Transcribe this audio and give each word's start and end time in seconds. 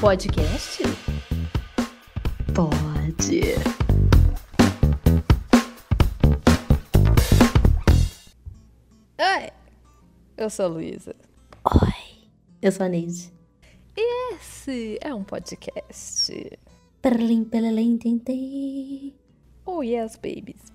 Podcast? 0.00 0.82
Pode. 2.54 3.40
Oi, 9.18 9.50
eu 10.36 10.50
sou 10.50 10.66
a 10.66 10.68
Luísa. 10.68 11.16
Oi. 11.64 12.28
Eu 12.60 12.72
sou 12.72 12.86
a 12.86 12.88
Neide. 12.88 13.32
E 13.96 14.34
esse 14.34 14.98
é 15.00 15.14
um 15.14 15.24
podcast. 15.24 16.58
Perlim, 17.00 17.44
pelelém, 17.44 17.96
tentei. 17.96 19.14
Oh 19.64 19.82
yes, 19.82 20.16
babies. 20.16 20.72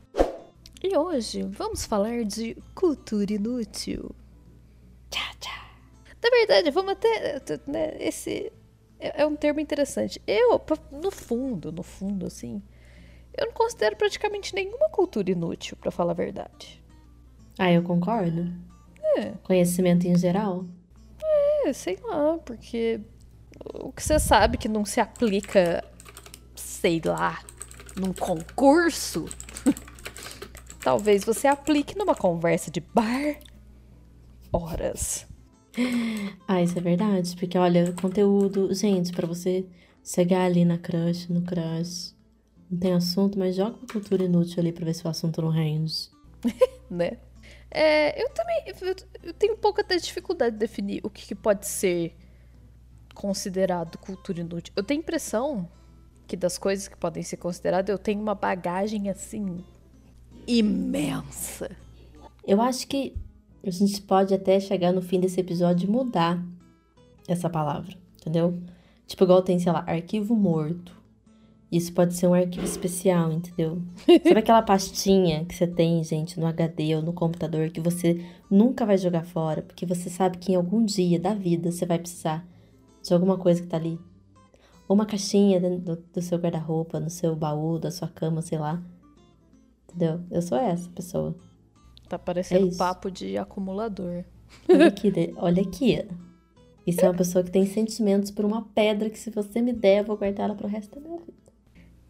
E 0.83 0.97
hoje 0.97 1.43
vamos 1.43 1.85
falar 1.85 2.25
de 2.25 2.55
cultura 2.73 3.33
inútil. 3.33 4.15
Tchá, 5.11 5.31
tchá. 5.39 5.71
Na 6.23 6.29
verdade, 6.29 6.71
vamos 6.71 6.93
até. 6.93 7.39
né, 7.67 7.95
esse 7.99 8.51
é 9.01 9.23
é 9.23 9.25
um 9.25 9.35
termo 9.35 9.59
interessante. 9.59 10.21
Eu, 10.27 10.61
no 10.91 11.11
fundo, 11.11 11.71
no 11.71 11.83
fundo, 11.83 12.27
assim, 12.27 12.61
eu 13.35 13.47
não 13.47 13.53
considero 13.53 13.95
praticamente 13.95 14.53
nenhuma 14.53 14.89
cultura 14.89 15.31
inútil, 15.31 15.75
pra 15.75 15.91
falar 15.91 16.11
a 16.11 16.15
verdade. 16.15 16.81
Ah, 17.57 17.71
eu 17.71 17.81
concordo. 17.81 18.51
É. 19.17 19.31
Conhecimento 19.43 20.07
em 20.07 20.17
geral. 20.17 20.65
É, 21.65 21.73
sei 21.73 21.97
lá, 22.03 22.37
porque 22.39 23.01
o 23.73 23.91
que 23.91 24.03
você 24.03 24.19
sabe 24.19 24.57
que 24.57 24.69
não 24.69 24.85
se 24.85 24.99
aplica, 24.99 25.83
sei 26.55 27.01
lá, 27.03 27.39
num 27.95 28.13
concurso, 28.13 29.25
talvez 30.81 31.23
você 31.23 31.47
aplique 31.47 31.97
numa 31.97 32.15
conversa 32.15 32.71
de 32.71 32.79
bar. 32.79 33.37
Horas. 34.51 35.30
Ah, 36.47 36.61
isso 36.61 36.77
é 36.77 36.81
verdade. 36.81 37.35
Porque, 37.35 37.57
olha, 37.57 37.93
conteúdo. 37.93 38.73
Gente, 38.73 39.11
pra 39.11 39.27
você 39.27 39.65
chegar 40.03 40.45
ali 40.45 40.65
na 40.65 40.77
crush, 40.77 41.27
no 41.29 41.41
crush. 41.41 42.15
Não 42.69 42.79
tem 42.79 42.93
assunto, 42.93 43.37
mas 43.37 43.55
joga 43.55 43.77
uma 43.77 43.87
cultura 43.87 44.23
inútil 44.23 44.59
ali 44.59 44.71
pra 44.71 44.85
ver 44.85 44.93
se 44.93 45.05
o 45.05 45.09
assunto 45.09 45.41
não 45.41 45.49
rende. 45.49 46.09
né? 46.89 47.17
É, 47.69 48.21
eu 48.21 48.29
também 48.29 48.63
eu, 48.65 48.95
eu 49.23 49.33
tenho 49.33 49.53
um 49.53 49.57
pouco 49.57 49.79
até 49.79 49.95
dificuldade 49.95 50.53
de 50.53 50.59
definir 50.59 50.99
o 51.03 51.09
que, 51.09 51.25
que 51.25 51.35
pode 51.35 51.65
ser 51.67 52.15
considerado 53.13 53.97
cultura 53.97 54.41
inútil. 54.41 54.73
Eu 54.75 54.83
tenho 54.83 54.99
a 54.99 55.03
impressão 55.03 55.69
que 56.27 56.35
das 56.37 56.57
coisas 56.57 56.87
que 56.87 56.97
podem 56.97 57.23
ser 57.23 57.37
consideradas, 57.37 57.89
eu 57.89 57.97
tenho 57.97 58.21
uma 58.21 58.35
bagagem 58.35 59.09
assim 59.09 59.63
imensa. 60.47 61.71
Eu 62.45 62.61
acho 62.61 62.87
que 62.87 63.15
a 63.63 63.69
gente 63.69 64.01
pode 64.01 64.33
até 64.33 64.59
chegar 64.59 64.91
no 64.91 65.01
fim 65.01 65.19
desse 65.19 65.39
episódio 65.39 65.87
e 65.87 65.91
mudar 65.91 66.43
essa 67.27 67.49
palavra, 67.49 67.95
entendeu? 68.19 68.59
Tipo, 69.05 69.23
igual 69.25 69.41
tem, 69.41 69.59
sei 69.59 69.71
lá, 69.71 69.83
arquivo 69.87 70.35
morto. 70.35 70.99
Isso 71.71 71.93
pode 71.93 72.13
ser 72.15 72.27
um 72.27 72.33
arquivo 72.33 72.65
especial, 72.65 73.31
entendeu? 73.31 73.81
Sabe 74.23 74.39
aquela 74.39 74.61
pastinha 74.61 75.45
que 75.45 75.55
você 75.55 75.65
tem, 75.67 76.03
gente, 76.03 76.39
no 76.39 76.45
HD 76.45 76.95
ou 76.95 77.01
no 77.01 77.13
computador 77.13 77.69
que 77.69 77.79
você 77.79 78.25
nunca 78.49 78.85
vai 78.85 78.97
jogar 78.97 79.23
fora, 79.23 79.61
porque 79.61 79.85
você 79.85 80.09
sabe 80.09 80.37
que 80.37 80.51
em 80.51 80.55
algum 80.55 80.83
dia 80.83 81.17
da 81.17 81.33
vida 81.33 81.71
você 81.71 81.85
vai 81.85 81.97
precisar 81.97 82.45
de 83.01 83.13
alguma 83.13 83.37
coisa 83.37 83.61
que 83.61 83.67
tá 83.67 83.77
ali. 83.77 83.97
Ou 84.87 84.95
uma 84.95 85.05
caixinha 85.05 85.61
dentro 85.61 85.79
do, 85.79 86.03
do 86.13 86.21
seu 86.21 86.37
guarda-roupa, 86.37 86.99
no 86.99 87.09
seu 87.09 87.35
baú, 87.35 87.79
da 87.79 87.89
sua 87.89 88.09
cama, 88.09 88.41
sei 88.41 88.57
lá. 88.57 88.83
Entendeu? 89.87 90.21
Eu 90.29 90.41
sou 90.41 90.57
essa 90.57 90.89
pessoa. 90.89 91.35
Tá 92.11 92.19
parecendo 92.19 92.63
É 92.63 92.65
um 92.65 92.67
isso. 92.67 92.77
papo 92.77 93.09
de 93.09 93.37
acumulador. 93.37 94.25
Olha 94.67 94.87
aqui, 94.87 95.13
olha 95.37 95.61
aqui. 95.61 96.05
Isso 96.85 96.99
é 96.99 97.07
uma 97.09 97.15
pessoa 97.15 97.41
que 97.41 97.49
tem 97.49 97.65
sentimentos 97.65 98.29
por 98.29 98.43
uma 98.43 98.63
pedra 98.63 99.09
que 99.09 99.17
se 99.17 99.29
você 99.29 99.61
me 99.61 99.71
der, 99.71 99.99
eu 99.99 100.03
vou 100.03 100.17
guardar 100.17 100.47
ela 100.49 100.55
pro 100.55 100.67
resto 100.67 100.93
da 100.93 100.99
minha 100.99 101.17
vida. 101.21 101.31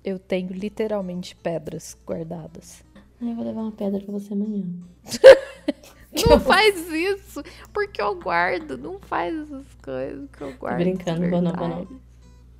Eu 0.03 0.17
tenho 0.17 0.51
literalmente 0.51 1.35
pedras 1.35 1.95
guardadas. 2.03 2.83
Eu 3.21 3.35
vou 3.35 3.45
levar 3.45 3.61
uma 3.61 3.71
pedra 3.71 3.99
pra 3.99 4.11
você 4.11 4.33
amanhã. 4.33 4.63
Não 6.27 6.39
faz 6.41 6.91
isso, 6.91 7.43
porque 7.71 8.01
eu 8.01 8.19
guardo. 8.19 8.79
Não 8.79 8.99
faz 8.99 9.39
essas 9.39 9.67
coisas 9.83 10.29
que 10.31 10.41
eu 10.41 10.51
Tô 10.53 10.57
guardo. 10.57 10.77
brincando, 10.79 11.21
de 11.21 11.29
vou 11.29 11.41
não, 11.43 11.53
vou 11.53 11.67
não. 11.67 11.87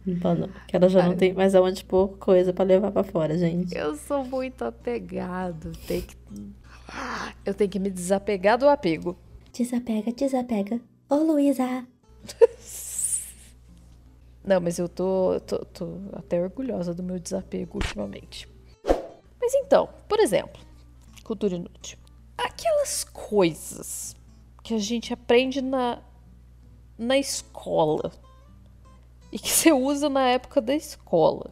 Não 0.05 0.35
não, 0.35 0.47
porque 0.47 0.75
ela 0.75 0.87
já 0.89 1.07
não 1.07 1.15
tem 1.15 1.33
mais 1.33 1.55
aonde 1.55 1.83
pôr 1.83 2.17
coisa 2.19 2.53
pra 2.53 2.63
levar 2.63 2.91
pra 2.91 3.03
fora, 3.03 3.35
gente. 3.35 3.75
Eu 3.75 3.95
sou 3.95 4.23
muito 4.23 4.63
apegado. 4.63 5.71
Tem 5.87 6.01
que... 6.01 6.15
Eu 7.45 7.53
tenho 7.53 7.69
que 7.69 7.79
me 7.79 7.89
desapegar 7.89 8.57
do 8.57 8.69
apego. 8.69 9.17
Desapega, 9.51 10.11
desapega. 10.11 10.79
Ô, 11.09 11.15
Luísa! 11.15 11.85
Não, 14.43 14.59
mas 14.59 14.79
eu 14.79 14.89
tô, 14.89 15.39
tô, 15.41 15.59
tô 15.65 15.87
até 16.13 16.41
orgulhosa 16.41 16.93
do 16.93 17.03
meu 17.03 17.19
desapego 17.19 17.77
ultimamente. 17.77 18.47
Mas 19.39 19.53
então, 19.53 19.89
por 20.07 20.19
exemplo, 20.19 20.61
cultura 21.23 21.55
inútil. 21.55 21.97
Aquelas 22.37 23.03
coisas 23.03 24.15
que 24.63 24.73
a 24.73 24.79
gente 24.79 25.13
aprende 25.13 25.61
na, 25.61 26.01
na 26.97 27.17
escola 27.17 28.11
e 29.31 29.37
que 29.37 29.49
você 29.49 29.71
usa 29.71 30.09
na 30.09 30.27
época 30.27 30.61
da 30.61 30.75
escola 30.75 31.51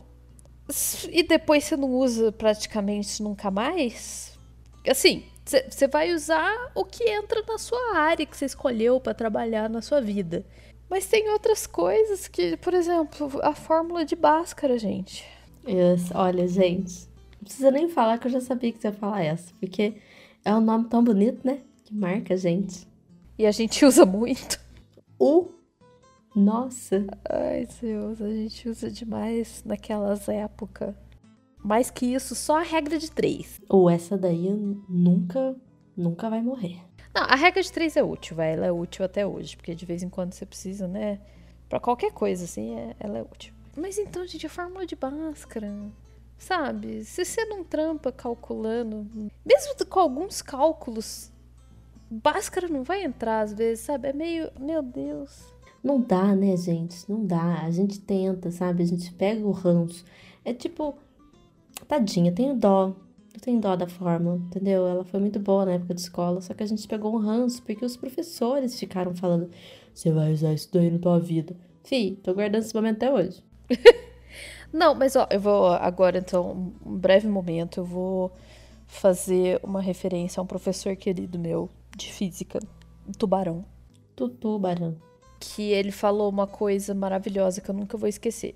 e 1.12 1.24
depois 1.24 1.64
você 1.64 1.76
não 1.76 1.92
usa 1.92 2.32
praticamente 2.32 3.24
nunca 3.24 3.50
mais. 3.50 4.39
Assim, 4.88 5.24
você 5.46 5.88
vai 5.88 6.14
usar 6.14 6.72
o 6.76 6.86
que 6.86 7.04
entra 7.10 7.44
na 7.48 7.58
sua 7.58 7.98
área 7.98 8.26
que 8.26 8.38
você 8.38 8.46
escolheu 8.46 9.00
para 9.00 9.14
trabalhar 9.14 9.70
na 9.70 9.82
sua 9.82 10.00
vida. 10.00 10.46
Mas 10.90 11.08
tem 11.08 11.30
outras 11.30 11.68
coisas 11.68 12.28
que, 12.28 12.58
por 12.58 12.74
exemplo, 12.74 13.30
a 13.44 13.54
fórmula 13.54 14.04
de 14.04 14.16
Bhaskara, 14.16 14.78
gente. 14.78 15.26
Isso, 15.68 16.12
olha, 16.16 16.48
gente. 16.48 17.08
Não 17.38 17.44
precisa 17.44 17.72
nem 17.72 17.88
falar 17.90 18.18
que 18.18 18.28
eu 18.28 18.32
já 18.32 18.42
sabia 18.42 18.72
que 18.72 18.80
você 18.80 18.88
ia 18.88 18.94
falar 18.94 19.24
essa. 19.24 19.54
Porque 19.60 19.96
é 20.44 20.54
um 20.56 20.62
nome 20.62 20.90
tão 20.90 21.04
bonito, 21.04 21.46
né? 21.46 21.62
Que 21.86 21.94
marca 21.94 22.34
a 22.34 22.38
gente. 22.38 22.88
E 23.38 23.46
a 23.46 23.52
gente 23.52 23.86
usa 23.86 24.06
muito. 24.06 24.60
O. 25.18 25.50
Nossa. 26.36 27.06
Ai, 27.30 27.68
Deus, 27.82 28.22
a 28.22 28.30
gente 28.30 28.68
usa 28.70 28.90
demais 28.90 29.64
naquelas 29.66 30.28
épocas. 30.28 30.96
Mais 31.64 31.90
que 31.92 32.06
isso, 32.06 32.36
só 32.36 32.59
a 32.59 32.64
regra 32.64 32.97
de 32.97 33.12
três. 33.12 33.59
Ou 33.70 33.90
essa 33.90 34.18
daí 34.18 34.50
nunca, 34.88 35.56
nunca 35.96 36.30
vai 36.30 36.42
morrer. 36.42 36.78
Não, 37.14 37.24
a 37.24 37.36
regra 37.36 37.62
de 37.62 37.72
três 37.72 37.97
é 37.97 38.03
útil, 38.03 38.36
vai. 38.36 38.53
Ela 38.53 38.68
é 38.68 38.72
útil 38.72 39.03
até 39.03 39.25
hoje, 39.25 39.58
porque 39.58 39.75
de 39.75 39.86
vez 39.86 40.02
em 40.03 40.09
quando 40.09 40.34
você 40.34 40.46
precisa, 40.46 40.88
né? 40.88 41.19
Pra 41.68 41.80
qualquer 41.80 42.12
coisa, 42.14 42.46
assim, 42.46 42.75
é- 42.75 42.96
ela 43.00 43.18
é 43.18 43.22
útil. 43.22 43.53
Mas 43.75 43.98
então, 43.98 44.25
gente, 44.25 44.46
a 44.46 44.50
fórmula 44.50 44.86
de 44.86 44.96
Bhaskara, 44.96 45.74
sabe? 46.38 47.03
Se 47.03 47.24
você 47.25 47.46
não 47.46 47.64
trampa 47.64 48.12
calculando, 48.12 49.06
mesmo 49.46 49.86
com 49.88 50.00
alguns 50.00 50.42
cálculos, 50.42 51.31
Bhaskara 52.09 52.68
não 52.68 52.84
vai 52.84 53.03
entrar 53.03 53.42
às 53.42 53.53
vezes, 53.53 53.86
sabe? 53.86 54.08
É 54.09 54.14
meio, 54.14 54.50
meu 54.59 54.81
Deus. 54.81 55.53
Não 55.84 56.02
dá, 56.02 56.36
né, 56.36 56.58
gente? 56.58 57.09
Não 57.09 57.25
dá. 57.25 57.62
A 57.64 57.72
gente 57.72 58.00
tenta, 58.00 58.50
sabe? 58.52 58.84
A 58.84 58.86
gente 58.86 59.12
pega 59.14 59.46
o 59.46 59.52
ranço. 59.52 60.03
É 60.44 60.53
tipo, 60.53 60.96
tadinha, 61.86 62.32
tenho 62.32 62.56
dó. 62.56 62.96
Eu 63.34 63.40
tenho 63.40 63.62
dó 63.62 63.76
da 63.76 63.88
fórmula, 63.88 64.38
entendeu? 64.38 64.88
Ela 64.88 65.04
foi 65.04 65.20
muito 65.20 65.40
boa 65.40 65.66
na 65.66 65.74
época 65.74 65.94
de 65.94 66.02
escola, 66.02 66.42
só 66.42 66.54
que 66.54 66.64
a 66.64 66.66
gente 66.66 66.88
pegou 66.88 67.14
um 67.14 67.20
ranço 67.20 67.62
porque 67.64 67.86
os 67.86 67.96
professores 67.96 68.78
ficaram 68.80 69.16
falando: 69.16 69.50
você 69.94 70.12
vai 70.12 70.34
usar 70.34 70.54
isso 70.54 70.70
daí 70.74 70.90
na 70.90 71.00
tua 71.00 71.20
vida. 71.20 71.56
Fih, 71.84 72.20
tô 72.24 72.34
guardando 72.34 72.64
esse 72.64 72.74
momento 72.74 72.98
até 72.98 73.12
hoje. 73.12 73.44
Não, 74.72 74.94
mas 74.94 75.16
ó, 75.16 75.28
eu 75.32 75.40
vou 75.40 75.68
agora, 75.68 76.20
então, 76.20 76.74
um 76.86 76.96
breve 76.98 77.28
momento, 77.28 77.80
eu 77.80 77.86
vou 77.86 78.32
fazer 78.86 79.60
uma 79.64 79.82
referência 79.82 80.40
a 80.40 80.44
um 80.44 80.48
professor 80.48 80.96
querido 80.96 81.40
meu 81.40 81.70
de 81.96 82.12
física, 82.12 82.60
tubarão. 83.18 83.66
Tutu, 84.16 84.60
barão. 84.60 84.98
que 85.40 85.72
ele 85.72 85.92
falou 85.92 86.30
uma 86.30 86.46
coisa 86.46 86.94
maravilhosa 86.94 87.62
que 87.62 87.70
eu 87.70 87.75
nunca 87.75 87.98
vou 87.98 88.10
esquecer. 88.10 88.54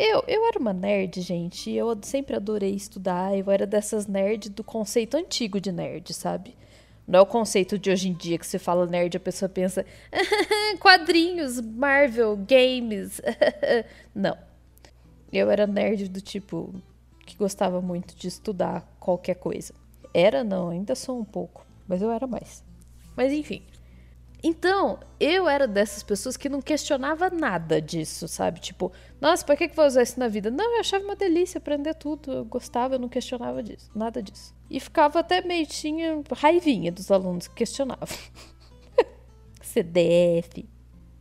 Eu, 0.00 0.22
eu 0.28 0.46
era 0.46 0.60
uma 0.60 0.72
nerd, 0.72 1.20
gente, 1.20 1.72
eu 1.72 1.98
sempre 2.02 2.36
adorei 2.36 2.72
estudar. 2.72 3.36
Eu 3.36 3.50
era 3.50 3.66
dessas 3.66 4.06
nerds 4.06 4.48
do 4.48 4.62
conceito 4.62 5.16
antigo 5.16 5.60
de 5.60 5.72
nerd, 5.72 6.14
sabe? 6.14 6.56
Não 7.04 7.18
é 7.18 7.22
o 7.22 7.26
conceito 7.26 7.76
de 7.76 7.90
hoje 7.90 8.08
em 8.08 8.12
dia 8.12 8.38
que 8.38 8.46
você 8.46 8.60
fala 8.60 8.86
nerd, 8.86 9.16
a 9.16 9.20
pessoa 9.20 9.48
pensa 9.48 9.84
quadrinhos, 10.78 11.60
Marvel, 11.60 12.36
games. 12.36 13.20
Não. 14.14 14.38
Eu 15.32 15.50
era 15.50 15.66
nerd 15.66 16.08
do 16.08 16.20
tipo 16.20 16.72
que 17.26 17.36
gostava 17.36 17.80
muito 17.80 18.14
de 18.14 18.28
estudar 18.28 18.86
qualquer 19.00 19.34
coisa. 19.34 19.74
Era, 20.14 20.44
não, 20.44 20.70
ainda 20.70 20.94
sou 20.94 21.18
um 21.18 21.24
pouco, 21.24 21.66
mas 21.88 22.00
eu 22.00 22.10
era 22.10 22.26
mais. 22.26 22.64
Mas 23.16 23.32
enfim. 23.32 23.62
Então, 24.42 25.00
eu 25.18 25.48
era 25.48 25.66
dessas 25.66 26.02
pessoas 26.02 26.36
que 26.36 26.48
não 26.48 26.62
questionava 26.62 27.28
nada 27.28 27.82
disso, 27.82 28.28
sabe? 28.28 28.60
Tipo, 28.60 28.92
nossa, 29.20 29.44
pra 29.44 29.56
que 29.56 29.68
que 29.68 29.74
vou 29.74 29.84
usar 29.84 30.02
isso 30.02 30.18
na 30.18 30.28
vida? 30.28 30.50
Não, 30.50 30.74
eu 30.74 30.80
achava 30.80 31.04
uma 31.04 31.16
delícia 31.16 31.58
aprender 31.58 31.94
tudo. 31.94 32.30
Eu 32.30 32.44
gostava, 32.44 32.94
eu 32.94 32.98
não 33.00 33.08
questionava 33.08 33.62
disso, 33.62 33.90
nada 33.94 34.22
disso. 34.22 34.54
E 34.70 34.78
ficava 34.78 35.18
até 35.20 35.40
meio, 35.40 35.66
tinha 35.66 36.22
raivinha 36.36 36.92
dos 36.92 37.10
alunos 37.10 37.48
que 37.48 37.54
questionavam. 37.54 38.06
CDF. 39.60 40.68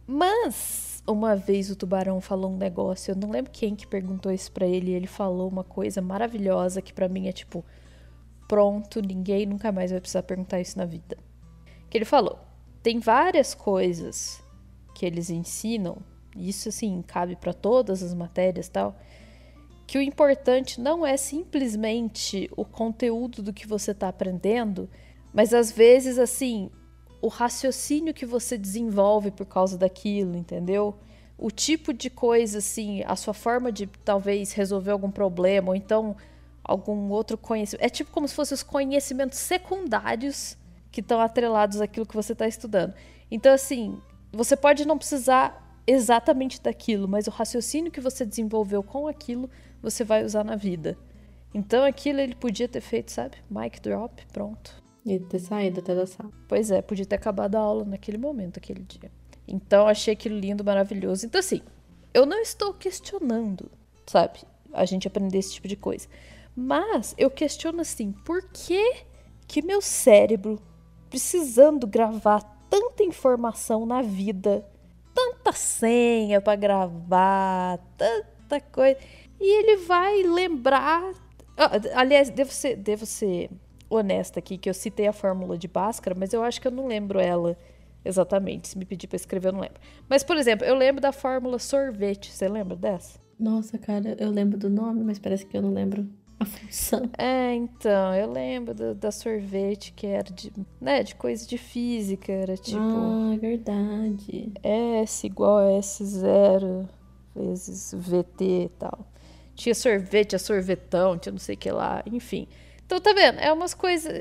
Mas, 0.06 1.04
uma 1.08 1.36
vez 1.36 1.72
o 1.72 1.76
tubarão 1.76 2.22
falou 2.22 2.52
um 2.52 2.58
negócio, 2.58 3.12
eu 3.12 3.16
não 3.16 3.32
lembro 3.32 3.52
quem 3.52 3.76
que 3.76 3.88
perguntou 3.88 4.32
isso 4.32 4.52
para 4.52 4.68
ele, 4.68 4.92
e 4.92 4.94
ele 4.94 5.08
falou 5.08 5.50
uma 5.50 5.64
coisa 5.64 6.02
maravilhosa 6.02 6.82
que 6.82 6.94
para 6.94 7.10
mim 7.10 7.28
é 7.28 7.32
tipo, 7.32 7.66
pronto, 8.48 9.02
ninguém 9.02 9.46
nunca 9.46 9.72
mais 9.72 9.90
vai 9.90 10.00
precisar 10.00 10.24
perguntar 10.24 10.62
isso 10.62 10.78
na 10.78 10.86
vida. 10.86 11.18
Que 11.90 11.98
ele 11.98 12.06
falou: 12.06 12.47
tem 12.82 13.00
várias 13.00 13.54
coisas 13.54 14.42
que 14.94 15.06
eles 15.06 15.30
ensinam, 15.30 15.98
isso 16.36 16.70
assim 16.70 17.04
cabe 17.06 17.36
para 17.36 17.54
todas 17.54 18.02
as 18.02 18.14
matérias, 18.14 18.68
tal, 18.68 18.96
que 19.86 19.98
o 19.98 20.02
importante 20.02 20.82
não 20.82 21.06
é 21.06 21.16
simplesmente 21.16 22.50
o 22.58 22.66
conteúdo 22.66 23.42
do 23.42 23.54
que 23.54 23.68
você 23.68 23.92
está 23.92 24.10
aprendendo, 24.10 24.90
mas 25.34 25.54
às 25.54 25.72
vezes 25.72 26.20
assim, 26.20 26.70
o 27.22 27.28
raciocínio 27.28 28.14
que 28.14 28.26
você 28.26 28.58
desenvolve 28.58 29.32
por 29.32 29.46
causa 29.46 29.78
daquilo, 29.78 30.36
entendeu? 30.36 30.96
O 31.38 31.52
tipo 31.52 31.94
de 31.94 32.10
coisa, 32.10 32.58
assim, 32.58 33.04
a 33.06 33.16
sua 33.16 33.34
forma 33.34 33.72
de 33.72 33.88
talvez 34.04 34.54
resolver 34.54 34.92
algum 34.92 35.12
problema, 35.12 35.70
ou 35.70 35.76
então 35.76 36.16
algum 36.64 37.10
outro 37.10 37.38
conhecimento. 37.38 37.86
É 37.86 37.90
tipo 37.90 38.12
como 38.12 38.28
se 38.28 38.36
fossem 38.36 38.56
os 38.56 38.64
conhecimentos 38.64 39.38
secundários 39.38 40.58
que 40.92 41.02
estão 41.02 41.20
atrelados 41.20 41.82
àquilo 41.82 42.06
que 42.06 42.16
você 42.16 42.34
está 42.34 42.48
estudando. 42.48 42.94
Então, 43.30 43.54
assim, 43.54 44.00
você 44.32 44.56
pode 44.56 44.86
não 44.86 44.98
precisar 44.98 45.82
exatamente 45.86 46.62
daquilo, 46.62 47.08
mas 47.08 47.28
o 47.28 47.32
raciocínio 47.32 47.92
que 47.92 48.02
você 48.02 48.26
desenvolveu 48.26 48.84
com 48.84 49.08
aquilo, 49.08 49.50
você 49.82 50.04
vai 50.04 50.24
usar 50.24 50.44
na 50.44 50.56
vida. 50.56 50.98
Então, 51.54 51.84
aquilo 51.84 52.20
ele 52.20 52.36
podia 52.36 52.68
ter 52.68 52.82
feito, 52.82 53.12
sabe? 53.12 53.38
Mic 53.50 53.80
drop, 53.82 54.26
pronto. 54.34 54.84
E 55.06 55.20
ter 55.20 55.40
saído 55.40 55.80
até 55.80 55.96
da 55.96 56.06
sala. 56.06 56.30
Pois 56.48 56.70
é, 56.70 56.82
podia 56.82 57.06
ter 57.06 57.16
acabado 57.16 57.56
a 57.56 57.60
aula 57.60 57.86
naquele 57.86 58.18
momento, 58.18 58.58
aquele 58.58 58.84
dia. 58.84 59.10
Então 59.48 59.88
achei 59.88 60.14
aquilo 60.14 60.38
lindo, 60.38 60.64
maravilhoso. 60.64 61.26
Então, 61.26 61.40
assim, 61.40 61.62
eu 62.14 62.26
não 62.26 62.40
estou 62.40 62.74
questionando, 62.74 63.72
sabe? 64.06 64.40
A 64.74 64.84
gente 64.84 65.08
aprender 65.08 65.38
esse 65.38 65.54
tipo 65.54 65.68
de 65.68 65.78
coisa. 65.78 66.10
Mas 66.54 67.16
eu 67.18 67.30
questiono 67.30 67.80
assim, 67.80 68.12
por 68.12 68.50
que 68.50 69.06
que 69.48 69.62
meu 69.62 69.82
cérebro, 69.82 70.60
precisando 71.18 71.88
gravar 71.88 72.44
tanta 72.70 73.02
informação 73.02 73.88
na 73.88 74.04
vida, 74.04 74.64
tanta 75.16 75.52
senha 75.52 76.40
para 76.40 76.56
gravar, 76.56 77.80
tanta 77.98 78.62
coisa, 78.62 79.00
e 79.40 79.60
ele 79.60 79.78
vai 79.78 80.22
lembrar. 80.22 81.12
aliás, 81.96 82.30
devo 82.30 82.52
ser, 82.52 82.76
devo 82.76 83.04
ser 83.04 83.50
honesta 83.90 84.38
aqui, 84.38 84.60
que 84.60 84.70
eu 84.70 84.76
citei 84.76 85.08
a 85.08 85.14
fórmula 85.14 85.58
de 85.58 85.68
Bhaskara, 85.68 86.16
mas 86.16 86.34
eu 86.34 86.44
acho 86.44 86.62
que 86.62 86.68
eu 86.68 86.72
não 86.72 86.86
lembro 86.86 87.20
ela 87.20 87.58
exatamente. 88.06 88.68
Se 88.68 88.78
me 88.78 88.86
pedir 88.86 89.08
para 89.08 89.16
escrever, 89.16 89.48
eu 89.48 89.54
não 89.54 89.62
lembro. 89.62 89.82
Mas, 90.08 90.24
por 90.24 90.38
exemplo, 90.38 90.68
eu 90.68 90.76
lembro 90.76 91.02
da 91.02 91.12
fórmula 91.12 91.58
sorvete. 91.58 92.32
Você 92.32 92.48
lembra 92.48 92.76
dessa? 92.76 93.20
Nossa, 93.40 93.80
cara, 93.80 94.16
eu 94.20 94.30
lembro 94.30 94.56
do 94.56 94.70
nome, 94.70 95.04
mas 95.04 95.18
parece 95.18 95.48
que 95.48 95.58
eu 95.58 95.64
não 95.64 95.74
lembro 95.74 96.08
a 96.40 96.46
função. 96.46 97.10
É, 97.18 97.54
então, 97.54 98.14
eu 98.14 98.32
lembro 98.32 98.74
da, 98.74 98.94
da 98.94 99.12
sorvete 99.12 99.94
que 99.94 100.06
era 100.06 100.32
de, 100.32 100.52
né, 100.80 101.04
de 101.04 101.16
coisa 101.16 101.48
de 101.48 101.58
física, 101.58 102.32
era 102.32 102.56
tipo... 102.56 102.80
Ah, 102.80 103.34
é 103.34 103.38
verdade. 103.38 104.52
S 104.64 105.26
igual 105.26 105.58
a 105.58 105.80
S0 105.80 106.88
vezes 107.36 107.94
VT 107.94 108.44
e 108.44 108.70
tal. 108.78 109.08
Tinha 109.56 109.74
sorvete, 109.74 110.36
a 110.36 110.40
sorvetão, 110.40 111.18
tinha 111.18 111.32
não 111.32 111.40
sei 111.40 111.56
o 111.56 111.58
que 111.58 111.72
lá, 111.72 112.04
enfim. 112.06 112.48
Então, 112.86 113.00
tá 113.00 113.14
vendo? 113.14 113.40
É 113.40 113.52
umas 113.52 113.74
coisas. 113.74 114.14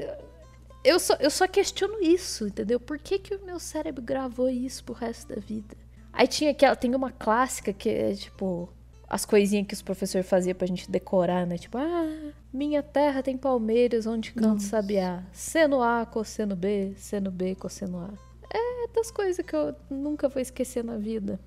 Eu 0.83 0.99
só, 0.99 1.15
eu 1.21 1.31
só 1.31 1.47
questiono 1.47 2.01
isso, 2.01 2.47
entendeu? 2.47 2.81
Por 2.81 2.99
que, 2.99 3.19
que 3.19 3.35
o 3.35 3.45
meu 3.45 3.59
cérebro 3.59 4.03
gravou 4.03 4.49
isso 4.49 4.83
pro 4.85 4.95
resto 4.95 5.35
da 5.35 5.41
vida? 5.41 5.77
Aí 6.12 6.27
tinha 6.27 6.51
aquela. 6.51 6.75
Tem 6.75 6.95
uma 6.95 7.11
clássica 7.11 7.73
que 7.73 7.89
é 7.89 8.15
tipo. 8.15 8.69
As 9.08 9.25
coisinhas 9.25 9.67
que 9.67 9.75
os 9.75 9.82
professores 9.82 10.29
faziam 10.29 10.55
pra 10.55 10.67
gente 10.67 10.91
decorar, 10.91 11.47
né? 11.47 11.56
Tipo, 11.56 11.79
ah, 11.79 12.32
minha 12.53 12.82
terra 12.82 13.23
tem 13.23 13.37
palmeiras 13.37 14.06
onde 14.06 14.32
canta 14.32 14.61
sabiá. 14.61 15.23
Seno 15.32 15.81
A, 15.81 16.05
cosseno 16.05 16.56
B, 16.56 16.93
seno 16.97 17.31
B, 17.31 17.55
cosseno 17.55 17.99
A. 17.99 18.11
É 18.53 18.88
das 18.88 19.11
coisas 19.11 19.44
que 19.44 19.55
eu 19.55 19.75
nunca 19.88 20.29
vou 20.29 20.43
esquecer 20.43 20.82
na 20.82 20.97
vida. 20.97 21.38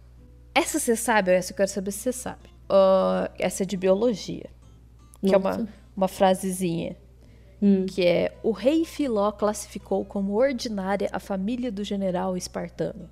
Essa 0.55 0.79
você 0.79 0.95
sabe, 0.95 1.31
essa 1.31 1.51
eu 1.51 1.57
quero 1.57 1.69
saber 1.69 1.91
se 1.91 1.99
você 1.99 2.13
sabe. 2.13 2.49
Uh, 2.69 3.29
essa 3.37 3.63
é 3.63 3.65
de 3.65 3.75
biologia. 3.75 4.49
Que 5.21 5.31
Nossa. 5.31 5.35
é 5.35 5.37
uma, 5.37 5.69
uma 5.97 6.07
frasezinha 6.07 6.95
hum. 7.61 7.85
que 7.85 8.05
é 8.05 8.33
o 8.43 8.51
rei 8.51 8.85
Filó 8.85 9.31
classificou 9.31 10.03
como 10.05 10.33
ordinária 10.33 11.09
a 11.11 11.19
família 11.19 11.71
do 11.71 11.83
general 11.83 12.37
espartano. 12.37 13.09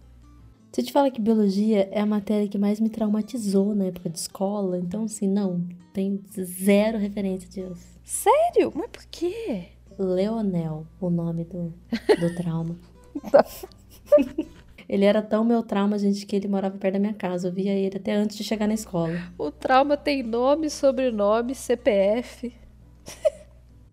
Se 0.72 0.82
eu 0.82 0.86
te 0.86 0.92
falar 0.92 1.10
que 1.10 1.22
biologia 1.22 1.90
é 1.92 2.00
a 2.00 2.06
matéria 2.06 2.48
que 2.48 2.58
mais 2.58 2.80
me 2.80 2.90
traumatizou 2.90 3.74
na 3.74 3.86
época 3.86 4.10
de 4.10 4.20
escola, 4.20 4.78
então 4.78 5.06
assim, 5.06 5.28
não, 5.28 5.68
tem 5.94 6.22
zero 6.40 6.98
referência 6.98 7.50
disso. 7.50 7.98
Sério? 8.04 8.72
Mas 8.76 8.90
por 8.92 9.06
quê? 9.10 9.70
Leonel, 9.98 10.86
o 11.02 11.10
nome 11.10 11.44
do, 11.46 11.74
do 12.20 12.36
trauma. 12.36 12.78
ele 14.88 15.06
era 15.06 15.22
tão 15.22 15.44
meu 15.44 15.64
trauma, 15.64 15.98
gente, 15.98 16.26
que 16.26 16.36
ele 16.36 16.48
morava 16.48 16.78
perto 16.78 16.94
da 16.94 17.00
minha 17.00 17.14
casa. 17.14 17.48
Eu 17.48 17.52
via 17.52 17.74
ele 17.74 17.98
até 17.98 18.14
antes 18.14 18.38
de 18.38 18.44
chegar 18.44 18.68
na 18.68 18.76
escola. 18.76 19.20
O 19.38 19.50
trauma 19.50 19.98
tem 19.98 20.22
nome, 20.22 20.70
sobrenome, 20.70 21.56
CPF. 21.56 22.54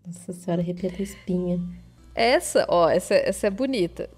Nossa 0.07 0.33
senhora, 0.33 0.61
arrepia 0.61 0.91
a 0.91 1.03
espinha. 1.03 1.84
Essa, 2.15 2.65
ó, 2.69 2.89
essa, 2.89 3.15
essa 3.15 3.47
é 3.47 3.51
bonita. 3.51 4.09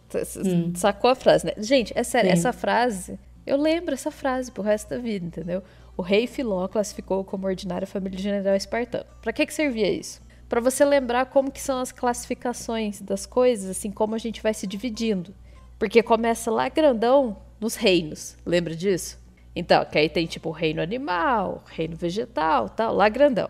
Hum. 0.44 0.72
Sacou 0.75 1.10
a 1.10 1.14
frase, 1.14 1.46
né? 1.46 1.52
Gente, 1.58 1.93
é 1.96 2.02
sério, 2.02 2.31
Sim. 2.31 2.34
essa 2.34 2.52
frase, 2.52 3.19
eu 3.46 3.56
lembro 3.56 3.94
essa 3.94 4.10
frase 4.10 4.52
pro 4.52 4.62
resto 4.62 4.90
da 4.90 4.98
vida, 4.98 5.25
entendeu? 5.25 5.62
O 5.96 6.02
rei 6.02 6.26
Filó 6.26 6.69
classificou 6.69 7.25
como 7.25 7.46
ordinária 7.46 7.84
a 7.84 7.88
família 7.88 8.19
general 8.19 8.54
espartano. 8.54 9.06
Para 9.22 9.32
que 9.32 9.46
que 9.46 9.54
servia 9.54 9.90
isso? 9.90 10.20
Para 10.48 10.60
você 10.60 10.84
lembrar 10.84 11.26
como 11.26 11.50
que 11.50 11.60
são 11.60 11.81
as 11.81 11.90
classificações 11.90 13.00
das 13.00 13.25
coisas, 13.25 13.70
assim 13.70 13.90
como 13.90 14.14
a 14.14 14.19
gente 14.19 14.42
vai 14.42 14.52
se 14.52 14.66
dividindo. 14.66 15.34
Porque 15.78 16.02
começa 16.02 16.50
lá 16.50 16.69
grandão 16.69 17.38
nos 17.58 17.76
reinos. 17.76 18.37
Lembra 18.44 18.76
disso? 18.76 19.19
Então, 19.54 19.84
que 19.87 19.99
aí 19.99 20.08
tem 20.08 20.26
tipo 20.26 20.50
o 20.50 20.52
reino 20.52 20.82
animal, 20.82 21.64
reino 21.66 21.96
vegetal, 21.96 22.69
tal, 22.69 22.94
lá 22.94 23.08
grandão. 23.08 23.49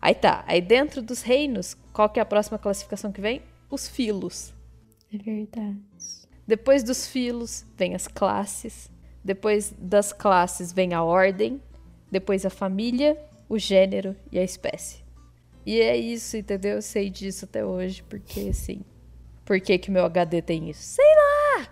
Aí 0.00 0.14
tá. 0.14 0.44
Aí 0.46 0.60
dentro 0.60 1.02
dos 1.02 1.22
reinos, 1.22 1.76
qual 1.92 2.08
que 2.08 2.20
é 2.20 2.22
a 2.22 2.26
próxima 2.26 2.58
classificação 2.58 3.10
que 3.10 3.20
vem? 3.20 3.42
Os 3.70 3.86
filos. 3.88 4.52
É 5.12 5.18
verdade. 5.18 5.78
Depois 6.46 6.82
dos 6.82 7.06
filos 7.06 7.64
vem 7.76 7.94
as 7.94 8.08
classes. 8.08 8.90
Depois 9.24 9.72
das 9.78 10.12
classes 10.12 10.72
vem 10.72 10.94
a 10.94 11.02
ordem. 11.02 11.62
Depois 12.10 12.44
a 12.44 12.50
família, 12.50 13.16
o 13.48 13.58
gênero 13.58 14.16
e 14.32 14.38
a 14.38 14.42
espécie. 14.42 15.04
E 15.64 15.80
é 15.80 15.96
isso, 15.96 16.36
entendeu? 16.36 16.76
Eu 16.76 16.82
sei 16.82 17.08
disso 17.08 17.44
até 17.44 17.64
hoje, 17.64 18.02
porque 18.02 18.48
assim. 18.48 18.80
Por 19.44 19.60
que, 19.60 19.78
que 19.78 19.90
meu 19.90 20.04
HD 20.04 20.42
tem 20.42 20.68
isso? 20.70 20.82
Sei 20.82 21.04
lá! 21.04 21.68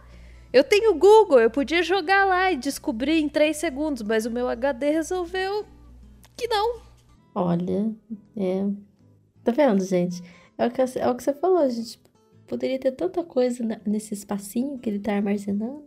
Eu 0.53 0.65
tenho 0.65 0.95
Google, 0.95 1.41
eu 1.41 1.51
podia 1.51 1.83
jogar 1.83 2.25
lá 2.25 2.51
e 2.51 2.57
descobrir 2.57 3.19
em 3.21 3.29
3 3.29 3.57
segundos, 3.57 4.03
mas 4.03 4.25
o 4.25 4.31
meu 4.31 4.49
HD 4.49 4.91
resolveu 4.91 5.67
que 6.37 6.47
não. 6.49 6.81
Olha, 7.35 7.93
é. 8.37 8.65
Tá 9.45 9.53
vendo, 9.53 9.85
gente? 9.85 10.23
É 10.59 10.67
o 10.67 10.71
que, 10.71 10.83
é 10.83 11.09
o 11.09 11.15
que 11.15 11.23
você 11.23 11.33
falou, 11.33 11.59
a 11.59 11.69
gente 11.69 12.01
poderia 12.49 12.79
ter 12.81 12.91
tanta 12.93 13.23
coisa 13.23 13.65
nesse 13.87 14.13
espacinho 14.13 14.77
que 14.79 14.91
ele 14.91 14.99
tá 14.99 15.15
armazenando, 15.15 15.85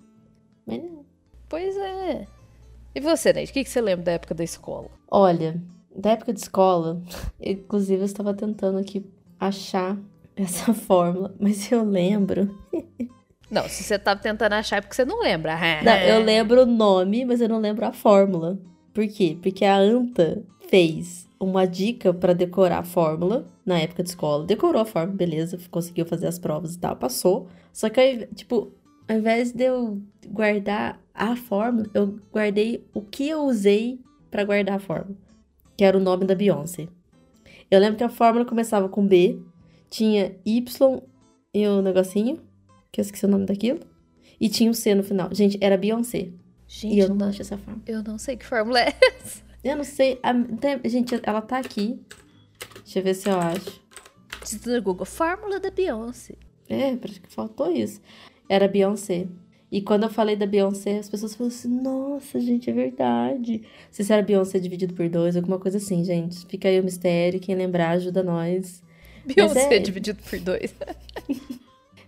mas 0.65 0.81
não. 0.81 1.05
Pois 1.49 1.75
é. 1.75 2.25
E 2.95 3.01
você, 3.01 3.33
Neide, 3.33 3.51
o 3.51 3.53
que, 3.53 3.63
que 3.65 3.69
você 3.69 3.81
lembra 3.81 4.05
da 4.05 4.11
época 4.13 4.33
da 4.33 4.43
escola? 4.43 4.89
Olha, 5.09 5.61
da 5.93 6.11
época 6.11 6.31
de 6.31 6.39
escola, 6.39 7.01
inclusive 7.41 8.01
eu 8.01 8.05
estava 8.05 8.33
tentando 8.33 8.77
aqui 8.77 9.05
achar 9.37 9.97
essa 10.35 10.71
fórmula, 10.73 11.35
mas 11.37 11.69
eu 11.69 11.83
lembro. 11.83 12.57
Não, 13.51 13.67
se 13.67 13.83
você 13.83 13.95
estava 13.95 14.17
tentando 14.17 14.53
achar 14.53 14.77
é 14.77 14.81
porque 14.81 14.95
você 14.95 15.03
não 15.03 15.19
lembra. 15.21 15.59
Não, 15.83 15.91
eu 15.97 16.23
lembro 16.23 16.61
o 16.61 16.65
nome, 16.65 17.25
mas 17.25 17.41
eu 17.41 17.49
não 17.49 17.59
lembro 17.59 17.85
a 17.85 17.91
fórmula. 17.91 18.57
Por 18.93 19.05
quê? 19.09 19.37
Porque 19.41 19.65
a 19.65 19.75
Anta 19.75 20.41
fez 20.69 21.27
uma 21.37 21.67
dica 21.67 22.13
para 22.13 22.31
decorar 22.31 22.77
a 22.79 22.83
fórmula 22.83 23.45
na 23.71 23.79
época 23.79 24.03
de 24.03 24.09
escola. 24.09 24.45
Decorou 24.45 24.81
a 24.81 24.85
fórmula, 24.85 25.17
beleza, 25.17 25.57
conseguiu 25.69 26.05
fazer 26.05 26.27
as 26.27 26.37
provas 26.37 26.75
e 26.75 26.79
tal, 26.79 26.95
passou. 26.95 27.47
Só 27.71 27.89
que, 27.89 28.27
tipo, 28.35 28.73
ao 29.07 29.17
invés 29.17 29.51
de 29.51 29.63
eu 29.63 30.01
guardar 30.27 31.01
a 31.13 31.35
fórmula, 31.35 31.89
eu 31.93 32.19
guardei 32.31 32.85
o 32.93 33.01
que 33.01 33.27
eu 33.29 33.43
usei 33.43 33.99
para 34.29 34.43
guardar 34.43 34.75
a 34.75 34.79
fórmula, 34.79 35.17
que 35.77 35.83
era 35.83 35.97
o 35.97 36.01
nome 36.01 36.25
da 36.25 36.35
Beyoncé. 36.35 36.87
Eu 37.69 37.79
lembro 37.79 37.97
que 37.97 38.03
a 38.03 38.09
fórmula 38.09 38.45
começava 38.45 38.89
com 38.89 39.07
B, 39.07 39.41
tinha 39.89 40.35
Y 40.45 41.01
e 41.53 41.67
o 41.67 41.79
um 41.79 41.81
negocinho, 41.81 42.41
que 42.91 42.99
eu 42.99 43.03
esqueci 43.03 43.25
o 43.25 43.29
nome 43.29 43.45
daquilo, 43.45 43.79
e 44.39 44.49
tinha 44.49 44.69
o 44.69 44.71
um 44.71 44.73
C 44.73 44.93
no 44.93 45.03
final. 45.03 45.29
Gente, 45.33 45.57
era 45.61 45.77
Beyoncé. 45.77 46.29
Gente, 46.67 46.95
e 46.95 46.99
eu 46.99 47.13
não 47.13 47.27
achei 47.27 47.41
essa 47.41 47.57
fórmula. 47.57 47.83
Eu 47.87 48.03
não 48.03 48.17
sei 48.17 48.35
que 48.35 48.45
fórmula 48.45 48.81
é 48.81 48.93
essa. 49.19 49.43
Eu 49.63 49.77
não 49.77 49.83
sei. 49.83 50.19
A, 50.23 50.33
gente, 50.87 51.19
ela 51.23 51.41
tá 51.41 51.59
aqui. 51.59 51.99
Deixa 52.83 52.99
eu 52.99 53.03
ver 53.03 53.13
se 53.13 53.29
eu 53.29 53.39
acho. 53.39 53.81
Diz 54.43 54.65
no 54.65 54.81
Google, 54.81 55.05
fórmula 55.05 55.59
da 55.59 55.69
Beyoncé. 55.69 56.35
É, 56.67 56.95
parece 56.95 57.19
que 57.19 57.31
faltou 57.31 57.71
isso. 57.71 58.01
Era 58.49 58.67
Beyoncé. 58.67 59.27
E 59.71 59.81
quando 59.81 60.03
eu 60.03 60.09
falei 60.09 60.35
da 60.35 60.45
Beyoncé, 60.45 60.99
as 60.99 61.09
pessoas 61.09 61.33
falaram 61.33 61.55
assim: 61.55 61.69
nossa, 61.69 62.39
gente, 62.39 62.69
é 62.69 62.73
verdade. 62.73 63.61
Se 63.89 64.11
era 64.11 64.21
Beyoncé 64.21 64.59
dividido 64.59 64.93
por 64.93 65.07
dois, 65.07 65.37
alguma 65.37 65.59
coisa 65.59 65.77
assim, 65.77 66.03
gente. 66.03 66.45
Fica 66.47 66.67
aí 66.67 66.79
o 66.79 66.83
mistério. 66.83 67.39
Quem 67.39 67.55
lembrar, 67.55 67.91
ajuda 67.91 68.21
nós. 68.21 68.83
Beyoncé 69.25 69.75
é... 69.75 69.79
dividido 69.79 70.21
por 70.29 70.39
dois. 70.39 70.75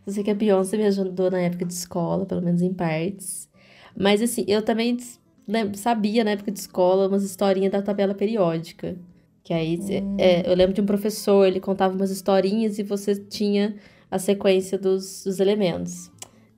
eu 0.05 0.12
sei 0.12 0.24
que 0.24 0.31
a 0.31 0.36
Beyoncé 0.36 0.75
me 0.75 0.86
ajudou 0.86 1.31
na 1.31 1.39
época 1.39 1.63
de 1.63 1.74
escola, 1.74 2.25
pelo 2.25 2.41
menos 2.41 2.62
em 2.62 2.74
partes. 2.74 3.50
Mas 3.95 4.22
assim, 4.22 4.43
eu 4.48 4.62
também 4.62 4.98
sabia 5.75 6.24
na 6.24 6.31
época 6.31 6.51
de 6.51 6.60
escola 6.60 7.07
umas 7.07 7.24
historinhas 7.24 7.72
da 7.72 7.81
tabela 7.81 8.13
periódica. 8.13 8.98
Que 9.43 9.53
aí, 9.53 9.77
hum. 9.77 10.17
é, 10.17 10.50
eu 10.50 10.55
lembro 10.55 10.73
de 10.73 10.81
um 10.81 10.85
professor, 10.85 11.45
ele 11.45 11.59
contava 11.59 11.93
umas 11.93 12.09
historinhas 12.09 12.79
e 12.79 12.83
você 12.83 13.15
tinha 13.15 13.75
a 14.09 14.17
sequência 14.17 14.77
dos, 14.77 15.23
dos 15.23 15.39
elementos. 15.39 16.12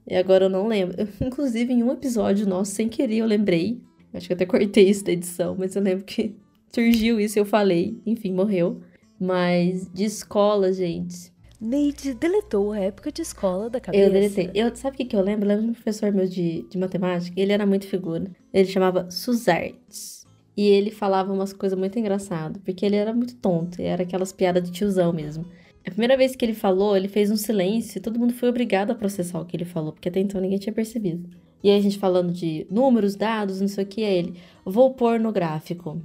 E 0.08 0.16
agora 0.16 0.46
eu 0.46 0.50
não 0.50 0.68
lembro. 0.68 0.96
Eu, 1.00 1.08
inclusive, 1.26 1.74
em 1.74 1.84
um 1.84 1.92
episódio 1.92 2.48
nosso, 2.48 2.72
sem 2.72 2.88
querer, 2.88 3.18
eu 3.18 3.26
lembrei. 3.26 3.82
Acho 4.14 4.28
que 4.28 4.34
eu 4.34 4.36
até 4.36 4.46
cortei 4.46 4.90
isso 4.90 5.04
da 5.04 5.12
edição, 5.12 5.56
mas 5.58 5.76
eu 5.76 5.82
lembro 5.82 6.06
que 6.06 6.36
surgiu 6.74 7.20
isso 7.20 7.40
e 7.40 7.42
eu 7.42 7.46
falei. 7.46 8.00
Enfim, 8.06 8.34
morreu. 8.34 8.82
Mas 9.20 9.90
de 9.92 10.04
escola, 10.04 10.72
gente. 10.72 11.34
Neide 11.60 12.14
deletou 12.14 12.74
a 12.74 12.80
época 12.80 13.12
de 13.12 13.22
escola 13.22 13.70
da 13.70 13.80
cabeça. 13.80 14.04
Eu 14.04 14.12
deletei. 14.12 14.52
Eu, 14.54 14.76
sabe 14.76 14.96
o 14.96 14.98
que, 14.98 15.06
que 15.06 15.16
eu 15.16 15.22
lembro? 15.22 15.46
Eu 15.46 15.50
lembro 15.50 15.64
de 15.64 15.72
um 15.72 15.74
professor 15.74 16.12
meu 16.12 16.28
de, 16.28 16.64
de 16.70 16.78
matemática. 16.78 17.40
Ele 17.40 17.52
era 17.52 17.66
muito 17.66 17.88
figura. 17.88 18.30
Ele 18.54 18.68
chamava 18.68 19.10
Suzartes. 19.10 20.25
E 20.56 20.68
ele 20.68 20.92
falava 20.92 21.34
umas 21.34 21.52
coisas 21.52 21.78
muito 21.78 22.00
engraçadas. 22.00 22.62
Porque 22.64 22.86
ele 22.86 22.96
era 22.96 23.14
muito 23.14 23.36
tonto. 23.36 23.82
Era 23.82 24.04
aquelas 24.04 24.32
piadas 24.32 24.64
de 24.64 24.72
tiozão 24.72 25.12
mesmo. 25.12 25.46
A 25.86 25.92
primeira 25.92 26.18
vez 26.18 26.36
que 26.36 26.44
ele 26.44 26.56
falou, 26.56 26.98
ele 26.98 27.08
fez 27.08 27.30
um 27.30 27.38
silêncio 27.38 28.00
e 28.00 28.02
todo 28.02 28.20
mundo 28.20 28.34
foi 28.34 28.50
obrigado 28.50 28.92
a 28.92 28.96
processar 28.96 29.40
o 29.40 29.46
que 29.46 29.56
ele 29.56 29.66
falou, 29.66 29.94
porque 29.94 30.10
até 30.10 30.20
então 30.20 30.42
ninguém 30.42 30.58
tinha 30.58 30.74
percebido. 30.74 31.30
E 31.64 31.70
aí 31.70 31.78
a 31.78 31.82
gente 31.82 32.00
falando 32.00 32.34
de 32.34 32.66
números, 32.72 33.16
dados, 33.16 33.62
não 33.62 33.68
sei 33.68 33.84
o 33.84 33.88
que, 33.88 34.04
é 34.04 34.18
ele. 34.18 34.36
Vou 34.66 34.96
pôr 34.96 35.20
no 35.20 35.32
gráfico. 35.32 36.02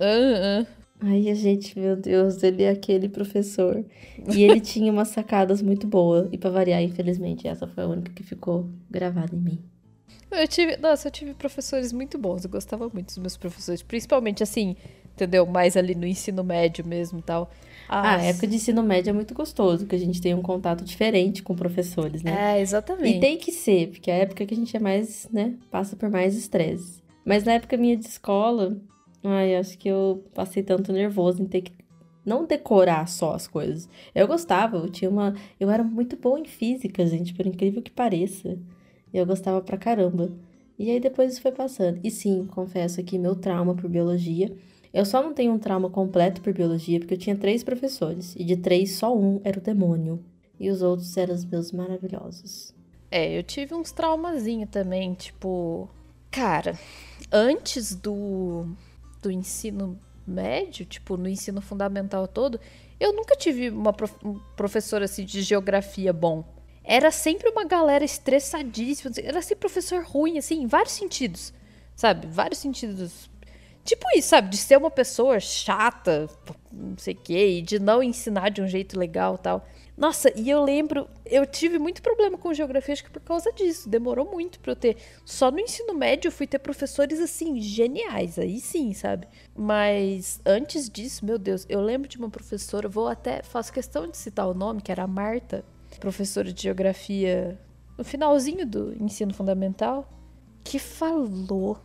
Uh, 0.00 0.62
uh. 0.62 0.66
Aí 1.02 1.30
a 1.30 1.34
gente, 1.34 1.78
meu 1.78 1.96
Deus, 1.96 2.42
ele 2.42 2.62
é 2.62 2.70
aquele 2.70 3.08
professor. 3.08 3.84
E 4.34 4.42
ele 4.42 4.60
tinha 4.60 4.92
umas 4.92 5.08
sacadas 5.08 5.60
muito 5.62 5.86
boas. 5.86 6.28
E 6.32 6.38
para 6.38 6.50
variar, 6.50 6.82
infelizmente, 6.82 7.48
essa 7.48 7.66
foi 7.66 7.84
a 7.84 7.86
única 7.86 8.12
que 8.12 8.22
ficou 8.22 8.68
gravada 8.90 9.34
em 9.34 9.40
mim. 9.40 9.58
Eu 10.30 10.46
tive, 10.46 10.76
nossa, 10.76 11.08
eu 11.08 11.12
tive 11.12 11.34
professores 11.34 11.92
muito 11.92 12.18
bons. 12.18 12.44
Eu 12.44 12.50
gostava 12.50 12.88
muito 12.88 13.06
dos 13.06 13.18
meus 13.18 13.36
professores, 13.36 13.82
principalmente 13.82 14.42
assim, 14.42 14.76
entendeu? 15.12 15.44
Mais 15.46 15.76
ali 15.76 15.94
no 15.94 16.06
ensino 16.06 16.44
médio 16.44 16.86
mesmo 16.86 17.18
e 17.18 17.22
tal. 17.22 17.50
Ah, 17.88 18.16
a 18.16 18.22
época 18.22 18.46
de 18.46 18.54
ensino 18.54 18.82
médio 18.82 19.10
é 19.10 19.12
muito 19.12 19.34
gostoso, 19.34 19.84
que 19.84 19.96
a 19.96 19.98
gente 19.98 20.20
tem 20.20 20.32
um 20.32 20.42
contato 20.42 20.84
diferente 20.84 21.42
com 21.42 21.56
professores, 21.56 22.22
né? 22.22 22.56
É, 22.56 22.60
exatamente. 22.60 23.16
E 23.16 23.20
tem 23.20 23.36
que 23.36 23.50
ser, 23.50 23.88
porque 23.88 24.10
é 24.10 24.14
a 24.14 24.18
época 24.18 24.46
que 24.46 24.54
a 24.54 24.56
gente 24.56 24.76
é 24.76 24.80
mais, 24.80 25.28
né, 25.32 25.54
passa 25.72 25.96
por 25.96 26.08
mais 26.08 26.36
estresse. 26.36 27.02
Mas 27.24 27.42
na 27.42 27.54
época 27.54 27.76
minha 27.76 27.96
de 27.96 28.06
escola, 28.06 28.76
ai, 29.24 29.56
acho 29.56 29.76
que 29.76 29.88
eu 29.88 30.24
passei 30.32 30.62
tanto 30.62 30.92
nervoso 30.92 31.42
em 31.42 31.46
ter 31.46 31.62
que 31.62 31.72
não 32.24 32.46
decorar 32.46 33.08
só 33.08 33.34
as 33.34 33.48
coisas. 33.48 33.88
Eu 34.14 34.28
gostava, 34.28 34.76
eu 34.76 34.88
tinha 34.88 35.10
uma, 35.10 35.34
eu 35.58 35.68
era 35.68 35.82
muito 35.82 36.16
boa 36.16 36.38
em 36.38 36.44
física, 36.44 37.04
gente, 37.06 37.34
por 37.34 37.44
incrível 37.44 37.82
que 37.82 37.90
pareça. 37.90 38.56
Eu 39.12 39.26
gostava 39.26 39.60
pra 39.60 39.76
caramba. 39.76 40.30
E 40.78 40.90
aí 40.90 41.00
depois 41.00 41.32
isso 41.32 41.42
foi 41.42 41.52
passando. 41.52 42.00
E 42.02 42.10
sim, 42.10 42.46
confesso 42.46 43.00
aqui 43.00 43.18
meu 43.18 43.34
trauma 43.34 43.74
por 43.74 43.88
biologia 43.88 44.54
eu 44.92 45.04
só 45.04 45.22
não 45.22 45.32
tenho 45.32 45.52
um 45.52 45.58
trauma 45.58 45.88
completo 45.88 46.40
por 46.40 46.52
biologia 46.52 46.98
porque 46.98 47.14
eu 47.14 47.18
tinha 47.18 47.36
três 47.36 47.62
professores, 47.62 48.34
e 48.36 48.44
de 48.44 48.56
três, 48.56 48.96
só 48.96 49.16
um 49.16 49.40
era 49.44 49.58
o 49.58 49.62
demônio. 49.62 50.24
E 50.58 50.68
os 50.68 50.82
outros 50.82 51.16
eram 51.16 51.34
os 51.34 51.44
meus 51.44 51.72
maravilhosos. 51.72 52.74
É, 53.10 53.38
eu 53.38 53.42
tive 53.42 53.74
uns 53.74 53.92
traumazinhos 53.92 54.68
também, 54.68 55.14
tipo. 55.14 55.88
Cara, 56.30 56.78
antes 57.32 57.94
do, 57.94 58.66
do 59.22 59.30
ensino 59.30 59.98
médio, 60.26 60.84
tipo, 60.84 61.16
no 61.16 61.28
ensino 61.28 61.60
fundamental 61.60 62.28
todo, 62.28 62.60
eu 63.00 63.12
nunca 63.14 63.34
tive 63.36 63.70
uma 63.70 63.92
prof, 63.92 64.14
um 64.24 64.38
professor 64.54 65.02
assim 65.02 65.24
de 65.24 65.40
geografia 65.40 66.12
bom. 66.12 66.44
Era 66.82 67.10
sempre 67.10 67.48
uma 67.50 67.64
galera 67.64 68.04
estressadíssima, 68.04 69.12
era 69.22 69.42
sempre 69.42 69.60
professor 69.60 70.02
ruim, 70.04 70.38
assim, 70.38 70.62
em 70.62 70.66
vários 70.66 70.94
sentidos. 70.94 71.52
Sabe? 71.94 72.26
Vários 72.26 72.58
sentidos 72.58 73.30
Tipo 73.84 74.06
isso, 74.14 74.28
sabe? 74.28 74.50
De 74.50 74.56
ser 74.56 74.76
uma 74.76 74.90
pessoa 74.90 75.40
chata, 75.40 76.28
não 76.70 76.96
sei 76.98 77.14
o 77.14 77.16
quê, 77.16 77.58
e 77.58 77.62
de 77.62 77.78
não 77.78 78.02
ensinar 78.02 78.50
de 78.50 78.60
um 78.60 78.68
jeito 78.68 78.98
legal 78.98 79.38
tal. 79.38 79.66
Nossa, 79.96 80.32
e 80.38 80.48
eu 80.48 80.62
lembro, 80.62 81.08
eu 81.26 81.44
tive 81.44 81.78
muito 81.78 82.00
problema 82.00 82.38
com 82.38 82.54
geografia, 82.54 82.92
acho 82.92 83.04
que 83.04 83.10
por 83.10 83.20
causa 83.20 83.52
disso. 83.52 83.88
Demorou 83.88 84.30
muito 84.30 84.60
pra 84.60 84.72
eu 84.72 84.76
ter. 84.76 84.96
Só 85.24 85.50
no 85.50 85.60
ensino 85.60 85.94
médio 85.94 86.28
eu 86.28 86.32
fui 86.32 86.46
ter 86.46 86.58
professores 86.58 87.20
assim, 87.20 87.60
geniais, 87.60 88.38
aí 88.38 88.60
sim, 88.60 88.92
sabe? 88.92 89.26
Mas 89.54 90.40
antes 90.44 90.88
disso, 90.88 91.24
meu 91.24 91.38
Deus, 91.38 91.66
eu 91.68 91.80
lembro 91.80 92.08
de 92.08 92.16
uma 92.16 92.30
professora, 92.30 92.88
vou 92.88 93.08
até, 93.08 93.42
faço 93.42 93.72
questão 93.72 94.06
de 94.06 94.16
citar 94.16 94.48
o 94.48 94.54
nome, 94.54 94.80
que 94.80 94.92
era 94.92 95.02
a 95.02 95.08
Marta, 95.08 95.64
professora 95.98 96.52
de 96.52 96.62
geografia 96.62 97.58
no 97.98 98.04
finalzinho 98.04 98.66
do 98.66 98.94
ensino 99.02 99.34
fundamental, 99.34 100.08
que 100.64 100.78
falou 100.78 101.78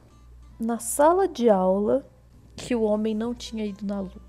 na 0.60 0.80
sala 0.80 1.28
de 1.28 1.50
aula 1.50 2.06
que 2.56 2.76
o 2.76 2.84
homem 2.84 3.14
não 3.14 3.34
tinha 3.34 3.66
ido 3.66 3.86
na 3.86 4.00
lua. 4.00 4.22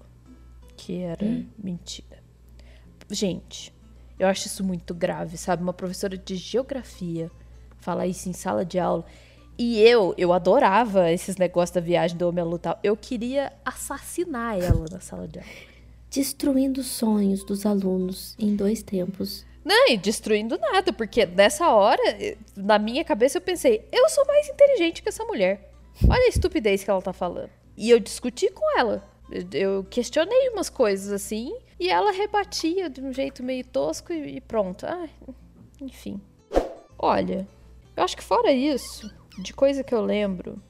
Que 0.76 1.00
era 1.00 1.24
hum. 1.24 1.46
mentira. 1.56 2.22
Gente, 3.10 3.72
eu 4.18 4.26
acho 4.26 4.46
isso 4.46 4.64
muito 4.64 4.94
grave, 4.94 5.36
sabe? 5.36 5.62
Uma 5.62 5.72
professora 5.72 6.16
de 6.16 6.36
geografia 6.36 7.30
falar 7.78 8.06
isso 8.06 8.28
em 8.28 8.32
sala 8.32 8.64
de 8.64 8.78
aula. 8.78 9.04
E 9.58 9.80
eu, 9.80 10.14
eu 10.18 10.32
adorava 10.32 11.10
esses 11.10 11.36
negócios 11.36 11.74
da 11.74 11.80
viagem 11.80 12.16
do 12.16 12.28
homem 12.28 12.42
à 12.42 12.44
lua 12.44 12.58
tal. 12.58 12.78
Eu 12.82 12.96
queria 12.96 13.52
assassinar 13.64 14.58
ela 14.58 14.86
na 14.90 15.00
sala 15.00 15.26
de 15.28 15.38
aula. 15.38 15.50
Destruindo 16.10 16.80
os 16.80 16.88
sonhos 16.88 17.44
dos 17.44 17.64
alunos 17.64 18.34
em 18.38 18.54
dois 18.56 18.82
tempos. 18.82 19.46
Não, 19.66 19.88
e 19.88 19.96
destruindo 19.96 20.56
nada, 20.58 20.92
porque 20.92 21.26
nessa 21.26 21.70
hora, 21.70 22.00
na 22.56 22.78
minha 22.78 23.04
cabeça, 23.04 23.38
eu 23.38 23.42
pensei, 23.42 23.84
eu 23.90 24.08
sou 24.08 24.24
mais 24.24 24.48
inteligente 24.48 25.02
que 25.02 25.08
essa 25.08 25.24
mulher. 25.24 25.72
Olha 26.08 26.22
a 26.22 26.28
estupidez 26.28 26.84
que 26.84 26.90
ela 26.90 27.02
tá 27.02 27.12
falando. 27.12 27.50
E 27.76 27.90
eu 27.90 27.98
discuti 27.98 28.48
com 28.48 28.78
ela. 28.78 29.02
Eu 29.52 29.82
questionei 29.90 30.50
umas 30.50 30.70
coisas 30.70 31.10
assim 31.10 31.52
e 31.80 31.90
ela 31.90 32.12
rebatia 32.12 32.88
de 32.88 33.00
um 33.00 33.12
jeito 33.12 33.42
meio 33.42 33.64
tosco 33.64 34.12
e 34.12 34.40
pronto. 34.40 34.86
Ah, 34.86 35.08
enfim. 35.80 36.20
Olha, 36.96 37.44
eu 37.96 38.04
acho 38.04 38.16
que 38.16 38.22
fora 38.22 38.52
isso, 38.52 39.12
de 39.36 39.52
coisa 39.52 39.82
que 39.82 39.92
eu 39.92 40.00
lembro 40.00 40.62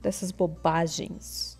dessas 0.00 0.30
bobagens 0.30 1.58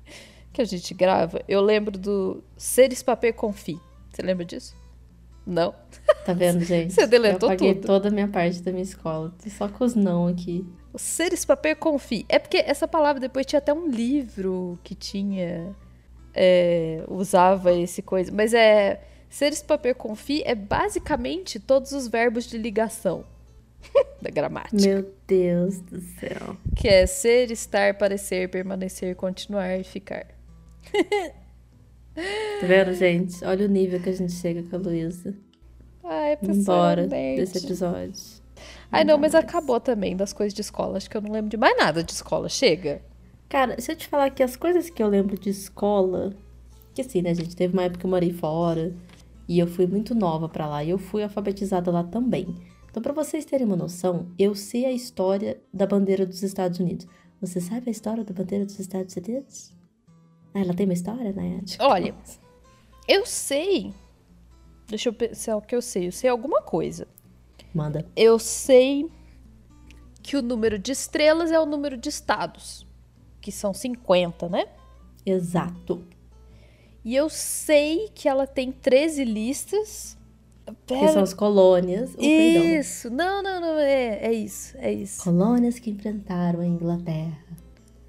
que 0.54 0.62
a 0.62 0.64
gente 0.64 0.94
grava, 0.94 1.42
eu 1.46 1.60
lembro 1.60 1.98
do 1.98 2.42
Seres 2.56 3.02
Papel 3.02 3.34
Confi. 3.34 3.78
Você 4.10 4.22
lembra 4.22 4.46
disso? 4.46 4.79
Não? 5.46 5.74
Tá 6.24 6.32
vendo, 6.32 6.60
gente? 6.64 6.92
Você 6.92 7.06
deletou 7.06 7.48
eu 7.48 7.54
apaguei 7.54 7.74
tudo. 7.74 7.86
toda 7.86 8.08
a 8.08 8.10
minha 8.10 8.28
parte 8.28 8.60
da 8.62 8.70
minha 8.70 8.82
escola. 8.82 9.32
Só 9.48 9.68
com 9.68 9.84
os 9.84 9.94
não 9.94 10.26
aqui. 10.26 10.64
O 10.92 10.98
seres 10.98 11.44
papel 11.44 11.76
confie. 11.76 12.24
É 12.28 12.38
porque 12.38 12.58
essa 12.58 12.86
palavra 12.86 13.20
depois 13.20 13.46
tinha 13.46 13.58
até 13.58 13.72
um 13.72 13.88
livro 13.88 14.78
que 14.82 14.94
tinha. 14.94 15.74
É, 16.34 17.04
usava 17.08 17.72
esse 17.72 18.02
coisa. 18.02 18.30
Mas 18.32 18.54
é. 18.54 19.02
Seres 19.28 19.62
papel 19.62 19.94
confie 19.94 20.42
é 20.44 20.56
basicamente 20.56 21.60
todos 21.60 21.92
os 21.92 22.08
verbos 22.08 22.46
de 22.46 22.58
ligação 22.58 23.24
da 24.20 24.28
gramática. 24.28 24.76
Meu 24.76 25.08
Deus 25.24 25.80
do 25.80 26.00
céu. 26.00 26.56
Que 26.74 26.88
é 26.88 27.06
ser, 27.06 27.52
estar, 27.52 27.96
parecer, 27.96 28.50
permanecer, 28.50 29.14
continuar 29.14 29.78
e 29.78 29.84
ficar. 29.84 30.26
tá 32.14 32.66
vendo, 32.66 32.92
gente? 32.94 33.44
Olha 33.44 33.66
o 33.66 33.68
nível 33.68 34.00
que 34.00 34.08
a 34.08 34.12
gente 34.12 34.32
chega 34.32 34.62
com 34.62 34.76
a 34.76 34.78
Luísa. 34.78 35.34
Ai, 36.04 36.36
Embora 36.42 37.06
desse 37.06 37.58
episódio. 37.58 38.40
Ai, 38.90 39.04
não, 39.04 39.16
mas 39.16 39.34
acabou 39.34 39.80
também 39.80 40.16
das 40.16 40.32
coisas 40.32 40.52
de 40.52 40.60
escola. 40.60 40.96
Acho 40.96 41.08
que 41.08 41.16
eu 41.16 41.20
não 41.20 41.30
lembro 41.30 41.48
de 41.48 41.56
mais 41.56 41.76
nada 41.76 42.02
de 42.02 42.12
escola. 42.12 42.48
Chega. 42.48 43.02
Cara, 43.48 43.80
se 43.80 43.92
eu 43.92 43.96
te 43.96 44.08
falar 44.08 44.30
que 44.30 44.42
as 44.42 44.56
coisas 44.56 44.90
que 44.90 45.02
eu 45.02 45.08
lembro 45.08 45.38
de 45.38 45.50
escola. 45.50 46.34
Que 46.94 47.02
assim, 47.02 47.22
né, 47.22 47.34
gente? 47.34 47.54
Teve 47.54 47.72
uma 47.72 47.84
época 47.84 48.00
que 48.00 48.06
eu 48.06 48.10
morei 48.10 48.32
fora. 48.32 48.92
E 49.48 49.58
eu 49.58 49.66
fui 49.66 49.86
muito 49.86 50.14
nova 50.14 50.48
para 50.48 50.66
lá. 50.66 50.82
E 50.82 50.90
eu 50.90 50.98
fui 50.98 51.22
alfabetizada 51.22 51.90
lá 51.90 52.02
também. 52.02 52.54
Então, 52.90 53.02
para 53.02 53.12
vocês 53.12 53.44
terem 53.44 53.66
uma 53.66 53.76
noção, 53.76 54.26
eu 54.36 54.54
sei 54.54 54.84
a 54.84 54.92
história 54.92 55.60
da 55.72 55.86
bandeira 55.86 56.26
dos 56.26 56.42
Estados 56.42 56.80
Unidos. 56.80 57.06
Você 57.40 57.60
sabe 57.60 57.88
a 57.88 57.90
história 57.92 58.24
da 58.24 58.34
bandeira 58.34 58.64
dos 58.64 58.78
Estados 58.80 59.14
Unidos? 59.16 59.72
Ah, 60.54 60.60
ela 60.60 60.74
tem 60.74 60.86
uma 60.86 60.92
história, 60.92 61.32
né? 61.32 61.60
Olha, 61.78 62.14
eu 63.06 63.24
sei. 63.24 63.92
Deixa 64.88 65.08
eu 65.08 65.12
pensar 65.12 65.56
o 65.56 65.62
que 65.62 65.74
eu 65.74 65.82
sei. 65.82 66.08
Eu 66.08 66.12
sei 66.12 66.28
alguma 66.28 66.62
coisa. 66.62 67.06
Manda. 67.74 68.06
Eu 68.16 68.38
sei 68.38 69.08
que 70.22 70.36
o 70.36 70.42
número 70.42 70.78
de 70.78 70.92
estrelas 70.92 71.50
é 71.50 71.58
o 71.58 71.66
número 71.66 71.96
de 71.96 72.08
estados, 72.08 72.86
que 73.40 73.52
são 73.52 73.72
50, 73.72 74.48
né? 74.48 74.66
Exato. 75.24 76.04
E 77.04 77.14
eu 77.14 77.28
sei 77.28 78.10
que 78.14 78.28
ela 78.28 78.46
tem 78.46 78.70
13 78.70 79.24
listas 79.24 80.18
Que 80.86 81.08
são 81.08 81.22
as 81.22 81.32
colônias. 81.32 82.14
Oh, 82.16 82.22
isso! 82.22 83.10
Não, 83.10 83.42
não, 83.42 83.60
não, 83.60 83.78
é, 83.78 84.26
é 84.26 84.32
isso, 84.32 84.76
é 84.78 84.92
isso. 84.92 85.22
Colônias 85.24 85.78
que 85.78 85.90
enfrentaram 85.90 86.60
a 86.60 86.66
Inglaterra. 86.66 87.38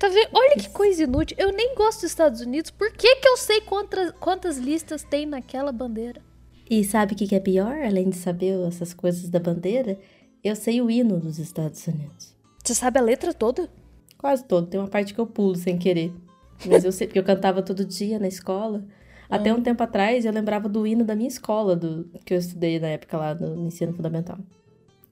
Tá 0.02 0.10
vendo? 0.10 0.30
Olha 0.34 0.56
que 0.56 0.68
coisa 0.70 1.04
inútil. 1.04 1.38
Eu 1.40 1.52
nem 1.54 1.76
gosto 1.76 2.02
dos 2.02 2.10
Estados 2.10 2.42
Unidos. 2.42 2.72
Por 2.72 2.92
que, 2.92 3.18
que 3.18 3.28
eu 3.28 3.38
sei 3.38 3.62
quantas, 3.62 4.12
quantas 4.20 4.58
listas 4.58 5.04
tem 5.04 5.28
naquela 5.28 5.72
bandeira? 5.72 6.20
E 6.68 6.84
sabe 6.84 7.14
o 7.14 7.16
que, 7.16 7.28
que 7.28 7.36
é 7.36 7.40
pior? 7.40 7.78
Além 7.84 8.10
de 8.10 8.16
saber 8.16 8.60
essas 8.68 8.96
coisas 8.96 9.30
da 9.30 9.40
bandeira, 9.40 10.00
eu 10.44 10.56
sei 10.56 10.82
o 10.82 10.90
hino 10.90 11.20
dos 11.20 11.38
Estados 11.38 11.86
Unidos. 11.86 12.36
Você 12.64 12.74
sabe 12.74 12.98
a 12.98 13.02
letra 13.04 13.32
toda? 13.32 13.70
Quase 14.18 14.44
todo. 14.44 14.66
Tem 14.66 14.80
uma 14.80 14.90
parte 14.90 15.14
que 15.14 15.22
eu 15.22 15.28
pulo 15.28 15.56
sem 15.56 15.78
querer. 15.78 16.12
Mas 16.66 16.84
eu 16.84 16.92
sei, 16.92 17.06
porque 17.06 17.20
eu 17.20 17.24
cantava 17.24 17.62
todo 17.62 17.86
dia 17.86 18.18
na 18.18 18.28
escola. 18.28 18.84
Até 19.30 19.52
Ah. 19.52 19.56
um 19.56 19.62
tempo 19.62 19.84
atrás 19.84 20.26
eu 20.26 20.34
lembrava 20.34 20.68
do 20.68 20.88
hino 20.88 21.06
da 21.06 21.16
minha 21.16 21.28
escola, 21.28 21.76
do 21.76 22.10
que 22.26 22.34
eu 22.34 22.40
estudei 22.40 22.80
na 22.80 22.88
época 22.88 23.18
lá 23.18 23.36
no, 23.36 23.56
no 23.56 23.68
ensino 23.68 23.94
fundamental. 23.94 24.40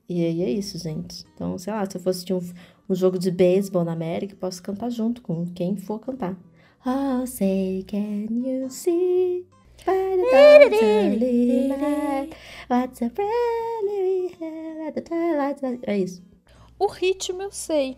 E 0.09 0.25
aí 0.25 0.41
é 0.41 0.49
isso, 0.49 0.79
gente. 0.79 1.25
Então, 1.35 1.55
sei 1.59 1.71
lá, 1.71 1.85
se 1.87 1.95
eu 1.95 2.01
fosse 2.01 2.17
assistir 2.17 2.33
um, 2.33 2.41
um 2.89 2.95
jogo 2.95 3.19
de 3.19 3.29
beisebol 3.29 3.83
na 3.83 3.93
América, 3.93 4.35
posso 4.35 4.61
cantar 4.63 4.89
junto 4.89 5.21
com 5.21 5.45
quem 5.53 5.77
for 5.77 5.99
cantar. 5.99 6.35
Oh, 6.85 7.25
say, 7.27 7.83
can 7.87 8.27
you 8.29 8.69
see? 8.69 9.45
by 9.85 10.17
the 10.17 10.69
dawn's 10.69 11.21
light, 11.69 12.35
What's 12.67 13.01
a 13.01 13.09
friendly 13.09 14.35
at 14.87 14.95
the 14.95 15.01
twilight? 15.01 15.59
É 15.83 15.97
isso. 15.97 16.21
O 16.77 16.87
ritmo 16.87 17.41
eu 17.41 17.51
sei. 17.51 17.97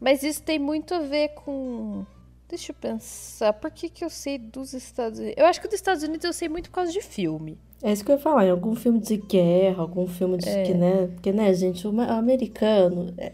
Mas 0.00 0.22
isso 0.22 0.42
tem 0.42 0.58
muito 0.58 0.94
a 0.94 1.00
ver 1.00 1.28
com. 1.28 2.04
Deixa 2.48 2.70
eu 2.70 2.76
pensar. 2.76 3.52
Por 3.52 3.70
que, 3.70 3.88
que 3.88 4.04
eu 4.04 4.10
sei 4.10 4.38
dos 4.38 4.72
Estados 4.72 5.18
Unidos? 5.18 5.36
Eu 5.36 5.46
acho 5.46 5.60
que 5.60 5.66
dos 5.66 5.74
Estados 5.74 6.02
Unidos 6.02 6.24
eu 6.24 6.32
sei 6.32 6.48
muito 6.48 6.70
por 6.70 6.76
causa 6.76 6.92
de 6.92 7.00
filme. 7.00 7.58
É 7.82 7.92
isso 7.92 8.04
que 8.04 8.10
eu 8.10 8.16
ia 8.16 8.22
falar, 8.22 8.46
em 8.46 8.50
algum 8.50 8.74
filme 8.74 8.98
de 8.98 9.18
guerra, 9.18 9.82
algum 9.82 10.06
filme 10.06 10.38
de 10.38 10.46
que, 10.46 10.72
né? 10.72 11.08
Porque, 11.08 11.30
né, 11.30 11.52
gente, 11.52 11.86
o 11.86 12.00
americano, 12.00 13.12
é, 13.18 13.32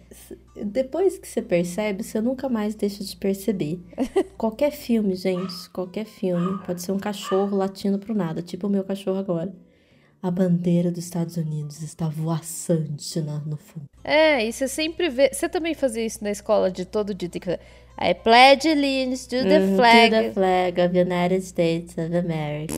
depois 0.65 1.17
que 1.17 1.29
você 1.29 1.41
percebe, 1.41 2.03
você 2.03 2.21
nunca 2.21 2.49
mais 2.49 2.75
deixa 2.75 3.05
de 3.05 3.17
perceber. 3.17 3.81
Qualquer 4.37 4.73
filme, 4.73 5.15
gente, 5.15 5.71
qualquer 5.71 6.05
filme, 6.05 6.59
pode 6.67 6.83
ser 6.83 6.91
um 6.91 6.99
cachorro 6.99 7.57
latindo 7.57 7.99
pro 7.99 8.15
nada, 8.15 8.43
tipo 8.43 8.67
o 8.67 8.71
meu 8.71 8.83
cachorro 8.83 9.19
agora. 9.19 9.55
A 10.23 10.31
bandeira 10.31 10.91
dos 10.93 11.03
Estados 11.05 11.37
Unidos 11.37 11.83
está 11.83 12.09
voaçante 12.09 13.21
no 13.45 13.57
fundo. 13.57 13.87
É, 14.05 14.47
e 14.47 14.53
você 14.53 14.69
sempre 14.69 15.09
vê. 15.09 15.31
Você 15.33 15.49
também 15.49 15.75
fazia 15.75 16.07
isso 16.07 16.23
na 16.23 16.31
escola 16.31 16.71
de 16.71 16.85
todo 16.85 17.13
dia. 17.13 17.29
Fazer. 17.29 17.59
I 18.01 18.15
pledge 18.15 18.69
allegiance 18.69 19.29
to 19.29 19.43
the 19.43 19.59
Uhum, 19.59 19.77
flag. 19.77 20.11
To 20.11 20.23
the 20.23 20.33
flag 20.33 20.81
of 20.81 20.93
the 20.95 21.01
United 21.03 21.45
States 21.45 21.97
of 21.99 22.17
America. 22.17 22.73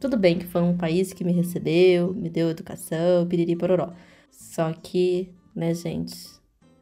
Tudo 0.00 0.16
bem 0.16 0.38
que 0.38 0.46
foi 0.46 0.60
um 0.60 0.76
país 0.76 1.12
que 1.12 1.24
me 1.24 1.32
recebeu, 1.32 2.12
me 2.12 2.28
deu 2.28 2.50
educação, 2.50 3.26
piriri 3.26 3.56
pororó. 3.56 3.92
Só 4.30 4.72
que, 4.72 5.32
né, 5.54 5.72
gente, 5.72 6.16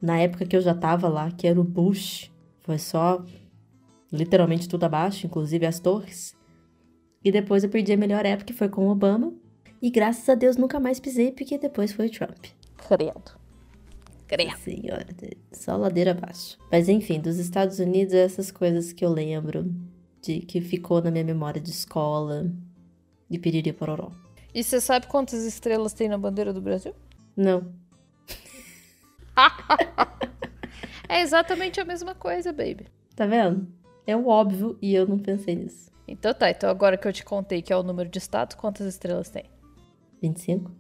na 0.01 0.19
época 0.19 0.47
que 0.47 0.57
eu 0.57 0.61
já 0.61 0.75
tava 0.75 1.09
lá, 1.09 1.31
que 1.31 1.47
era 1.47 1.61
o 1.61 1.65
Bush, 1.65 2.31
foi 2.61 2.79
só 2.79 3.23
literalmente 4.11 4.69
tudo 4.69 4.85
abaixo, 4.85 5.27
inclusive 5.27 5.65
as 5.67 5.79
torres. 5.79 6.34
E 7.25 7.33
depois 7.33 7.65
eu 7.65 7.71
perdi 7.71 7.93
a 7.93 7.97
melhor 7.97 8.27
época, 8.27 8.47
que 8.47 8.53
foi 8.53 8.69
com 8.69 8.87
o 8.87 8.91
Obama. 8.91 9.33
E 9.81 9.91
graças 9.91 10.29
a 10.29 10.35
Deus 10.35 10.57
nunca 10.57 10.79
mais 10.79 11.01
pisei, 11.01 11.33
porque 11.33 11.57
depois 11.59 11.93
foi 11.93 12.07
o 12.07 12.11
Trump. 12.11 12.45
Credo. 12.77 13.33
Credo. 14.27 14.57
Senhora, 14.59 15.07
só 15.53 15.77
ladeira 15.77 16.11
abaixo. 16.11 16.59
Mas 16.71 16.89
enfim, 16.89 17.21
dos 17.21 17.39
Estados 17.39 17.79
Unidos, 17.79 18.15
essas 18.15 18.51
coisas 18.51 18.93
que 18.93 19.05
eu 19.05 19.11
lembro, 19.11 19.75
de 20.21 20.41
que 20.41 20.61
ficou 20.61 21.03
na 21.03 21.11
minha 21.11 21.25
memória 21.25 21.61
de 21.61 21.71
escola, 21.71 22.51
de 23.29 23.39
piriri 23.39 23.73
pororó. 23.73 24.11
E 24.55 24.63
você 24.63 24.81
sabe 24.81 25.07
quantas 25.07 25.45
estrelas 25.45 25.93
tem 25.93 26.09
na 26.09 26.19
bandeira 26.19 26.53
do 26.53 26.61
Brasil? 26.61 26.95
Não. 27.37 27.73
É 31.07 31.21
exatamente 31.21 31.79
a 31.81 31.85
mesma 31.85 32.15
coisa, 32.15 32.53
baby. 32.53 32.87
Tá 33.15 33.27
vendo? 33.27 33.69
É 34.07 34.17
o 34.17 34.27
óbvio 34.27 34.79
e 34.81 34.95
eu 34.95 35.07
não 35.07 35.19
pensei 35.19 35.55
nisso. 35.55 35.93
Então 36.07 36.35
tá, 36.35 36.51
então 36.51 36.69
agora 36.69 36.97
que 36.99 37.09
eu 37.09 37.13
te 37.13 37.25
contei 37.25 37.63
que 37.63 37.73
é 37.73 37.77
o 37.77 37.83
número 37.83 38.09
de 38.09 38.19
estados, 38.19 38.55
quantas 38.57 38.87
estrelas 38.87 39.31
tem? 39.31 39.45
25? 40.23 40.71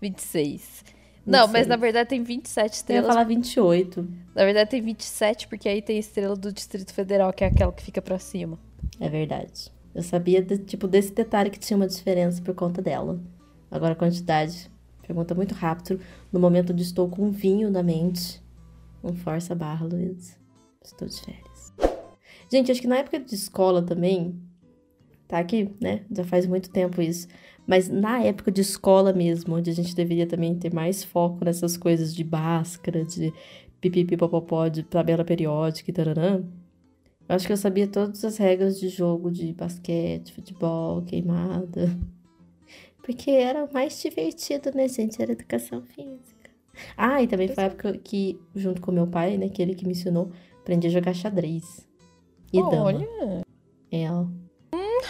26. 0.00 0.84
Não, 1.24 1.40
mas 1.46 1.66
26. 1.66 1.66
na 1.68 1.76
verdade 1.76 2.08
tem 2.08 2.22
27 2.22 2.58
Eu 2.58 2.64
ia 2.66 2.72
estrelas. 2.76 3.06
falar 3.06 3.24
28. 3.24 4.08
Na 4.34 4.44
verdade 4.44 4.70
tem 4.70 4.82
27, 4.82 5.46
porque 5.48 5.68
aí 5.68 5.80
tem 5.80 5.96
estrela 5.98 6.34
do 6.34 6.52
Distrito 6.52 6.92
Federal, 6.92 7.32
que 7.32 7.44
é 7.44 7.46
aquela 7.46 7.70
que 7.72 7.82
fica 7.82 8.02
pra 8.02 8.18
cima. 8.18 8.58
É 8.98 9.08
verdade. 9.08 9.70
Eu 9.94 10.02
sabia, 10.02 10.42
de- 10.42 10.58
tipo, 10.58 10.88
desse 10.88 11.12
detalhe 11.12 11.50
que 11.50 11.60
tinha 11.60 11.76
uma 11.76 11.86
diferença 11.86 12.42
por 12.42 12.54
conta 12.54 12.82
dela. 12.82 13.20
Agora 13.70 13.92
a 13.92 13.96
quantidade. 13.96 14.68
Pergunta 15.06 15.34
muito 15.34 15.54
rápido. 15.54 16.00
No 16.32 16.40
momento 16.40 16.72
onde 16.72 16.82
estou 16.82 17.08
com 17.08 17.30
vinho 17.30 17.70
na 17.70 17.82
mente. 17.84 18.42
Não 19.02 19.14
força 19.14 19.54
barra, 19.54 19.86
Luiz. 19.86 20.36
Estou 20.82 21.06
de 21.06 21.20
férias. 21.20 21.51
Gente, 22.52 22.70
acho 22.70 22.82
que 22.82 22.86
na 22.86 22.98
época 22.98 23.18
de 23.18 23.34
escola 23.34 23.80
também. 23.80 24.38
Tá 25.26 25.38
aqui, 25.38 25.70
né? 25.80 26.04
Já 26.14 26.22
faz 26.22 26.44
muito 26.44 26.68
tempo 26.68 27.00
isso. 27.00 27.26
Mas 27.66 27.88
na 27.88 28.22
época 28.22 28.52
de 28.52 28.60
escola 28.60 29.10
mesmo, 29.10 29.56
onde 29.56 29.70
a 29.70 29.72
gente 29.72 29.94
deveria 29.94 30.26
também 30.26 30.54
ter 30.54 30.70
mais 30.70 31.02
foco 31.02 31.42
nessas 31.46 31.78
coisas 31.78 32.14
de 32.14 32.22
báscara, 32.22 33.06
de 33.06 33.32
pipipipopopó, 33.80 34.68
de 34.68 34.82
tabela 34.82 35.24
periódica 35.24 35.90
e 35.90 35.94
tararã. 35.94 36.44
Eu 37.26 37.34
acho 37.34 37.46
que 37.46 37.54
eu 37.54 37.56
sabia 37.56 37.88
todas 37.88 38.22
as 38.22 38.36
regras 38.36 38.78
de 38.78 38.90
jogo 38.90 39.30
de 39.30 39.54
basquete, 39.54 40.34
futebol, 40.34 41.00
queimada. 41.00 41.98
Porque 43.02 43.30
era 43.30 43.64
o 43.64 43.72
mais 43.72 43.98
divertido, 44.02 44.70
né, 44.74 44.88
gente? 44.88 45.22
Era 45.22 45.32
educação 45.32 45.80
física. 45.80 46.50
Ah, 46.98 47.22
e 47.22 47.26
também 47.26 47.48
foi 47.48 47.64
a 47.64 47.68
época 47.68 47.96
que, 47.96 48.38
junto 48.54 48.82
com 48.82 48.92
meu 48.92 49.06
pai, 49.06 49.38
né, 49.38 49.48
que 49.48 49.62
ele 49.62 49.74
que 49.74 49.86
me 49.86 49.92
ensinou, 49.92 50.30
aprendi 50.60 50.88
a 50.88 50.90
jogar 50.90 51.14
xadrez. 51.14 51.90
E 52.52 52.60
dama. 52.60 52.84
Olha. 52.84 53.08
É, 53.90 54.10
ó. 54.10 54.26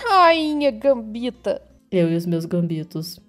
Rainha 0.05 0.71
Gambita. 0.71 1.61
Eu 1.91 2.11
e 2.11 2.17
os 2.17 2.25
meus 2.25 2.45
gambitos. 2.45 3.21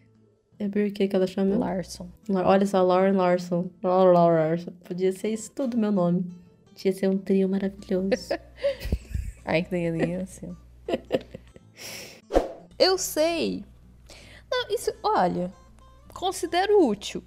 É 0.59 0.67
Brie 0.67 0.89
o 0.89 0.93
que 0.93 1.07
que 1.07 1.15
ela 1.15 1.25
chama? 1.25 1.57
Larson. 1.57 2.07
La- 2.29 2.47
Olha 2.47 2.63
só, 2.67 2.83
Lauren 2.83 3.13
Larson. 3.13 3.71
Larson. 4.37 4.69
Podia 4.83 5.11
ser 5.11 5.29
isso 5.29 5.51
tudo 5.55 5.75
meu 5.79 5.91
nome. 5.91 6.31
Ia 6.85 6.93
ser 6.93 7.09
um 7.09 7.17
trio 7.17 7.49
maravilhoso. 7.49 8.11
Ai, 9.43 9.63
que 9.63 9.71
nem 9.71 9.87
assim. 10.17 10.55
Eu 12.77 12.99
sei. 12.99 13.65
Não, 14.51 14.69
isso, 14.69 14.93
olha, 15.01 15.51
considero 16.13 16.85
útil. 16.85 17.23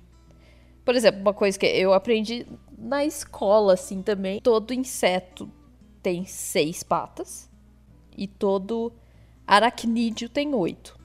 Por 0.87 0.95
exemplo, 0.95 1.21
uma 1.21 1.35
coisa 1.35 1.59
que 1.59 1.67
eu 1.67 1.93
aprendi 1.93 2.47
na 2.79 3.05
escola, 3.05 3.75
assim, 3.75 4.03
também. 4.03 4.41
Todo 4.41 4.73
inseto 4.73 5.51
tem 6.01 6.25
seis 6.25 6.85
patas. 6.85 7.51
E 8.17 8.29
todo 8.29 8.93
aracnídeo 9.45 10.29
tem 10.29 10.55
oito. 10.55 10.97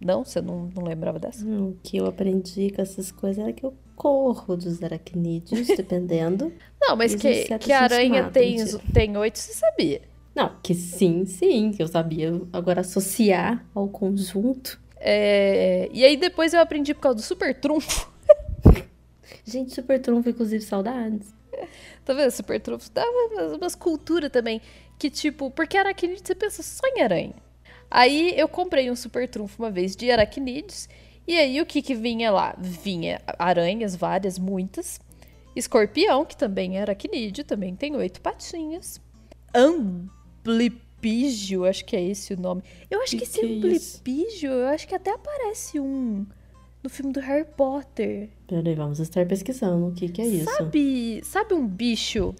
Não? 0.00 0.24
Você 0.24 0.42
não, 0.42 0.68
não 0.74 0.82
lembrava 0.82 1.20
dessa? 1.20 1.46
Hum, 1.46 1.68
o 1.68 1.78
que 1.84 1.96
eu 1.96 2.06
aprendi 2.06 2.70
com 2.70 2.82
essas 2.82 3.12
coisas 3.12 3.44
era 3.44 3.52
que 3.52 3.64
eu 3.64 3.72
corro 3.94 4.56
dos 4.56 4.82
aracnídeos, 4.82 5.68
dependendo. 5.68 6.52
Não, 6.78 6.96
mas 6.96 7.14
que, 7.14 7.58
que 7.58 7.72
a 7.72 7.82
aranha 7.82 8.28
tem, 8.30 8.58
tem 8.92 9.16
oito, 9.16 9.38
você 9.38 9.54
sabia? 9.54 10.02
Não, 10.34 10.54
que 10.62 10.74
sim, 10.74 11.24
sim, 11.24 11.70
que 11.70 11.82
eu 11.82 11.88
sabia. 11.88 12.38
Agora, 12.52 12.82
associar 12.82 13.64
ao 13.74 13.88
conjunto. 13.88 14.78
É... 14.98 15.88
E 15.92 16.04
aí 16.04 16.16
depois 16.16 16.52
eu 16.52 16.60
aprendi 16.60 16.92
por 16.92 17.00
causa 17.00 17.16
do 17.16 17.22
super 17.22 17.58
trunfo. 17.58 18.15
Gente, 19.44 19.74
super 19.74 20.00
trunfo, 20.00 20.28
inclusive, 20.28 20.62
saudades. 20.62 21.34
Tá 22.04 22.12
vendo? 22.12 22.30
Super 22.30 22.60
trunfo 22.60 22.90
dava 22.90 23.56
umas 23.56 23.74
culturas 23.74 24.30
também. 24.30 24.60
Que 24.98 25.08
tipo, 25.10 25.50
porque 25.50 25.76
aracnídeo 25.76 26.24
você 26.24 26.34
pensa 26.34 26.62
só 26.62 26.86
em 26.86 27.02
aranha. 27.02 27.34
Aí 27.90 28.32
eu 28.36 28.48
comprei 28.48 28.90
um 28.90 28.96
super 28.96 29.28
trunfo 29.28 29.62
uma 29.62 29.70
vez 29.70 29.94
de 29.96 30.10
aracnídeos. 30.10 30.88
E 31.26 31.36
aí 31.36 31.60
o 31.60 31.66
que 31.66 31.82
que 31.82 31.94
vinha 31.94 32.30
lá? 32.30 32.54
Vinha 32.58 33.20
aranhas, 33.38 33.94
várias, 33.96 34.38
muitas. 34.38 35.00
Escorpião, 35.54 36.24
que 36.24 36.36
também 36.36 36.78
é 36.78 36.82
aracnídeo, 36.82 37.44
também 37.44 37.74
tem 37.74 37.96
oito 37.96 38.20
patinhas. 38.20 39.00
Amblipígio, 39.54 41.64
acho 41.64 41.84
que 41.84 41.96
é 41.96 42.02
esse 42.02 42.34
o 42.34 42.40
nome. 42.40 42.62
Eu 42.90 43.02
acho 43.02 43.12
que, 43.12 43.18
que 43.18 43.24
esse 43.24 43.40
que 43.40 43.46
é 43.46 43.48
amblipígio, 43.48 44.50
eu 44.50 44.68
acho 44.68 44.86
que 44.86 44.94
até 44.94 45.12
aparece 45.12 45.80
um 45.80 46.26
no 46.86 46.90
filme 46.90 47.12
do 47.12 47.20
Harry 47.20 47.44
Potter. 47.56 48.28
Peraí, 48.46 48.74
vamos 48.76 49.00
estar 49.00 49.26
pesquisando 49.26 49.88
o 49.88 49.92
que, 49.92 50.08
que 50.08 50.22
é 50.22 50.26
isso. 50.26 50.44
Sabe, 50.44 51.20
sabe 51.24 51.52
um 51.52 51.66
bicho 51.66 52.32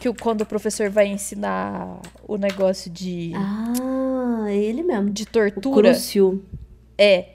que 0.00 0.12
quando 0.14 0.42
o 0.42 0.46
professor 0.46 0.88
vai 0.88 1.08
ensinar 1.08 2.00
o 2.26 2.36
negócio 2.36 2.90
de. 2.90 3.32
Ah, 3.34 4.44
é 4.46 4.56
ele 4.56 4.84
mesmo. 4.84 5.10
De 5.10 5.26
tortura. 5.26 5.90
O 5.90 5.92
Crucio. 5.92 6.44
É. 6.96 7.28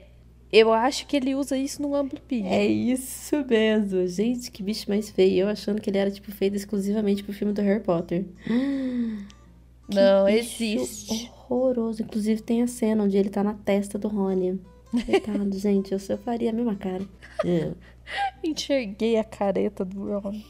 Eu 0.50 0.72
acho 0.72 1.06
que 1.06 1.14
ele 1.14 1.34
usa 1.34 1.58
isso 1.58 1.82
no 1.82 1.94
Amplipídio. 1.94 2.50
É 2.50 2.64
isso 2.64 3.44
mesmo. 3.46 4.06
Gente, 4.06 4.50
que 4.50 4.62
bicho 4.62 4.88
mais 4.88 5.10
feio. 5.10 5.42
Eu 5.42 5.48
achando 5.48 5.78
que 5.78 5.90
ele 5.90 5.98
era, 5.98 6.10
tipo, 6.10 6.32
feito 6.32 6.56
exclusivamente 6.56 7.22
pro 7.22 7.34
filme 7.34 7.52
do 7.52 7.60
Harry 7.60 7.82
Potter. 7.82 8.24
Não, 9.86 10.26
existe. 10.26 11.30
Horroroso. 11.50 12.02
Inclusive, 12.02 12.40
tem 12.40 12.62
a 12.62 12.66
cena 12.66 13.04
onde 13.04 13.18
ele 13.18 13.28
tá 13.28 13.44
na 13.44 13.52
testa 13.52 13.98
do 13.98 14.08
Rony. 14.08 14.58
Coitado, 14.90 15.58
gente. 15.58 15.92
Eu, 15.92 15.98
eu 16.08 16.18
faria 16.18 16.50
a 16.50 16.52
mesma 16.52 16.76
cara. 16.76 17.06
É. 17.44 17.72
Enxerguei 18.42 19.16
a 19.18 19.24
careta 19.24 19.84
do 19.84 20.18
Ron. 20.18 20.40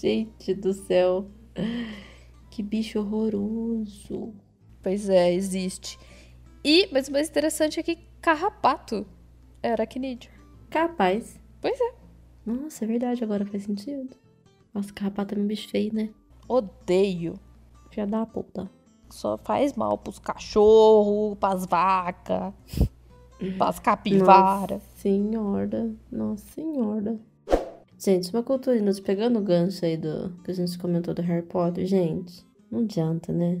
Gente 0.00 0.54
do 0.54 0.72
céu. 0.72 1.28
Que 2.50 2.62
bicho 2.62 3.00
horroroso. 3.00 4.34
Pois 4.82 5.08
é, 5.08 5.32
existe. 5.32 5.98
E, 6.64 6.88
mas 6.92 7.08
o 7.08 7.12
mais 7.12 7.28
interessante 7.28 7.80
é 7.80 7.82
que 7.82 7.98
carrapato 8.20 9.06
é 9.62 9.72
aracnídeo. 9.72 10.30
Capaz. 10.70 11.40
Pois 11.60 11.78
é. 11.80 11.94
Nossa, 12.46 12.84
é 12.84 12.88
verdade, 12.88 13.24
agora 13.24 13.46
faz 13.46 13.64
sentido. 13.64 14.16
Nossa, 14.72 14.92
carrapato 14.92 15.34
é 15.34 15.38
um 15.38 15.46
bicho 15.46 15.68
feio, 15.68 15.94
né? 15.94 16.10
Odeio. 16.48 17.34
Já 17.90 18.04
dá 18.04 18.22
a 18.22 18.26
puta. 18.26 18.70
Só 19.10 19.38
faz 19.38 19.74
mal 19.74 19.96
pros 19.98 20.18
cachorros, 20.18 21.38
pras 21.38 21.64
vacas, 21.66 22.52
pras 23.52 23.78
capivaras. 23.78 24.70
Nossa 24.70 24.96
senhora, 24.96 25.90
nossa 26.10 26.44
senhora. 26.52 27.18
Gente, 27.98 28.30
uma 28.32 28.42
cultura 28.42 28.76
inútil, 28.76 29.04
pegando 29.04 29.38
o 29.38 29.42
gancho 29.42 29.84
aí 29.84 29.96
do 29.96 30.30
que 30.44 30.50
a 30.50 30.54
gente 30.54 30.78
comentou 30.78 31.14
do 31.14 31.22
Harry 31.22 31.46
Potter, 31.46 31.86
gente, 31.86 32.44
não 32.70 32.80
adianta, 32.80 33.32
né? 33.32 33.60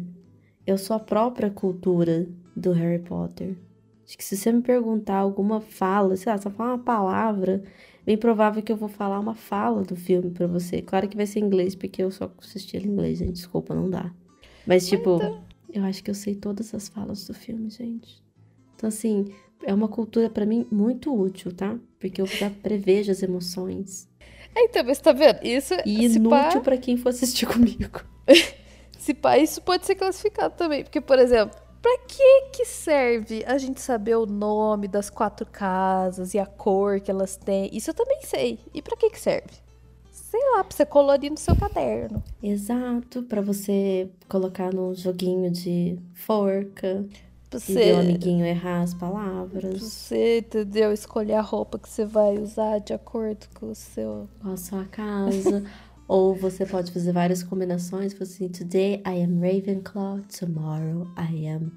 Eu 0.66 0.76
sou 0.76 0.96
a 0.96 1.00
própria 1.00 1.50
cultura 1.50 2.26
do 2.56 2.72
Harry 2.72 2.98
Potter. 3.02 3.56
Acho 4.06 4.18
que 4.18 4.24
se 4.24 4.36
você 4.36 4.52
me 4.52 4.60
perguntar 4.60 5.16
alguma 5.16 5.60
fala, 5.60 6.16
sei 6.16 6.30
lá, 6.30 6.38
só 6.38 6.50
falar 6.50 6.74
uma 6.74 6.84
palavra, 6.84 7.62
bem 8.04 8.18
provável 8.18 8.62
que 8.62 8.70
eu 8.70 8.76
vou 8.76 8.88
falar 8.88 9.18
uma 9.18 9.34
fala 9.34 9.82
do 9.82 9.96
filme 9.96 10.30
para 10.30 10.46
você. 10.46 10.82
Claro 10.82 11.08
que 11.08 11.16
vai 11.16 11.26
ser 11.26 11.40
em 11.40 11.44
inglês, 11.44 11.74
porque 11.74 12.02
eu 12.02 12.10
só 12.10 12.30
assisti 12.38 12.76
em 12.76 12.86
inglês, 12.86 13.18
gente. 13.18 13.32
Desculpa, 13.32 13.74
não 13.74 13.88
dá. 13.88 14.12
Mas, 14.66 14.86
tipo, 14.86 15.16
então... 15.16 15.42
eu 15.72 15.84
acho 15.84 16.04
que 16.04 16.10
eu 16.10 16.14
sei 16.14 16.34
todas 16.34 16.74
as 16.74 16.88
falas 16.88 17.26
do 17.26 17.32
filme, 17.32 17.70
gente. 17.70 18.22
Então, 18.74 18.88
assim, 18.88 19.26
é 19.64 19.74
uma 19.74 19.88
cultura 19.88 20.30
para 20.30 20.46
mim 20.46 20.66
muito 20.70 21.14
útil, 21.14 21.52
tá? 21.52 21.76
Porque 21.98 22.20
eu 22.20 22.26
já 22.26 22.50
prevejo 22.50 23.10
as 23.10 23.22
emoções. 23.22 24.08
É, 24.54 24.64
então, 24.64 24.84
mas 24.84 25.00
tá 25.00 25.12
vendo? 25.12 25.40
Isso 25.42 25.74
E 25.84 26.04
inútil 26.04 26.60
para 26.60 26.76
quem 26.76 26.96
for 26.96 27.08
assistir 27.08 27.46
comigo. 27.48 28.00
se 28.98 29.12
pá, 29.14 29.36
isso 29.38 29.60
pode 29.62 29.86
ser 29.86 29.96
classificado 29.96 30.54
também. 30.56 30.84
Porque, 30.84 31.00
por 31.00 31.18
exemplo, 31.18 31.58
Pra 31.84 31.98
que 32.08 32.40
que 32.50 32.64
serve 32.64 33.44
a 33.46 33.58
gente 33.58 33.78
saber 33.78 34.14
o 34.14 34.24
nome 34.24 34.88
das 34.88 35.10
quatro 35.10 35.44
casas 35.44 36.32
e 36.32 36.38
a 36.38 36.46
cor 36.46 36.98
que 36.98 37.10
elas 37.10 37.36
têm? 37.36 37.68
Isso 37.76 37.90
eu 37.90 37.94
também 37.94 38.22
sei. 38.22 38.58
E 38.72 38.80
pra 38.80 38.96
que 38.96 39.10
que 39.10 39.20
serve? 39.20 39.52
Sei 40.10 40.40
lá, 40.52 40.64
pra 40.64 40.74
você 40.74 40.86
colorir 40.86 41.30
no 41.30 41.36
seu 41.36 41.54
caderno. 41.54 42.24
Exato, 42.42 43.22
para 43.24 43.42
você 43.42 44.08
colocar 44.26 44.72
num 44.72 44.94
joguinho 44.94 45.50
de 45.50 45.98
forca. 46.14 47.04
Pra 47.54 47.60
você... 47.60 47.90
E 47.90 47.92
o 47.92 48.00
amiguinho 48.00 48.44
errar 48.44 48.82
as 48.82 48.94
palavras. 48.94 49.62
Pra 49.62 49.78
você, 49.78 50.38
entendeu? 50.38 50.92
Escolher 50.92 51.34
a 51.34 51.40
roupa 51.40 51.78
que 51.78 51.88
você 51.88 52.04
vai 52.04 52.36
usar 52.36 52.80
de 52.80 52.92
acordo 52.92 53.46
com 53.54 53.70
o 53.70 53.74
seu... 53.74 54.28
Com 54.40 54.50
a 54.50 54.56
sua 54.56 54.84
casa. 54.86 55.64
Ou 56.08 56.34
você 56.34 56.66
pode 56.66 56.90
fazer 56.92 57.12
várias 57.12 57.42
combinações, 57.42 58.12
tipo 58.12 58.24
assim, 58.24 58.48
today 58.48 59.02
I 59.06 59.22
am 59.22 59.40
Ravenclaw, 59.40 60.20
tomorrow 60.38 61.06
I 61.16 61.48
am 61.48 61.72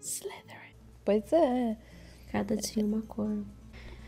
Slytherin. 0.00 0.74
Pois 1.04 1.32
é. 1.32 1.76
Cada 2.30 2.56
dia 2.56 2.84
uma 2.84 3.00
cor. 3.02 3.44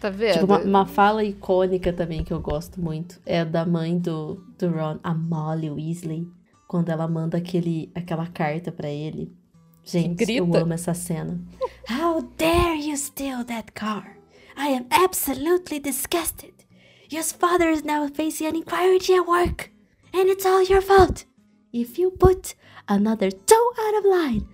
Tá 0.01 0.11
vendo? 0.11 0.41
Tipo, 0.41 0.47
uma, 0.47 0.59
uma, 0.59 0.87
fala 0.87 1.25
icônica 1.25 1.93
também 1.93 2.25
que 2.25 2.33
eu 2.33 2.41
gosto 2.41 2.81
muito 2.81 3.21
é 3.25 3.41
a 3.41 3.45
da 3.45 3.65
mãe 3.65 3.97
do, 3.99 4.45
do 4.59 4.69
Ron, 4.69 4.99
a 5.03 5.15
Molly 5.15 5.71
Weasley, 5.71 6.29
quando 6.69 6.91
ela 6.91 7.09
manda 7.09 7.39
aquele, 7.39 7.91
aquela 7.95 8.27
carta 8.27 8.71
para 8.71 8.89
ele. 8.89 9.33
Gente, 9.85 10.33
eu 10.33 10.55
amo 10.57 10.73
essa 10.73 10.95
cena. 10.95 11.39
How 11.89 12.23
dare 12.39 12.77
you 12.77 12.97
steal 12.97 13.45
that 13.45 13.73
car? 13.75 14.17
I 14.57 14.69
am 14.69 14.87
absolutely 14.91 15.79
disgusted. 15.79 16.55
Your 17.11 17.23
father 17.23 17.69
is 17.69 17.85
now 17.85 18.09
facing 18.09 18.47
an 18.47 18.57
inquiry 18.57 18.99
at 19.15 19.27
work, 19.27 19.71
and 20.13 20.31
it's 20.31 20.47
all 20.47 20.63
your 20.63 20.81
fault. 20.81 21.27
If 21.73 21.99
you 21.99 22.11
put 22.11 22.55
another 22.89 23.31
toe 23.31 23.73
out 23.79 23.99
of 23.99 24.05
line, 24.07 24.49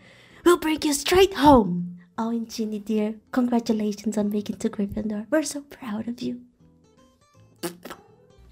we'll 0.44 0.58
bring 0.58 0.82
you 0.82 0.92
straight 0.92 1.34
home. 1.34 1.98
Oh, 2.18 2.30
and 2.30 2.50
Ginny 2.50 2.80
dear, 2.80 3.14
congratulations 3.30 4.18
on 4.18 4.30
making 4.30 4.56
to 4.56 4.68
Gryffindor. 4.68 5.26
We're 5.30 5.44
so 5.44 5.62
proud 5.62 6.08
of 6.08 6.20
you. 6.20 6.40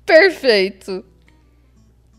Perfeito. 0.06 1.04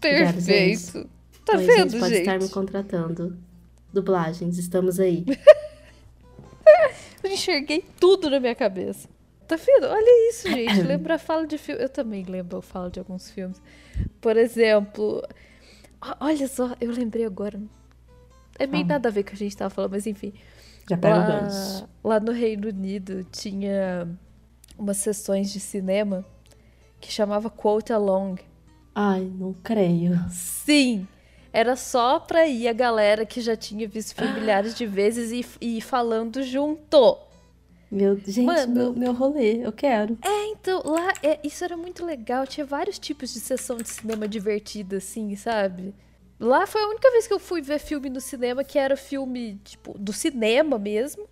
Perfeito. 0.02 1.10
Tá 1.46 1.58
Oi, 1.58 1.66
vendo, 1.66 1.92
gente? 1.92 2.00
Pode 2.00 2.16
estar 2.16 2.40
me 2.40 2.50
contratando. 2.50 3.49
Dublagens, 3.94 4.58
estamos 4.58 5.00
aí. 5.00 5.26
Eu 7.24 7.32
enxerguei 7.32 7.84
tudo 8.00 8.30
na 8.30 8.40
minha 8.40 8.56
cabeça. 8.56 9.10
Tá 9.48 9.56
vendo? 9.56 9.88
Olha 9.88 10.30
isso, 10.30 10.48
gente. 10.48 10.82
Lembra 10.84 11.16
a 11.16 11.20
fala 11.20 11.46
de 11.46 11.58
filme. 11.58 11.82
Eu 11.82 11.90
também 11.90 12.24
lembro 12.24 12.60
a 12.60 12.62
fala 12.62 12.90
de 12.90 13.00
alguns 13.00 13.32
filmes. 13.32 13.62
Por 14.22 14.38
exemplo. 14.38 15.24
Olha 16.20 16.48
só, 16.48 16.76
eu 16.80 16.92
lembrei 16.92 17.26
agora. 17.26 17.60
É 18.58 18.68
bem 18.68 18.84
ah. 18.84 18.88
nada 18.88 19.10
a 19.10 19.12
ver 19.12 19.24
com 19.24 19.30
o 19.30 19.32
que 19.32 19.36
a 19.36 19.40
gente 19.40 19.58
tava 19.58 19.70
falando, 19.70 19.92
mas 19.92 20.06
enfim. 20.06 20.34
Já 20.90 20.98
lá, 21.02 21.88
lá 22.04 22.20
no 22.20 22.32
Reino 22.32 22.68
Unido 22.68 23.24
tinha 23.32 24.08
umas 24.78 24.98
sessões 24.98 25.52
de 25.52 25.60
cinema 25.60 26.26
que 27.00 27.12
chamava 27.12 27.50
Quote 27.50 27.92
Along. 27.92 28.36
Ai, 28.94 29.22
não 29.22 29.54
creio. 29.54 30.20
Sim! 30.30 31.08
Era 31.52 31.76
só 31.76 32.20
pra 32.20 32.48
ir 32.48 32.68
a 32.68 32.74
galera 32.74 33.26
que 33.26 33.42
já 33.42 33.56
tinha 33.56 33.88
visto 33.88 34.16
filme 34.20 34.40
milhares 34.40 34.76
de 34.76 34.86
vezes 34.86 35.32
e, 35.32 35.78
e 35.78 35.82
falando 35.82 36.44
junto. 36.44 37.18
Meu, 37.92 38.16
gente, 38.18 38.42
Mano, 38.42 38.74
meu, 38.74 38.94
meu 38.94 39.14
rolê, 39.14 39.66
eu 39.66 39.72
quero. 39.72 40.18
É, 40.24 40.46
então, 40.48 40.84
lá, 40.86 41.12
é, 41.24 41.40
isso 41.44 41.64
era 41.64 41.76
muito 41.76 42.06
legal. 42.06 42.46
Tinha 42.46 42.66
vários 42.66 43.00
tipos 43.00 43.34
de 43.34 43.40
sessão 43.40 43.78
de 43.78 43.90
cinema 43.90 44.28
divertida, 44.28 44.98
assim, 44.98 45.36
sabe? 45.36 45.96
Lá 46.40 46.68
foi 46.68 46.82
a 46.84 46.88
única 46.88 47.10
vez 47.12 47.26
que 47.28 47.34
eu 47.34 47.40
fui 47.40 47.62
ver 47.62 47.80
filme 47.80 48.10
no 48.10 48.22
cinema 48.22 48.64
que 48.64 48.78
era 48.78 48.96
filme, 48.96 49.60
tipo, 49.64 49.98
do 49.98 50.14
cinema 50.14 50.78
mesmo. 50.78 51.28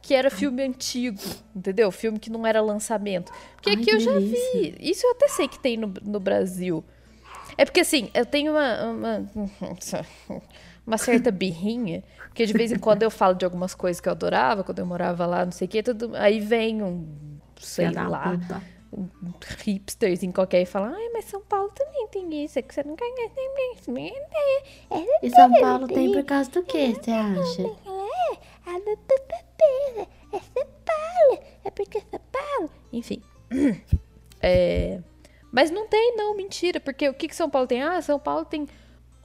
Que 0.00 0.14
era 0.14 0.30
filme 0.30 0.62
antigo, 0.64 1.20
entendeu? 1.54 1.90
Filme 1.92 2.18
que 2.18 2.28
não 2.28 2.44
era 2.44 2.60
lançamento. 2.60 3.30
Porque 3.54 3.70
Ai, 3.70 3.76
aqui 3.76 3.90
eu 3.90 4.00
já 4.00 4.18
vi. 4.18 4.74
Isso 4.80 5.06
eu 5.06 5.12
até 5.12 5.28
sei 5.28 5.46
que 5.46 5.60
tem 5.60 5.76
no, 5.76 5.94
no 6.02 6.18
Brasil. 6.18 6.82
É 7.56 7.64
porque 7.64 7.80
assim, 7.80 8.10
eu 8.14 8.24
tenho 8.24 8.52
uma, 8.52 8.84
uma, 8.84 9.30
uma 10.86 10.98
certa 10.98 11.30
birrinha, 11.30 12.02
porque 12.28 12.46
de 12.46 12.52
vez 12.52 12.72
em 12.72 12.78
quando 12.78 13.02
eu 13.02 13.10
falo 13.10 13.34
de 13.34 13.44
algumas 13.44 13.74
coisas 13.74 14.00
que 14.00 14.08
eu 14.08 14.12
adorava, 14.12 14.64
quando 14.64 14.78
eu 14.78 14.86
morava 14.86 15.26
lá, 15.26 15.44
não 15.44 15.52
sei 15.52 15.66
o 15.66 15.68
que, 15.68 15.82
tudo, 15.82 16.16
aí 16.16 16.40
vem 16.40 16.82
um, 16.82 17.06
sei 17.58 17.90
lá, 17.90 18.38
um 18.92 19.08
hipsters 19.64 20.22
em 20.22 20.30
qualquer 20.30 20.62
e 20.62 20.66
fala, 20.66 20.88
ai, 20.94 21.08
mas 21.12 21.24
São 21.24 21.40
Paulo 21.40 21.70
também 21.74 22.06
tem 22.08 22.44
isso, 22.44 22.58
é 22.58 22.62
que 22.62 22.74
você 22.74 22.82
não 22.82 22.94
ganha 22.94 23.30
nem 23.36 23.50
E 25.22 25.30
São 25.30 25.50
Paulo 25.60 25.88
tem 25.88 26.12
por 26.12 26.24
causa 26.24 26.50
do 26.50 26.62
quê, 26.62 26.94
você 26.94 27.10
acha? 27.10 27.62
É 30.32 30.38
São 30.38 30.66
Paulo, 30.84 31.42
é 31.64 31.70
porque 31.70 31.98
é 31.98 32.02
São 32.10 32.20
Paulo. 32.30 32.70
Enfim. 32.92 33.22
É, 34.44 34.98
Mas 35.52 35.70
não 35.70 35.86
tem, 35.86 36.16
não, 36.16 36.34
mentira. 36.34 36.80
Porque 36.80 37.08
o 37.08 37.14
que, 37.14 37.28
que 37.28 37.36
São 37.36 37.50
Paulo 37.50 37.68
tem? 37.68 37.82
Ah, 37.82 38.00
São 38.00 38.18
Paulo 38.18 38.46
tem 38.46 38.66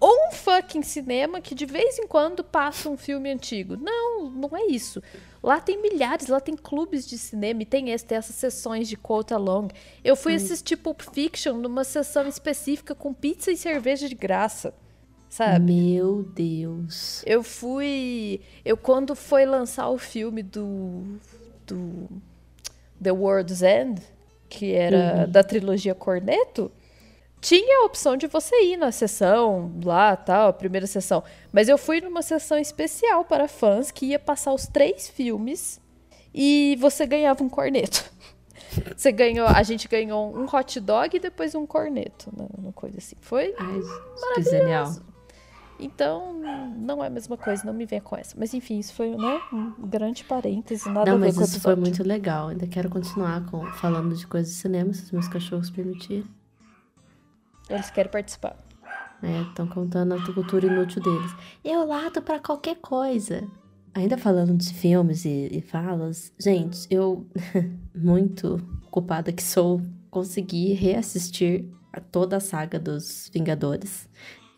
um 0.02 0.32
fucking 0.32 0.84
cinema 0.84 1.42
que 1.42 1.56
de 1.56 1.66
vez 1.66 1.98
em 1.98 2.06
quando 2.06 2.44
passa 2.44 2.90
um 2.90 2.98
filme 2.98 3.32
antigo. 3.32 3.76
Não, 3.78 4.30
não 4.30 4.56
é 4.56 4.68
isso. 4.68 5.02
Lá 5.42 5.60
tem 5.60 5.82
milhares, 5.82 6.28
lá 6.28 6.40
tem 6.40 6.56
clubes 6.56 7.08
de 7.08 7.18
cinema 7.18 7.64
e 7.64 7.66
tem, 7.66 7.90
esse, 7.92 8.06
tem 8.06 8.18
essas 8.18 8.36
sessões 8.36 8.88
de 8.88 8.98
quote 8.98 9.34
along. 9.34 9.70
Eu 10.04 10.16
fui 10.16 10.36
assistir 10.36 10.76
Pulp 10.78 11.02
Fiction 11.02 11.58
numa 11.58 11.84
sessão 11.84 12.28
específica 12.28 12.94
com 12.94 13.14
pizza 13.14 13.52
e 13.52 13.58
cerveja 13.58 14.08
de 14.08 14.16
graça. 14.16 14.74
Sabe? 15.30 15.74
Meu 15.74 16.24
Deus. 16.24 17.22
Eu 17.26 17.44
fui. 17.44 18.42
Eu, 18.64 18.78
quando 18.78 19.16
foi 19.16 19.46
lançar 19.46 19.90
o 19.90 19.98
filme 19.98 20.42
do. 20.42 21.18
do 21.66 22.08
The 23.02 23.12
World's 23.12 23.62
End, 23.62 24.02
que 24.50 24.74
era 24.74 25.26
da 25.28 25.44
trilogia 25.44 25.94
Corneto, 25.96 26.72
tinha 27.40 27.82
a 27.82 27.86
opção 27.86 28.18
de 28.18 28.28
você 28.28 28.56
ir 28.64 28.78
na 28.78 28.92
sessão 28.92 29.72
lá, 29.84 30.16
tal, 30.16 30.50
a 30.50 30.54
primeira 30.54 30.88
sessão. 30.88 31.24
Mas 31.52 31.70
eu 31.70 31.78
fui 31.78 32.02
numa 32.02 32.22
sessão 32.22 32.58
especial 32.58 33.24
para 33.26 33.48
fãs 33.48 33.92
que 33.92 34.08
ia 34.08 34.20
passar 34.20 34.54
os 34.54 34.68
três 34.68 35.08
filmes 35.08 35.80
e 36.34 36.78
você 36.80 37.06
ganhava 37.06 37.44
um 37.44 37.50
corneto. 37.50 38.06
Você 38.96 39.12
ganhou, 39.12 39.48
a 39.48 39.64
gente 39.64 39.88
ganhou 39.88 40.36
um 40.38 40.44
hot 40.44 40.80
dog 40.80 41.16
e 41.16 41.20
depois 41.20 41.56
um 41.56 41.66
corneto, 41.66 42.30
né, 42.38 42.46
uma 42.56 42.72
coisa 42.72 42.98
assim. 43.00 43.16
Foi 43.22 43.56
Ai, 43.58 43.80
que 44.36 44.44
genial. 44.44 44.94
Então, 45.80 46.34
não 46.78 47.04
é 47.04 47.08
a 47.08 47.10
mesma 47.10 47.38
coisa, 47.38 47.66
não 47.66 47.74
me 47.74 47.86
venha 47.86 48.02
com 48.02 48.16
essa. 48.16 48.36
Mas 48.38 48.54
enfim, 48.54 48.80
isso 48.80 48.94
foi 48.94 49.16
né, 49.16 49.42
um 49.52 49.88
grande 49.88 50.24
parêntese, 50.24 50.90
nada 50.90 51.12
Não, 51.12 51.18
a 51.18 51.20
ver 51.20 51.26
mas 51.28 51.36
com 51.36 51.44
isso 51.44 51.60
foi 51.60 51.76
muito 51.76 52.04
legal. 52.04 52.48
Ainda 52.50 52.68
quero 52.68 52.90
continuar 52.90 53.46
com, 53.46 53.66
falando 53.74 54.16
de 54.16 54.26
coisas 54.26 54.52
de 54.52 54.60
cinema, 54.60 54.94
se 54.94 55.04
os 55.04 55.12
meus 55.12 55.28
cachorros 55.28 55.70
permitirem. 55.70 56.26
Eles 57.70 57.90
querem 57.90 58.12
participar. 58.12 58.56
Estão 59.50 59.68
contando 59.68 60.14
a 60.14 60.34
cultura 60.34 60.68
inútil 60.68 61.02
deles. 61.02 61.32
Eu 61.64 61.86
lato 61.86 62.22
pra 62.22 62.40
qualquer 62.40 62.76
coisa. 62.76 63.48
Ainda 63.94 64.18
falando 64.18 64.56
de 64.56 64.72
filmes 64.74 65.26
e, 65.26 65.50
e 65.52 65.62
falas, 65.62 66.32
gente, 66.40 66.88
eu, 66.90 67.26
muito 67.96 68.62
culpada 68.92 69.32
que 69.32 69.42
sou, 69.42 69.82
consegui 70.12 70.74
reassistir 70.74 71.66
a 71.92 72.00
toda 72.00 72.38
a 72.38 72.40
saga 72.40 72.80
dos 72.80 73.30
Vingadores. 73.34 74.08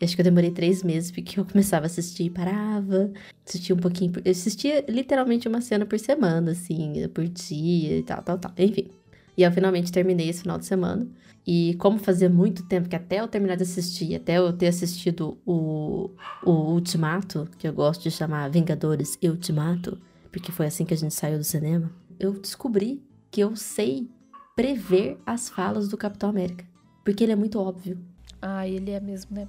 Acho 0.02 0.14
que 0.14 0.20
eu 0.20 0.24
demorei 0.24 0.50
três 0.50 0.82
meses, 0.82 1.10
porque 1.10 1.38
eu 1.38 1.44
começava 1.44 1.84
a 1.84 1.86
assistir 1.86 2.24
e 2.24 2.30
parava, 2.30 3.12
assistia 3.46 3.74
um 3.74 3.78
pouquinho. 3.78 4.12
Eu 4.24 4.30
assistia 4.30 4.84
literalmente 4.88 5.46
uma 5.46 5.60
cena 5.60 5.84
por 5.84 5.98
semana, 5.98 6.52
assim, 6.52 7.06
por 7.12 7.28
dia 7.28 7.98
e 7.98 8.02
tal, 8.02 8.22
tal, 8.22 8.38
tal. 8.38 8.52
Enfim. 8.56 8.90
E 9.36 9.42
eu 9.42 9.52
finalmente 9.52 9.92
terminei 9.92 10.28
esse 10.28 10.42
final 10.42 10.58
de 10.58 10.66
semana. 10.66 11.06
E 11.46 11.74
como 11.74 11.98
fazia 11.98 12.28
muito 12.28 12.66
tempo 12.66 12.88
que 12.88 12.96
até 12.96 13.20
eu 13.20 13.28
terminar 13.28 13.56
de 13.56 13.62
assistir, 13.62 14.14
até 14.14 14.38
eu 14.38 14.52
ter 14.52 14.68
assistido 14.68 15.38
o, 15.46 16.10
o 16.44 16.50
Ultimato, 16.50 17.48
que 17.58 17.66
eu 17.66 17.72
gosto 17.72 18.02
de 18.02 18.10
chamar 18.10 18.50
Vingadores 18.50 19.18
e 19.20 19.28
Ultimato, 19.28 19.98
porque 20.30 20.52
foi 20.52 20.66
assim 20.66 20.84
que 20.84 20.94
a 20.94 20.96
gente 20.96 21.14
saiu 21.14 21.38
do 21.38 21.44
cinema, 21.44 21.90
eu 22.18 22.32
descobri 22.32 23.02
que 23.30 23.40
eu 23.40 23.56
sei 23.56 24.08
prever 24.54 25.18
as 25.24 25.48
falas 25.48 25.88
do 25.88 25.96
Capitão 25.96 26.28
América. 26.28 26.64
Porque 27.04 27.24
ele 27.24 27.32
é 27.32 27.36
muito 27.36 27.58
óbvio. 27.58 27.98
Ah, 28.42 28.68
ele 28.68 28.90
é 28.90 29.00
mesmo, 29.00 29.34
né? 29.34 29.48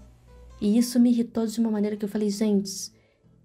E 0.62 0.78
isso 0.78 1.00
me 1.00 1.10
irritou 1.10 1.45
de 1.47 1.60
uma 1.60 1.71
maneira 1.71 1.97
que 1.97 2.06
eu 2.06 2.10
falei, 2.10 2.30
gente, 2.30 2.91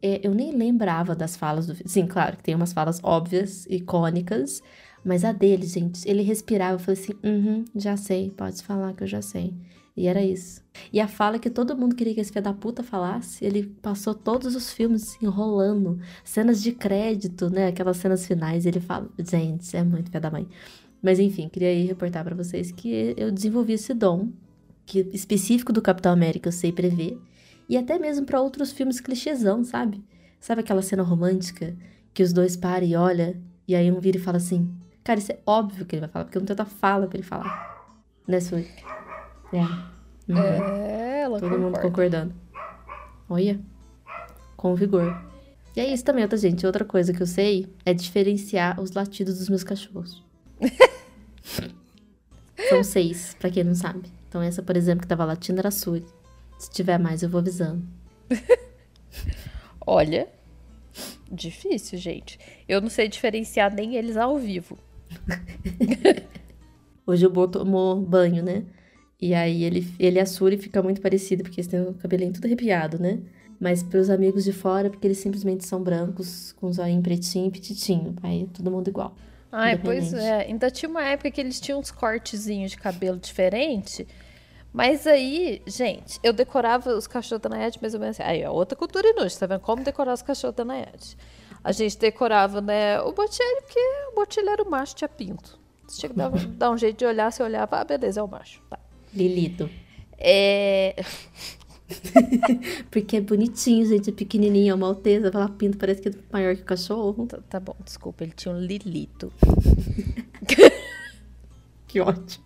é, 0.02 0.20
eu 0.22 0.34
nem 0.34 0.52
lembrava 0.52 1.14
das 1.16 1.34
falas 1.34 1.66
do. 1.66 1.74
Sim, 1.88 2.06
claro 2.06 2.36
que 2.36 2.42
tem 2.42 2.54
umas 2.54 2.72
falas 2.72 3.00
óbvias, 3.02 3.66
icônicas, 3.70 4.62
mas 5.04 5.24
a 5.24 5.32
dele, 5.32 5.66
gente, 5.66 6.06
ele 6.08 6.22
respirava, 6.22 6.74
eu 6.74 6.78
falei 6.78 7.00
assim, 7.00 7.14
uhum, 7.24 7.64
já 7.74 7.96
sei, 7.96 8.30
pode 8.30 8.62
falar 8.62 8.92
que 8.92 9.02
eu 9.02 9.06
já 9.06 9.22
sei. 9.22 9.54
E 9.96 10.06
era 10.06 10.22
isso. 10.22 10.62
E 10.92 11.00
a 11.00 11.08
fala 11.08 11.38
que 11.38 11.48
todo 11.48 11.76
mundo 11.76 11.96
queria 11.96 12.14
que 12.14 12.20
esse 12.20 12.30
filho 12.30 12.44
da 12.44 12.52
puta 12.52 12.82
falasse, 12.82 13.42
ele 13.42 13.62
passou 13.80 14.14
todos 14.14 14.54
os 14.54 14.70
filmes 14.70 15.16
enrolando. 15.22 15.98
Cenas 16.22 16.62
de 16.62 16.72
crédito, 16.72 17.48
né? 17.48 17.68
Aquelas 17.68 17.96
cenas 17.96 18.26
finais, 18.26 18.66
ele 18.66 18.78
fala. 18.78 19.08
Gente, 19.18 19.74
é 19.74 19.82
muito 19.82 20.10
pé 20.10 20.20
da 20.20 20.30
mãe. 20.30 20.46
Mas 21.02 21.18
enfim, 21.18 21.48
queria 21.48 21.68
aí 21.68 21.86
reportar 21.86 22.24
pra 22.24 22.34
vocês 22.34 22.70
que 22.70 23.14
eu 23.16 23.30
desenvolvi 23.30 23.72
esse 23.72 23.94
dom, 23.94 24.28
que 24.86 25.00
específico 25.12 25.72
do 25.72 25.82
Capitão 25.82 26.12
América 26.12 26.48
eu 26.48 26.52
sei 26.52 26.72
prever. 26.72 27.20
E 27.68 27.76
até 27.76 27.98
mesmo 27.98 28.24
pra 28.24 28.40
outros 28.40 28.70
filmes 28.70 29.00
clichêzão, 29.00 29.64
sabe? 29.64 30.02
Sabe 30.40 30.60
aquela 30.60 30.80
cena 30.80 31.02
romântica 31.02 31.76
que 32.14 32.22
os 32.22 32.32
dois 32.32 32.56
param 32.56 32.86
e 32.86 32.94
olham, 32.94 33.34
e 33.66 33.74
aí 33.74 33.90
um 33.90 33.98
vira 33.98 34.16
e 34.16 34.20
fala 34.20 34.36
assim: 34.36 34.72
Cara, 35.02 35.18
isso 35.18 35.32
é 35.32 35.38
óbvio 35.44 35.84
que 35.84 35.96
ele 35.96 36.00
vai 36.00 36.08
falar, 36.08 36.24
porque 36.24 36.38
não 36.38 36.46
tem 36.46 36.54
outra 36.54 36.64
fala 36.64 37.08
pra 37.08 37.18
ele 37.18 37.26
falar. 37.26 37.94
Né, 38.26 38.40
Sui? 38.40 38.66
É. 39.52 40.32
Uhum. 40.32 40.38
É, 40.38 41.20
ela 41.22 41.40
Todo 41.40 41.50
mundo 41.50 41.64
concorda. 41.74 41.82
concordando. 41.88 42.34
Olha. 43.28 43.60
Com 44.56 44.74
vigor. 44.74 45.22
E 45.76 45.80
é 45.80 45.92
isso 45.92 46.04
também, 46.04 46.22
outra 46.22 46.38
gente. 46.38 46.66
Outra 46.66 46.84
coisa 46.84 47.12
que 47.12 47.22
eu 47.22 47.26
sei 47.26 47.68
é 47.84 47.92
diferenciar 47.92 48.80
os 48.80 48.92
latidos 48.92 49.38
dos 49.38 49.48
meus 49.48 49.62
cachorros. 49.62 50.24
São 52.68 52.82
seis, 52.82 53.36
pra 53.38 53.50
quem 53.50 53.62
não 53.62 53.74
sabe. 53.74 54.08
Então 54.36 54.42
essa, 54.42 54.62
por 54.62 54.76
exemplo, 54.76 55.00
que 55.00 55.08
tava 55.08 55.24
latindo 55.24 55.60
era 55.60 55.68
a 55.68 55.72
Suri. 55.72 56.04
Se 56.58 56.70
tiver 56.70 56.98
mais, 56.98 57.22
eu 57.22 57.28
vou 57.30 57.38
avisando. 57.38 57.82
Olha, 59.86 60.28
difícil, 61.32 61.98
gente. 61.98 62.38
Eu 62.68 62.82
não 62.82 62.90
sei 62.90 63.08
diferenciar 63.08 63.74
nem 63.74 63.96
eles 63.96 64.14
ao 64.14 64.36
vivo. 64.36 64.76
Hoje 67.06 67.24
o 67.24 67.30
Bo 67.30 67.48
tomou 67.48 67.98
banho, 67.98 68.44
né? 68.44 68.64
E 69.18 69.32
aí 69.32 69.64
ele, 69.64 69.90
ele 69.98 70.18
e 70.18 70.20
a 70.20 70.26
Suri 70.26 70.58
fica 70.58 70.82
muito 70.82 71.00
parecido, 71.00 71.42
porque 71.42 71.62
eles 71.62 71.70
têm 71.70 71.80
o 71.80 71.94
cabelinho 71.94 72.34
tudo 72.34 72.44
arrepiado, 72.44 72.98
né? 72.98 73.20
Mas 73.58 73.82
pros 73.82 74.10
amigos 74.10 74.44
de 74.44 74.52
fora, 74.52 74.90
porque 74.90 75.06
eles 75.06 75.16
simplesmente 75.16 75.64
são 75.64 75.82
brancos, 75.82 76.52
com 76.52 76.70
zoinho 76.70 77.00
pretinho 77.00 77.46
e 77.46 77.50
petitinho. 77.50 78.14
Aí 78.22 78.42
é 78.42 78.46
todo 78.52 78.70
mundo 78.70 78.88
igual. 78.88 79.16
Ai, 79.50 79.78
pois 79.78 80.12
é. 80.12 80.42
Ainda 80.42 80.70
tinha 80.70 80.90
uma 80.90 81.02
época 81.04 81.30
que 81.30 81.40
eles 81.40 81.58
tinham 81.58 81.80
uns 81.80 81.90
cortezinhos 81.90 82.72
de 82.72 82.76
cabelo 82.76 83.16
diferente. 83.16 84.06
Mas 84.76 85.06
aí, 85.06 85.62
gente, 85.66 86.20
eu 86.22 86.34
decorava 86.34 86.90
os 86.90 87.06
cachorros 87.06 87.40
da 87.40 87.48
Nayade 87.48 87.78
mais 87.80 87.94
ou 87.94 88.00
menos 88.00 88.20
assim. 88.20 88.30
Aí, 88.30 88.44
ó, 88.44 88.52
outra 88.52 88.76
cultura 88.76 89.08
inútil, 89.08 89.38
tá 89.38 89.46
vendo? 89.46 89.60
Como 89.60 89.82
decorar 89.82 90.12
os 90.12 90.20
cachorros 90.20 90.54
da 90.54 90.66
Nayade. 90.66 91.16
A 91.64 91.72
gente 91.72 91.96
decorava, 91.96 92.60
né, 92.60 93.00
o 93.00 93.10
Botelho, 93.10 93.62
porque 93.62 93.80
o 94.12 94.14
Botelho 94.14 94.50
era 94.50 94.62
o 94.62 94.70
macho, 94.70 94.94
tinha 94.94 95.08
pinto. 95.08 95.58
Você 95.88 96.00
tinha 96.00 96.10
que 96.10 96.16
dar, 96.16 96.28
dar 96.58 96.70
um 96.70 96.76
jeito 96.76 96.98
de 96.98 97.06
olhar, 97.06 97.32
você 97.32 97.42
olhava, 97.42 97.80
ah, 97.80 97.84
beleza, 97.84 98.20
é 98.20 98.22
o 98.22 98.28
macho. 98.28 98.60
Tá. 98.68 98.78
Lilito. 99.14 99.70
É... 100.18 100.94
Porque 102.92 103.16
é 103.16 103.20
bonitinho, 103.22 103.86
gente. 103.86 104.10
É 104.10 104.12
pequenininho, 104.12 104.72
é 104.72 104.74
uma 104.74 104.88
alteza. 104.88 105.32
Fala 105.32 105.48
pinto, 105.48 105.78
parece 105.78 106.02
que 106.02 106.10
é 106.10 106.12
maior 106.30 106.54
que 106.54 106.60
o 106.60 106.66
cachorro. 106.66 107.26
Tá, 107.26 107.38
tá 107.48 107.60
bom, 107.60 107.76
desculpa, 107.82 108.24
ele 108.24 108.32
tinha 108.36 108.54
um 108.54 108.60
lilito. 108.60 109.32
Que 111.96 112.00
ótimo. 112.00 112.44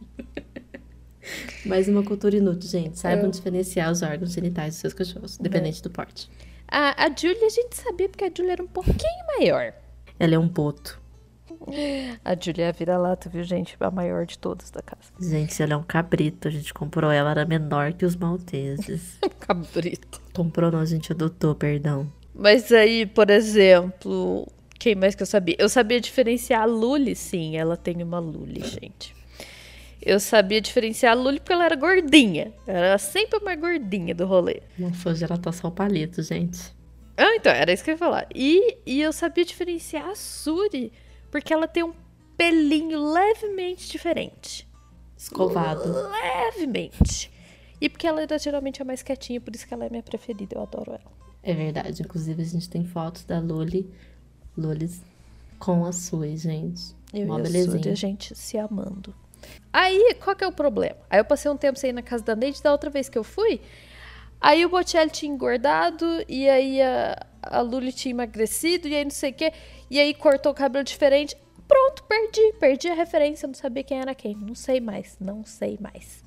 Mais 1.66 1.88
uma 1.88 2.02
cultura 2.02 2.36
inútil, 2.36 2.68
gente. 2.68 2.98
Saibam 2.98 3.26
É. 3.26 3.30
diferenciar 3.30 3.90
os 3.90 4.02
órgãos 4.02 4.32
genitais 4.32 4.74
dos 4.74 4.80
seus 4.80 4.94
cachorros, 4.94 5.38
independente 5.38 5.82
do 5.82 5.90
porte. 5.90 6.28
A, 6.68 7.04
a 7.04 7.08
Julia, 7.08 7.46
a 7.46 7.50
gente 7.50 7.74
sabia 7.76 8.08
porque 8.08 8.24
a 8.24 8.30
Julia 8.34 8.52
era 8.52 8.62
um 8.62 8.68
pouquinho 8.68 9.26
maior. 9.38 9.72
Ela 10.18 10.34
é 10.34 10.38
um 10.38 10.48
boto. 10.48 11.00
A 12.24 12.34
Julia 12.40 12.66
é 12.66 12.68
a 12.68 12.72
vira-lata, 12.72 13.28
viu, 13.28 13.42
gente? 13.42 13.76
A 13.80 13.90
maior 13.90 14.24
de 14.24 14.38
todas 14.38 14.70
da 14.70 14.80
casa. 14.80 15.12
Gente, 15.20 15.62
ela 15.62 15.74
é 15.74 15.76
um 15.76 15.82
cabrito. 15.82 16.48
A 16.48 16.50
gente 16.50 16.72
comprou 16.72 17.10
ela, 17.10 17.30
era 17.32 17.44
menor 17.44 17.92
que 17.92 18.04
os 18.04 18.16
malteses. 18.16 19.18
Cabrito. 19.40 20.20
comprou, 20.34 20.70
não, 20.70 20.78
a 20.80 20.84
gente 20.86 21.12
adotou, 21.12 21.54
perdão. 21.54 22.10
Mas 22.34 22.72
aí, 22.72 23.04
por 23.04 23.28
exemplo, 23.28 24.46
quem 24.78 24.94
mais 24.94 25.14
que 25.14 25.22
eu 25.22 25.26
sabia? 25.26 25.56
Eu 25.58 25.68
sabia 25.68 26.00
diferenciar 26.00 26.62
a 26.62 26.66
Luli, 26.66 27.14
sim, 27.14 27.56
ela 27.56 27.76
tem 27.76 28.02
uma 28.02 28.18
Luli, 28.18 28.62
gente. 28.64 29.14
Eu 30.02 30.18
sabia 30.18 30.60
diferenciar 30.60 31.12
a 31.12 31.20
Luli 31.20 31.38
porque 31.38 31.52
ela 31.52 31.64
era 31.64 31.76
gordinha. 31.76 32.52
Era 32.66 32.96
sempre 32.98 33.38
a 33.38 33.44
mais 33.44 33.60
gordinha 33.60 34.14
do 34.14 34.26
rolê. 34.26 34.62
Não 34.78 34.92
foi 34.92 35.12
ela 35.22 35.36
tá 35.36 35.52
só 35.52 35.68
o 35.68 35.70
palito, 35.70 36.22
gente. 36.22 36.74
Ah, 37.16 37.36
então, 37.36 37.52
era 37.52 37.70
isso 37.70 37.84
que 37.84 37.90
eu 37.90 37.94
ia 37.94 37.98
falar. 37.98 38.26
E, 38.34 38.78
e 38.86 39.00
eu 39.02 39.12
sabia 39.12 39.44
diferenciar 39.44 40.08
a 40.08 40.14
Suri 40.14 40.90
porque 41.30 41.52
ela 41.52 41.68
tem 41.68 41.82
um 41.82 41.92
pelinho 42.36 43.12
levemente 43.12 43.90
diferente. 43.90 44.66
Escovado. 45.16 45.92
Levemente. 46.08 47.30
E 47.78 47.88
porque 47.90 48.06
ela 48.06 48.22
era 48.22 48.38
geralmente 48.38 48.80
a 48.80 48.84
mais 48.86 49.02
quietinha, 49.02 49.38
por 49.38 49.54
isso 49.54 49.66
que 49.66 49.74
ela 49.74 49.84
é 49.84 49.90
minha 49.90 50.02
preferida. 50.02 50.56
Eu 50.56 50.62
adoro 50.62 50.92
ela. 50.92 51.12
É 51.42 51.52
verdade. 51.52 52.02
Inclusive, 52.02 52.40
a 52.40 52.44
gente 52.46 52.68
tem 52.70 52.84
fotos 52.84 53.24
da 53.24 53.38
Loli, 53.38 53.86
Lolis 54.56 55.02
com 55.58 55.84
a 55.84 55.92
sua, 55.92 56.34
gente. 56.36 56.96
Eu 57.12 57.26
Mó 57.26 57.36
e 57.36 57.40
a 57.40 57.42
belezinha. 57.42 57.76
Suri, 57.76 57.90
a 57.90 57.94
gente 57.94 58.34
se 58.34 58.56
amando. 58.56 59.14
Aí, 59.72 60.14
qual 60.22 60.34
que 60.34 60.44
é 60.44 60.46
o 60.46 60.52
problema? 60.52 60.96
Aí 61.08 61.20
eu 61.20 61.24
passei 61.24 61.50
um 61.50 61.56
tempo 61.56 61.78
sem 61.78 61.90
ir 61.90 61.92
na 61.92 62.02
casa 62.02 62.24
da 62.24 62.34
Neide, 62.34 62.62
da 62.62 62.72
outra 62.72 62.90
vez 62.90 63.08
que 63.08 63.16
eu 63.16 63.24
fui, 63.24 63.60
aí 64.40 64.64
o 64.64 64.68
Bocelli 64.68 65.10
tinha 65.10 65.32
engordado, 65.32 66.06
e 66.28 66.48
aí 66.48 66.82
a, 66.82 67.26
a 67.42 67.60
Luli 67.60 67.92
tinha 67.92 68.10
emagrecido, 68.10 68.88
e 68.88 68.94
aí 68.94 69.04
não 69.04 69.10
sei 69.10 69.30
o 69.30 69.34
quê, 69.34 69.52
e 69.90 69.98
aí 69.98 70.12
cortou 70.14 70.52
o 70.52 70.54
cabelo 70.54 70.84
diferente. 70.84 71.36
Pronto, 71.68 72.02
perdi, 72.04 72.52
perdi 72.58 72.88
a 72.88 72.94
referência, 72.94 73.46
não 73.46 73.54
sabia 73.54 73.84
quem 73.84 74.00
era 74.00 74.14
quem. 74.14 74.34
Não 74.34 74.56
sei 74.56 74.80
mais, 74.80 75.16
não 75.20 75.44
sei 75.44 75.78
mais. 75.80 76.24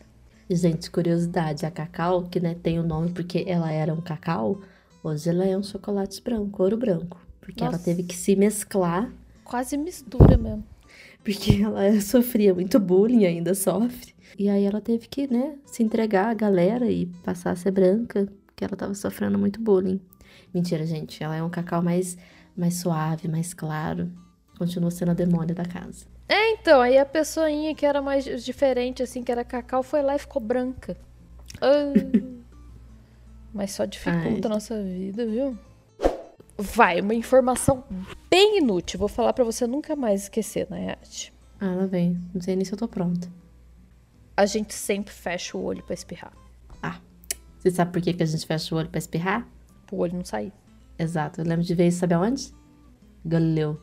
Gente, 0.49 0.89
curiosidade, 0.89 1.65
a 1.65 1.71
Cacau, 1.71 2.23
que 2.23 2.39
né, 2.39 2.55
tem 2.61 2.79
o 2.79 2.83
nome 2.83 3.11
porque 3.11 3.43
ela 3.47 3.71
era 3.71 3.93
um 3.93 3.99
cacau, 3.99 4.61
hoje 5.03 5.29
ela 5.29 5.45
é 5.45 5.57
um 5.57 5.63
chocolate 5.63 6.21
branco, 6.21 6.63
ouro 6.63 6.77
branco. 6.77 7.19
Porque 7.41 7.61
ela 7.61 7.73
Nossa. 7.73 7.83
teve 7.83 8.03
que 8.03 8.15
se 8.15 8.37
mesclar, 8.37 9.11
Quase 9.43 9.77
mistura 9.77 10.37
mesmo. 10.37 10.63
Porque 11.23 11.61
ela 11.63 11.99
sofria 12.01 12.53
muito 12.53 12.79
bullying, 12.79 13.25
ainda 13.25 13.53
sofre. 13.53 14.13
E 14.37 14.49
aí 14.49 14.65
ela 14.65 14.81
teve 14.81 15.07
que, 15.07 15.31
né, 15.31 15.55
se 15.65 15.83
entregar 15.83 16.27
à 16.27 16.33
galera 16.33 16.89
e 16.89 17.05
passar 17.23 17.51
a 17.51 17.55
ser 17.55 17.71
branca, 17.71 18.27
porque 18.47 18.63
ela 18.63 18.75
tava 18.75 18.93
sofrendo 18.93 19.37
muito 19.37 19.61
bullying. 19.61 20.01
Mentira, 20.53 20.85
gente, 20.85 21.23
ela 21.23 21.35
é 21.35 21.43
um 21.43 21.49
cacau 21.49 21.81
mais, 21.81 22.17
mais 22.55 22.75
suave, 22.75 23.27
mais 23.27 23.53
claro. 23.53 24.11
Continua 24.57 24.91
sendo 24.91 25.11
a 25.11 25.13
demônia 25.13 25.53
da 25.53 25.65
casa. 25.65 26.05
É, 26.27 26.51
então, 26.51 26.81
aí 26.81 26.97
a 26.97 27.05
pessoinha 27.05 27.75
que 27.75 27.85
era 27.85 28.01
mais 28.01 28.23
diferente, 28.43 29.03
assim, 29.03 29.23
que 29.23 29.31
era 29.31 29.43
cacau, 29.43 29.83
foi 29.83 30.01
lá 30.01 30.15
e 30.15 30.19
ficou 30.19 30.41
branca. 30.41 30.97
Ah. 31.61 31.93
Mas 33.53 33.71
só 33.71 33.85
dificulta 33.85 34.47
a 34.47 34.49
nossa 34.49 34.81
vida, 34.81 35.25
viu? 35.27 35.57
Vai, 36.57 37.01
uma 37.01 37.15
informação 37.15 37.83
bem 38.29 38.59
inútil. 38.59 38.99
Vou 38.99 39.07
falar 39.07 39.33
pra 39.33 39.43
você 39.43 39.65
nunca 39.65 39.95
mais 39.95 40.23
esquecer, 40.23 40.67
Nayat. 40.69 41.33
Ah, 41.59 41.67
ela 41.71 41.87
vem. 41.87 42.19
Não 42.33 42.41
sei 42.41 42.55
nem 42.55 42.63
se 42.65 42.73
eu 42.73 42.77
tô 42.77 42.87
pronta. 42.87 43.27
A 44.37 44.45
gente 44.45 44.73
sempre 44.73 45.13
fecha 45.13 45.57
o 45.57 45.63
olho 45.63 45.83
pra 45.83 45.93
espirrar. 45.93 46.33
Ah, 46.81 46.99
você 47.59 47.71
sabe 47.71 47.91
por 47.91 48.01
que, 48.01 48.13
que 48.13 48.23
a 48.23 48.25
gente 48.25 48.45
fecha 48.45 48.73
o 48.73 48.77
olho 48.77 48.89
pra 48.89 48.97
espirrar? 48.99 49.47
Pro 49.87 49.97
olho 49.97 50.13
não 50.15 50.25
sair. 50.25 50.51
Exato. 50.97 51.41
Eu 51.41 51.45
lembro 51.45 51.63
de 51.63 51.73
ver 51.73 51.87
isso, 51.87 51.99
sabe 51.99 52.13
aonde? 52.13 52.53
Galileu. 53.25 53.79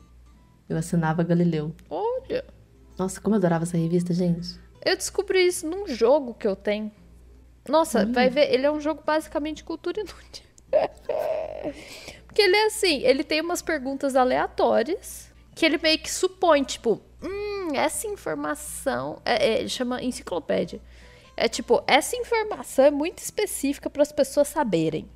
Eu 0.69 0.77
assinava 0.77 1.23
Galileu. 1.23 1.73
Olha, 1.89 2.45
Nossa, 2.97 3.19
como 3.19 3.35
eu 3.35 3.37
adorava 3.37 3.63
essa 3.63 3.77
revista, 3.77 4.13
gente. 4.13 4.57
eu 4.85 4.95
descobri 4.95 5.45
isso 5.45 5.67
num 5.67 5.87
jogo 5.87 6.33
que 6.33 6.47
eu 6.47 6.55
tenho. 6.55 6.91
Nossa, 7.67 8.05
vai 8.05 8.29
ver, 8.29 8.51
ele 8.53 8.65
é 8.65 8.71
um 8.71 8.79
jogo 8.79 9.03
basicamente 9.05 9.57
de 9.57 9.63
cultura 9.65 9.99
inútil. 9.99 10.43
Porque 12.31 12.41
ele 12.43 12.55
é 12.55 12.65
assim, 12.67 13.01
ele 13.03 13.25
tem 13.25 13.41
umas 13.41 13.61
perguntas 13.61 14.15
aleatórias 14.15 15.29
que 15.53 15.65
ele 15.65 15.77
meio 15.77 15.99
que 15.99 16.09
supõe, 16.09 16.63
tipo, 16.63 17.01
hum, 17.21 17.75
essa 17.75 18.07
informação. 18.07 19.21
É, 19.25 19.47
é, 19.49 19.59
ele 19.59 19.67
chama 19.67 20.01
enciclopédia. 20.01 20.79
É 21.35 21.49
tipo, 21.49 21.83
essa 21.85 22.15
informação 22.15 22.85
é 22.85 22.91
muito 22.91 23.17
específica 23.17 23.89
para 23.89 24.01
as 24.01 24.13
pessoas 24.13 24.47
saberem. 24.47 25.09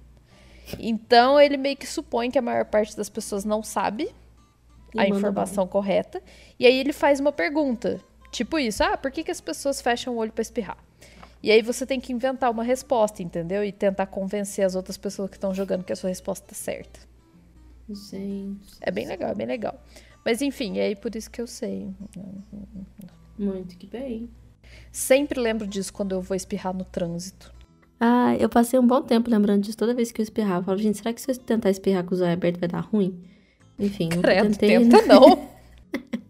Então 0.78 1.40
ele 1.40 1.56
meio 1.56 1.78
que 1.78 1.88
supõe 1.88 2.30
que 2.30 2.38
a 2.38 2.42
maior 2.42 2.66
parte 2.66 2.98
das 2.98 3.08
pessoas 3.08 3.46
não 3.46 3.64
sabe 3.64 4.14
E 4.94 5.00
a 5.00 5.08
informação 5.08 5.66
correta. 5.66 6.22
E 6.60 6.66
aí 6.66 6.78
ele 6.78 6.92
faz 6.92 7.22
uma 7.22 7.32
pergunta. 7.32 8.02
Tipo 8.30 8.60
isso, 8.60 8.84
ah, 8.84 8.98
por 8.98 9.10
que, 9.10 9.24
que 9.24 9.32
as 9.32 9.40
pessoas 9.40 9.80
fecham 9.80 10.16
o 10.16 10.18
olho 10.18 10.34
para 10.34 10.42
espirrar? 10.42 10.85
E 11.46 11.52
aí 11.52 11.62
você 11.62 11.86
tem 11.86 12.00
que 12.00 12.12
inventar 12.12 12.50
uma 12.50 12.64
resposta, 12.64 13.22
entendeu? 13.22 13.64
E 13.64 13.72
tentar 13.72 14.08
convencer 14.08 14.66
as 14.66 14.74
outras 14.74 14.98
pessoas 14.98 15.30
que 15.30 15.38
estão 15.38 15.54
jogando 15.54 15.84
que 15.84 15.94
a 15.94 15.96
sua 15.96 16.10
resposta 16.10 16.48
tá 16.48 16.56
certa. 16.56 17.00
Gente. 17.88 18.66
É 18.82 18.90
bem 18.90 19.06
legal, 19.06 19.30
é 19.30 19.36
bem 19.36 19.46
legal. 19.46 19.80
Mas 20.26 20.42
enfim, 20.42 20.80
é 20.80 20.88
aí 20.88 20.96
por 20.96 21.16
isso 21.16 21.30
que 21.30 21.40
eu 21.40 21.46
sei. 21.46 21.94
Muito 23.38 23.78
que 23.78 23.86
bem. 23.86 24.28
Sempre 24.92 25.40
lembro 25.40 25.68
disso 25.68 25.94
quando 25.94 26.14
eu 26.14 26.22
vou 26.24 26.36
espirrar 26.36 26.76
no 26.76 26.84
trânsito. 26.84 27.54
Ah, 28.00 28.36
eu 28.40 28.50
passei 28.50 28.80
um 28.80 28.88
bom 28.88 29.04
tempo 29.04 29.30
lembrando 29.30 29.62
disso 29.62 29.78
toda 29.78 29.94
vez 29.94 30.12
que 30.12 30.22
eu 30.22 30.24
espirrava. 30.24 30.62
Eu 30.62 30.64
falava, 30.64 30.82
gente, 30.82 30.98
será 30.98 31.14
que 31.14 31.22
se 31.22 31.30
eu 31.30 31.38
tentar 31.38 31.70
espirrar 31.70 32.04
com 32.04 32.16
os 32.16 32.22
olhos 32.22 32.34
abertos 32.34 32.60
vai 32.60 32.70
dar 32.70 32.80
ruim? 32.80 33.24
Enfim, 33.78 34.10
Credo, 34.10 34.48
tentei. 34.50 34.80
tenta 34.80 35.00
né? 35.04 35.08
não. 35.08 35.48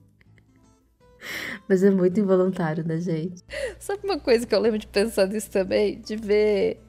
Mas 1.68 1.84
é 1.84 1.90
muito 1.90 2.20
involuntário, 2.20 2.86
né, 2.86 3.00
gente? 3.00 3.44
Sabe 3.80 4.02
uma 4.04 4.20
coisa 4.20 4.46
que 4.46 4.54
eu 4.54 4.60
lembro 4.60 4.80
de 4.80 4.88
pensar 4.88 5.28
nisso 5.28 5.50
também? 5.50 6.00
De 6.00 6.16
ver. 6.16 6.82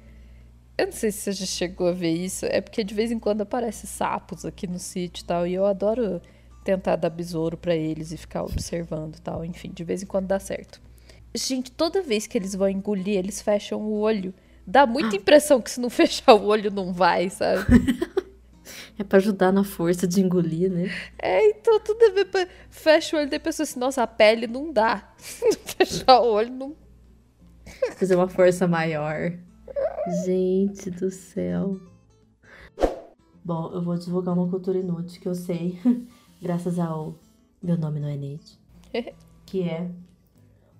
Eu 0.79 0.87
não 0.87 0.93
sei 0.93 1.11
se 1.11 1.19
você 1.21 1.33
já 1.33 1.47
chegou 1.47 1.89
a 1.89 1.93
ver 1.93 2.13
isso. 2.13 2.47
É 2.47 2.61
porque 2.61 2.85
de 2.85 2.95
vez 2.95 3.11
em 3.11 3.19
quando 3.19 3.43
aparecem 3.43 3.89
sapos 3.89 4.45
aqui 4.45 4.67
no 4.67 4.79
sítio 4.79 5.23
e 5.23 5.27
tal. 5.27 5.47
E 5.47 5.55
eu 5.55 5.65
adoro 5.65 6.21
tentar 6.65 6.97
dar 6.97 7.11
besouro 7.11 7.57
pra 7.57 7.75
eles 7.75 8.13
e 8.13 8.17
ficar 8.17 8.43
observando 8.43 9.17
e 9.17 9.21
tal. 9.21 9.45
Enfim, 9.45 9.71
de 9.73 9.85
vez 9.85 10.03
em 10.03 10.07
quando 10.07 10.27
dá 10.27 10.39
certo. 10.39 10.81
Gente, 11.35 11.71
toda 11.71 12.03
vez 12.03 12.27
que 12.27 12.37
eles 12.37 12.55
vão 12.55 12.69
engolir, 12.69 13.17
eles 13.17 13.41
fecham 13.41 13.81
o 13.81 13.99
olho. 14.01 14.35
Dá 14.67 14.87
muita 14.87 15.15
impressão 15.17 15.61
que 15.61 15.71
se 15.71 15.81
não 15.81 15.91
fechar 15.91 16.35
o 16.35 16.47
olho 16.47 16.71
não 16.71 16.93
vai, 16.93 17.31
sabe? 17.31 17.65
É 18.99 19.05
pra 19.05 19.19
ajudar 19.19 19.53
na 19.53 19.65
força 19.65 20.07
de 20.07 20.21
engolir, 20.21 20.71
né? 20.71 20.89
É, 21.19 21.49
então 21.51 21.79
tudo 21.81 22.13
ver. 22.15 22.27
pra- 22.27 22.49
Fecha 22.71 23.17
o 23.17 23.21
olho 23.21 23.31
da 23.31 23.39
pessoa 23.41 23.65
assim, 23.65 23.79
nossa, 23.81 24.03
a 24.03 24.07
pele 24.07 24.47
não 24.47 24.73
dá. 24.73 25.13
Fechar 25.19 26.21
o 26.21 26.33
olho, 26.33 26.51
não. 26.53 26.77
Fazer 27.97 28.15
uma 28.15 28.29
força 28.29 28.67
maior. 28.67 29.33
Gente 30.25 30.91
do 30.91 31.11
céu. 31.11 31.81
Bom, 33.45 33.71
eu 33.73 33.83
vou 33.83 33.97
divulgar 33.97 34.35
uma 34.35 34.49
cultura 34.49 34.79
inútil 34.79 35.21
que 35.21 35.29
eu 35.29 35.35
sei, 35.35 35.79
graças 36.43 36.79
ao 36.79 37.15
meu 37.63 37.77
nome 37.77 38.01
não 38.01 38.09
é 38.09 38.17
Neide, 38.17 38.59
que 39.47 39.63
é 39.63 39.89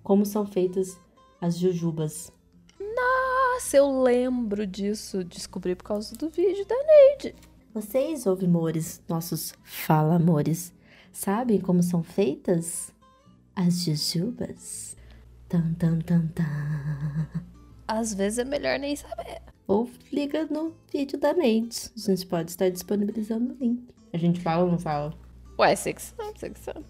como 0.03 0.25
são 0.25 0.45
feitas 0.45 0.97
as 1.39 1.57
jujubas. 1.57 2.31
Nossa, 2.79 3.77
eu 3.77 4.01
lembro 4.01 4.65
disso. 4.67 5.23
Descobri 5.23 5.75
por 5.75 5.83
causa 5.83 6.15
do 6.15 6.29
vídeo 6.29 6.65
da 6.65 6.75
Neide. 6.75 7.35
Vocês, 7.77 8.25
ouvimores, 8.25 8.99
nossos 9.07 9.53
fala-amores, 9.63 10.73
sabem 11.13 11.59
como 11.59 11.83
são 11.83 12.01
feitas 12.01 12.91
as 13.55 13.83
jujubas? 13.83 14.97
Tan, 15.47 15.75
tan, 15.75 15.99
tan, 15.99 16.25
tan. 16.29 17.27
Às 17.87 18.15
vezes 18.15 18.39
é 18.39 18.43
melhor 18.43 18.79
nem 18.79 18.95
saber. 18.95 19.43
Ou 19.67 19.87
liga 20.11 20.47
no 20.47 20.73
vídeo 20.91 21.19
da 21.19 21.35
Neide. 21.35 21.91
A 21.95 21.99
gente 21.99 22.25
pode 22.25 22.49
estar 22.49 22.67
disponibilizando 22.71 23.53
o 23.53 23.57
link. 23.63 23.83
A 24.11 24.17
gente 24.17 24.41
fala 24.41 24.63
ou 24.63 24.71
não 24.71 24.79
fala? 24.79 25.13
Ué, 25.59 25.75
sei 25.75 25.93
que 25.93 26.01
sabe, 26.01 26.39
sei 26.39 26.49
que 26.49 26.59
sabe. 26.59 26.83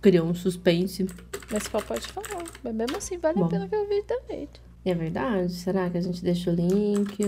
Criou 0.00 0.28
um 0.28 0.34
suspense. 0.34 1.06
Mas 1.50 1.64
só 1.64 1.80
pode 1.80 2.06
falar. 2.06 2.44
Mas 2.62 2.72
mesmo 2.72 2.96
assim, 2.98 3.18
vale 3.18 3.36
Bom. 3.40 3.46
a 3.46 3.48
pena 3.48 3.66
ver 3.66 3.78
o 3.78 3.88
vídeo 3.88 4.06
da 4.06 4.20
Neide. 4.28 4.60
É 4.84 4.94
verdade? 4.94 5.52
Será 5.52 5.90
que 5.90 5.98
a 5.98 6.00
gente 6.00 6.22
deixa 6.22 6.52
o 6.52 6.54
link? 6.54 7.18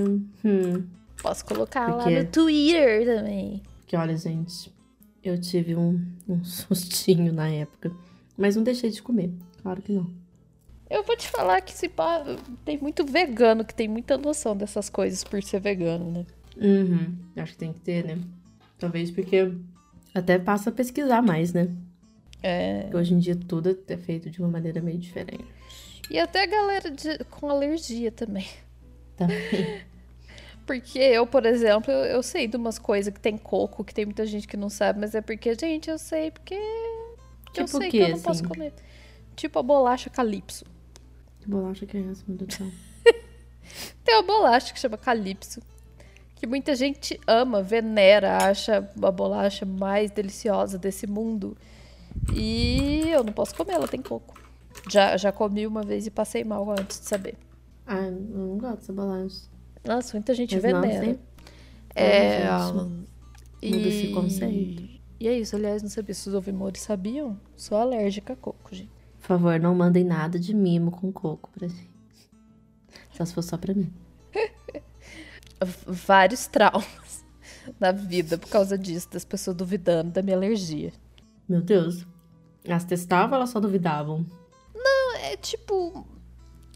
Hum. 0.44 1.01
Posso 1.20 1.44
colocar 1.44 1.88
lá 1.88 2.04
Porque- 2.04 2.18
no 2.22 2.26
Twitter 2.30 3.04
também. 3.06 3.62
Que 3.86 3.96
olha, 3.96 4.16
gente, 4.16 4.72
eu 5.22 5.40
tive 5.40 5.74
um, 5.76 6.00
um 6.28 6.42
sustinho 6.44 7.32
na 7.32 7.48
época. 7.48 7.92
Mas 8.36 8.56
não 8.56 8.62
deixei 8.62 8.90
de 8.90 9.02
comer. 9.02 9.30
Claro 9.62 9.82
que 9.82 9.92
não. 9.92 10.10
Eu 10.90 11.02
vou 11.04 11.16
te 11.16 11.28
falar 11.28 11.60
que 11.60 11.72
se 11.72 11.88
pá, 11.88 12.22
tem 12.64 12.78
muito 12.78 13.04
vegano 13.04 13.64
que 13.64 13.74
tem 13.74 13.88
muita 13.88 14.16
noção 14.18 14.56
dessas 14.56 14.90
coisas 14.90 15.22
por 15.24 15.42
ser 15.42 15.60
vegano, 15.60 16.10
né? 16.10 16.26
Uhum. 16.56 17.16
Acho 17.36 17.52
que 17.52 17.58
tem 17.58 17.72
que 17.72 17.80
ter, 17.80 18.04
né? 18.04 18.18
Talvez 18.78 19.10
porque 19.10 19.52
até 20.14 20.38
passa 20.38 20.68
a 20.70 20.72
pesquisar 20.72 21.22
mais, 21.22 21.52
né? 21.52 21.68
É. 22.42 22.82
Porque 22.82 22.96
hoje 22.96 23.14
em 23.14 23.18
dia 23.20 23.36
tudo 23.36 23.78
é 23.88 23.96
feito 23.96 24.28
de 24.28 24.40
uma 24.40 24.48
maneira 24.48 24.80
meio 24.82 24.98
diferente. 24.98 25.44
E 26.10 26.18
até 26.18 26.42
a 26.42 26.46
galera 26.46 26.90
de- 26.90 27.24
com 27.30 27.48
alergia 27.48 28.10
também. 28.12 28.46
Também. 29.16 29.38
Porque 30.66 30.98
eu, 30.98 31.26
por 31.26 31.44
exemplo, 31.44 31.90
eu, 31.92 32.04
eu 32.04 32.22
sei 32.22 32.46
de 32.46 32.56
umas 32.56 32.78
coisas 32.78 33.12
que 33.12 33.20
tem 33.20 33.36
coco, 33.36 33.84
que 33.84 33.92
tem 33.92 34.04
muita 34.04 34.24
gente 34.26 34.46
que 34.46 34.56
não 34.56 34.68
sabe, 34.68 35.00
mas 35.00 35.14
é 35.14 35.20
porque, 35.20 35.54
gente, 35.54 35.90
eu 35.90 35.98
sei 35.98 36.30
porque 36.30 36.54
eu 37.56 37.66
Tipo 37.66 37.68
sei 37.68 37.88
o 37.88 37.90
que 37.90 37.98
quê, 37.98 38.04
eu 38.04 38.08
não 38.10 38.20
posso 38.20 38.40
assim? 38.40 38.48
comer. 38.48 38.72
Tipo 39.36 39.58
a 39.58 39.62
bolacha 39.62 40.08
calypso. 40.08 40.64
Que 41.40 41.48
bolacha 41.48 41.84
que 41.86 41.96
é 41.96 42.00
essa, 42.10 42.22
meu 42.26 42.36
Deus 42.38 42.48
do 42.48 42.54
céu? 42.54 42.66
Tem 44.04 44.14
uma 44.16 44.22
bolacha 44.22 44.72
que 44.72 44.78
chama 44.80 44.96
calypso. 44.96 45.60
Que 46.36 46.46
muita 46.46 46.74
gente 46.74 47.20
ama, 47.26 47.62
venera, 47.62 48.36
acha 48.48 48.78
a 49.02 49.10
bolacha 49.10 49.64
mais 49.64 50.10
deliciosa 50.10 50.78
desse 50.78 51.06
mundo. 51.06 51.56
E 52.34 53.08
eu 53.10 53.22
não 53.24 53.32
posso 53.32 53.54
comer, 53.54 53.74
ela 53.74 53.88
tem 53.88 54.02
coco. 54.02 54.34
Já, 54.88 55.16
já 55.16 55.30
comi 55.32 55.66
uma 55.66 55.82
vez 55.82 56.06
e 56.06 56.10
passei 56.10 56.42
mal 56.44 56.68
antes 56.70 57.00
de 57.00 57.06
saber. 57.06 57.36
Ah, 57.86 58.02
eu 58.06 58.12
não 58.12 58.58
gosto 58.58 58.76
dessa 58.80 58.92
bolacha. 58.92 59.51
Nossa, 59.84 60.16
muita 60.16 60.34
gente 60.34 60.54
Mas 60.54 60.72
não, 60.72 60.84
É. 61.94 62.44
Muda 63.62 63.88
esse 63.88 64.08
conceito. 64.12 64.82
E 65.20 65.28
é 65.28 65.38
isso, 65.38 65.54
aliás, 65.54 65.82
não 65.82 65.90
sabia 65.90 66.14
se 66.14 66.28
os 66.28 66.34
ouvimores 66.34 66.82
sabiam. 66.82 67.38
Sou 67.56 67.78
alérgica 67.78 68.32
a 68.32 68.36
coco, 68.36 68.74
gente. 68.74 68.90
Por 69.20 69.26
favor, 69.26 69.60
não 69.60 69.74
mandem 69.74 70.02
nada 70.02 70.38
de 70.38 70.52
mimo 70.52 70.90
com 70.90 71.12
coco 71.12 71.48
pra 71.50 71.68
gente. 71.68 71.90
Só 73.12 73.24
se 73.24 73.32
fosse 73.32 73.48
só 73.48 73.56
pra 73.56 73.72
mim. 73.72 73.92
Vários 75.86 76.46
traumas 76.48 77.24
na 77.78 77.92
vida 77.92 78.36
por 78.36 78.48
causa 78.48 78.76
disso, 78.76 79.08
das 79.12 79.24
pessoas 79.24 79.56
duvidando 79.56 80.10
da 80.10 80.22
minha 80.22 80.36
alergia. 80.36 80.92
Meu 81.48 81.60
Deus. 81.60 82.04
Elas 82.64 82.84
testavam 82.84 83.30
ou 83.30 83.36
elas 83.36 83.50
só 83.50 83.60
duvidavam? 83.60 84.26
É 85.22 85.36
tipo. 85.36 86.06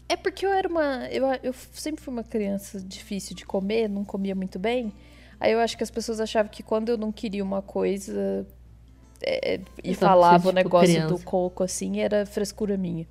É 0.09 0.15
porque 0.15 0.45
eu 0.45 0.51
era 0.51 0.67
uma. 0.67 1.07
Eu, 1.07 1.25
eu 1.43 1.53
sempre 1.73 2.03
fui 2.03 2.13
uma 2.13 2.23
criança 2.23 2.79
difícil 2.79 3.35
de 3.35 3.45
comer, 3.45 3.89
não 3.89 4.05
comia 4.05 4.33
muito 4.33 4.57
bem. 4.57 4.93
Aí 5.39 5.51
eu 5.51 5.59
acho 5.59 5.77
que 5.77 5.83
as 5.83 5.91
pessoas 5.91 6.19
achavam 6.19 6.51
que 6.51 6.63
quando 6.63 6.89
eu 6.89 6.97
não 6.97 7.11
queria 7.11 7.43
uma 7.43 7.61
coisa. 7.61 8.47
é, 9.21 9.59
e 9.83 9.93
Só 9.93 10.07
falava 10.07 10.35
o 10.35 10.51
tipo, 10.51 10.55
negócio 10.55 11.07
do 11.07 11.19
coco 11.19 11.63
assim, 11.63 11.99
era 11.99 12.25
frescura 12.25 12.77
minha. 12.77 13.05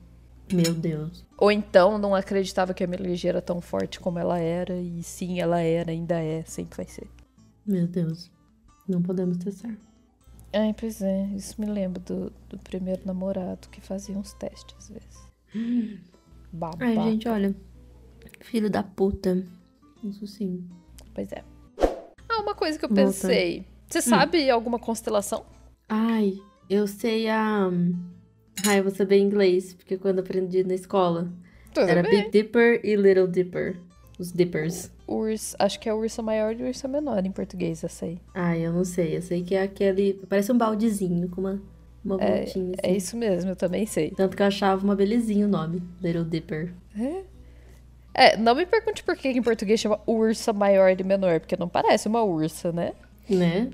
Meu 0.53 0.73
Deus. 0.73 1.25
Ou 1.37 1.51
então 1.51 1.99
não 1.99 2.15
acreditava 2.15 2.73
que 2.73 2.83
a 2.83 2.87
minha 2.87 3.01
alergia 3.01 3.31
era 3.31 3.43
tão 3.43 3.61
forte 3.61 4.01
como 4.01 4.19
ela 4.19 4.39
era. 4.39 4.75
E 4.75 5.03
sim, 5.03 5.41
ela 5.41 5.61
era, 5.61 5.91
ainda 5.91 6.23
é, 6.23 6.43
sempre 6.45 6.77
vai 6.77 6.87
ser. 6.87 7.09
Meu 7.67 7.87
Deus. 7.87 8.31
Não 8.89 9.03
podemos 9.03 9.37
testar. 9.37 9.77
Ai, 10.53 10.75
pois 10.79 11.03
é, 11.03 11.27
isso 11.35 11.61
me 11.61 11.67
lembra 11.67 12.01
do, 12.01 12.33
do 12.49 12.59
primeiro 12.59 13.03
namorado 13.05 13.69
que 13.69 13.81
fazia 13.81 14.17
uns 14.17 14.33
testes 14.35 14.75
às 14.79 14.89
vezes. 14.89 16.07
Babaca. 16.53 16.85
Ai, 16.85 16.95
gente, 16.95 17.29
olha. 17.29 17.55
Filho 18.41 18.71
da 18.71 18.83
puta. 18.83 19.43
Isso 20.03 20.27
sim. 20.27 20.65
Pois 21.15 21.31
é. 21.33 21.43
Ah, 22.29 22.41
uma 22.41 22.55
coisa 22.55 22.79
que 22.79 22.85
eu 22.85 22.89
Voltando. 22.89 23.07
pensei. 23.07 23.61
Hum. 23.61 23.65
Você 23.89 24.01
sabe 24.03 24.51
alguma 24.51 24.79
constelação? 24.79 25.45
Ai, 25.89 26.35
eu 26.69 26.87
sei 26.87 27.29
a. 27.29 27.71
Ai, 28.67 28.81
eu 28.81 28.85
vou 28.85 28.93
saber 28.95 29.19
inglês, 29.19 29.75
porque 29.75 29.97
quando 29.97 30.19
eu 30.19 30.25
aprendi 30.25 30.65
na 30.65 30.75
escola 30.75 31.31
Tudo 31.73 31.89
era 31.89 32.03
bem. 32.03 32.23
Big 32.25 32.31
Dipper 32.31 32.81
e 32.85 32.97
Little 32.97 33.29
Dipper. 33.29 33.77
Os 34.19 34.33
Dippers. 34.33 34.91
Urs, 35.07 35.55
acho 35.59 35.79
que 35.79 35.89
é 35.89 35.95
ursa 35.95 36.23
maior 36.23 36.59
e 36.59 36.65
ursa 36.65 36.89
menor 36.89 37.25
em 37.25 37.31
português, 37.31 37.85
essa 37.85 38.07
aí. 38.07 38.19
Ai, 38.35 38.67
eu 38.67 38.73
não 38.73 38.83
sei. 38.83 39.17
Eu 39.17 39.23
sei 39.23 39.43
que 39.45 39.55
é 39.55 39.63
aquele. 39.63 40.15
Parece 40.29 40.51
um 40.51 40.57
baldezinho 40.59 41.29
com 41.29 41.43
uma, 41.43 41.63
uma 42.07 42.17
voltinha 42.19 42.45
assim. 42.47 42.73
É 42.83 42.93
isso 42.97 43.17
mesmo, 43.17 43.51
eu 43.51 43.57
também 43.57 43.85
sei. 43.87 44.11
Tanto 44.13 44.37
que 44.37 44.43
eu 44.43 44.47
achava 44.47 44.83
uma 44.85 44.95
belezinha 44.97 45.47
o 45.47 45.49
nome. 45.49 45.83
Little 46.03 46.25
Dipper. 46.25 46.73
É, 48.15 48.37
não 48.37 48.55
me 48.55 48.65
pergunte 48.65 49.03
por 49.05 49.15
que 49.17 49.29
em 49.29 49.43
português 49.43 49.79
chama 49.79 50.01
ursa 50.07 50.53
maior 50.53 50.99
e 50.99 51.05
menor, 51.05 51.39
porque 51.41 51.57
não 51.57 51.69
parece 51.69 52.09
uma 52.09 52.23
ursa, 52.23 52.73
né? 52.73 52.93
Né? 53.29 53.71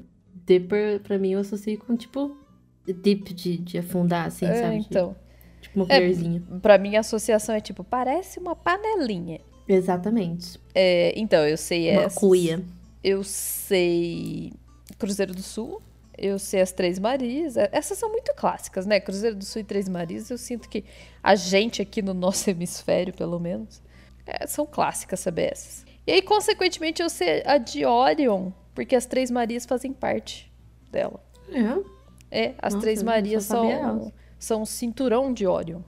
Dipper, 0.47 1.01
pra 1.01 1.19
mim, 1.19 1.31
eu 1.33 1.41
associo 1.41 1.79
com 1.79 1.97
tipo. 1.97 2.37
Dip 2.85 3.33
de, 3.33 3.59
de 3.59 3.79
afundar, 3.79 4.27
assim, 4.27 4.45
É, 4.45 4.55
sabe? 4.55 4.81
De- 4.81 4.87
então. 4.91 5.15
Tipo 5.61 5.79
uma 5.81 5.85
É, 5.89 5.99
colherzinha. 6.01 6.43
Pra 6.61 6.77
mim 6.77 6.97
a 6.97 7.01
associação 7.01 7.55
é 7.55 7.61
tipo, 7.61 7.85
parece 7.85 8.41
uma 8.41 8.57
panelinha. 8.57 9.41
Exatamente. 9.69 10.59
É, 10.75 11.13
então, 11.17 11.47
eu 11.47 11.57
sei 11.57 11.93
Uma 11.93 12.03
essa. 12.03 12.19
cuia. 12.19 12.61
Eu 13.05 13.23
sei 13.23 14.53
Cruzeiro 14.99 15.33
do 15.33 15.43
Sul. 15.43 15.81
Eu 16.17 16.39
sei 16.39 16.61
as 16.61 16.73
Três 16.73 16.99
Marias. 16.99 17.57
É, 17.57 17.69
Essas 17.73 17.99
são 17.99 18.11
muito 18.11 18.35
clássicas, 18.35 18.87
né? 18.87 19.01
Cruzeiro 19.01 19.37
do 19.37 19.45
Sul 19.45 19.63
e 19.63 19.65
Três 19.65 19.89
Marias. 19.89 20.31
Eu 20.31 20.39
sinto 20.39 20.69
que 20.69 20.85
a 21.23 21.35
gente 21.35 21.81
aqui 21.81 22.03
no 22.03 22.13
nosso 22.15 22.49
hemisfério, 22.51 23.15
pelo 23.15 23.39
menos, 23.41 23.83
é, 24.27 24.47
são 24.47 24.67
clássicas 24.67 25.21
saber 25.21 25.53
essas. 25.53 25.85
E 26.07 26.13
aí, 26.13 26.23
consequentemente, 26.23 27.01
eu 27.03 27.09
sei 27.09 27.43
a 27.47 27.59
de 27.59 27.85
Orion, 27.87 28.51
porque 28.75 28.95
as 28.97 29.07
Três 29.07 29.31
Marias 29.31 29.65
fazem 29.65 29.93
parte 29.93 30.53
dela. 30.91 31.25
É. 31.51 32.03
É, 32.31 32.55
as 32.59 32.75
Nossa, 32.75 32.85
Três 32.85 33.03
Marias 33.03 33.45
são, 33.45 33.71
elas. 33.71 34.13
são 34.39 34.63
o 34.63 34.67
cinturão 34.67 35.33
de 35.33 35.47
Orion. 35.47 35.81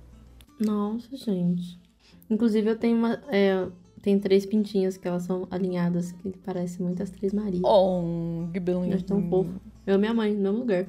Nossa, 0.61 1.17
gente. 1.17 1.79
Inclusive, 2.31 2.71
eu 2.71 2.79
tenho 2.79 2.97
uma. 2.97 3.23
É, 3.29 3.67
tem 4.05 4.19
três 4.19 4.45
pintinhas 4.45 4.99
que 4.99 5.09
elas 5.09 5.23
são 5.23 5.49
alinhadas, 5.51 6.13
que 6.13 6.29
parecem 6.45 6.85
muito 6.85 7.03
as 7.03 7.09
Três 7.09 7.33
Marias. 7.33 7.63
On, 7.65 8.51
Elas 8.91 9.03
tão 9.03 9.27
fofo. 9.31 9.59
Eu 9.87 9.95
e 9.95 9.99
minha 9.99 10.13
mãe, 10.13 10.35
no 10.35 10.43
mesmo 10.43 10.59
lugar. 10.59 10.87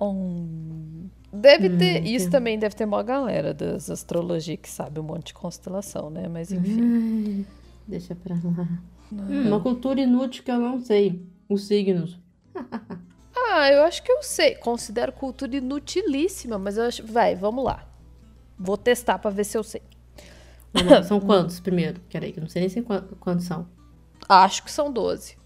On. 0.00 1.08
Deve 1.32 1.70
ter. 1.70 2.00
Hum, 2.00 2.04
isso 2.06 2.26
tem. 2.26 2.30
também 2.30 2.56
deve 2.56 2.76
ter 2.76 2.84
uma 2.84 3.02
galera 3.02 3.52
das 3.52 3.90
astrologia 3.90 4.56
que 4.56 4.70
sabe 4.70 5.00
um 5.00 5.02
monte 5.02 5.26
de 5.26 5.34
constelação, 5.34 6.10
né? 6.10 6.28
Mas 6.28 6.52
enfim. 6.52 6.80
Ai, 6.80 7.46
deixa 7.88 8.14
pra 8.14 8.36
lá. 8.36 8.68
Hum, 9.12 9.48
uma 9.48 9.60
cultura 9.60 10.00
inútil 10.00 10.44
que 10.44 10.50
eu 10.52 10.60
não 10.60 10.78
sei. 10.78 11.26
Os 11.48 11.66
signos. 11.66 12.18
Ah, 13.36 13.70
eu 13.70 13.82
acho 13.82 14.02
que 14.02 14.10
eu 14.10 14.22
sei. 14.22 14.54
Considero 14.54 15.12
cultura 15.12 15.56
inutilíssima, 15.56 16.58
mas 16.58 16.76
eu 16.76 16.84
acho. 16.84 17.04
Vai, 17.04 17.34
vamos 17.34 17.64
lá. 17.64 17.86
Vou 18.58 18.76
testar 18.76 19.18
pra 19.18 19.30
ver 19.30 19.44
se 19.44 19.58
eu 19.58 19.62
sei. 19.62 19.82
Lá, 20.74 21.02
São 21.04 21.20
quantos 21.20 21.60
primeiro? 21.60 22.00
Peraí, 22.10 22.32
que 22.32 22.38
eu 22.38 22.42
não 22.42 22.48
sei 22.50 22.60
nem 22.60 22.68
se 22.68 22.82
quan- 22.82 23.06
quantos 23.20 23.44
são. 23.46 23.68
Acho 24.28 24.62
que 24.64 24.70
são 24.70 24.92
12. 24.92 25.36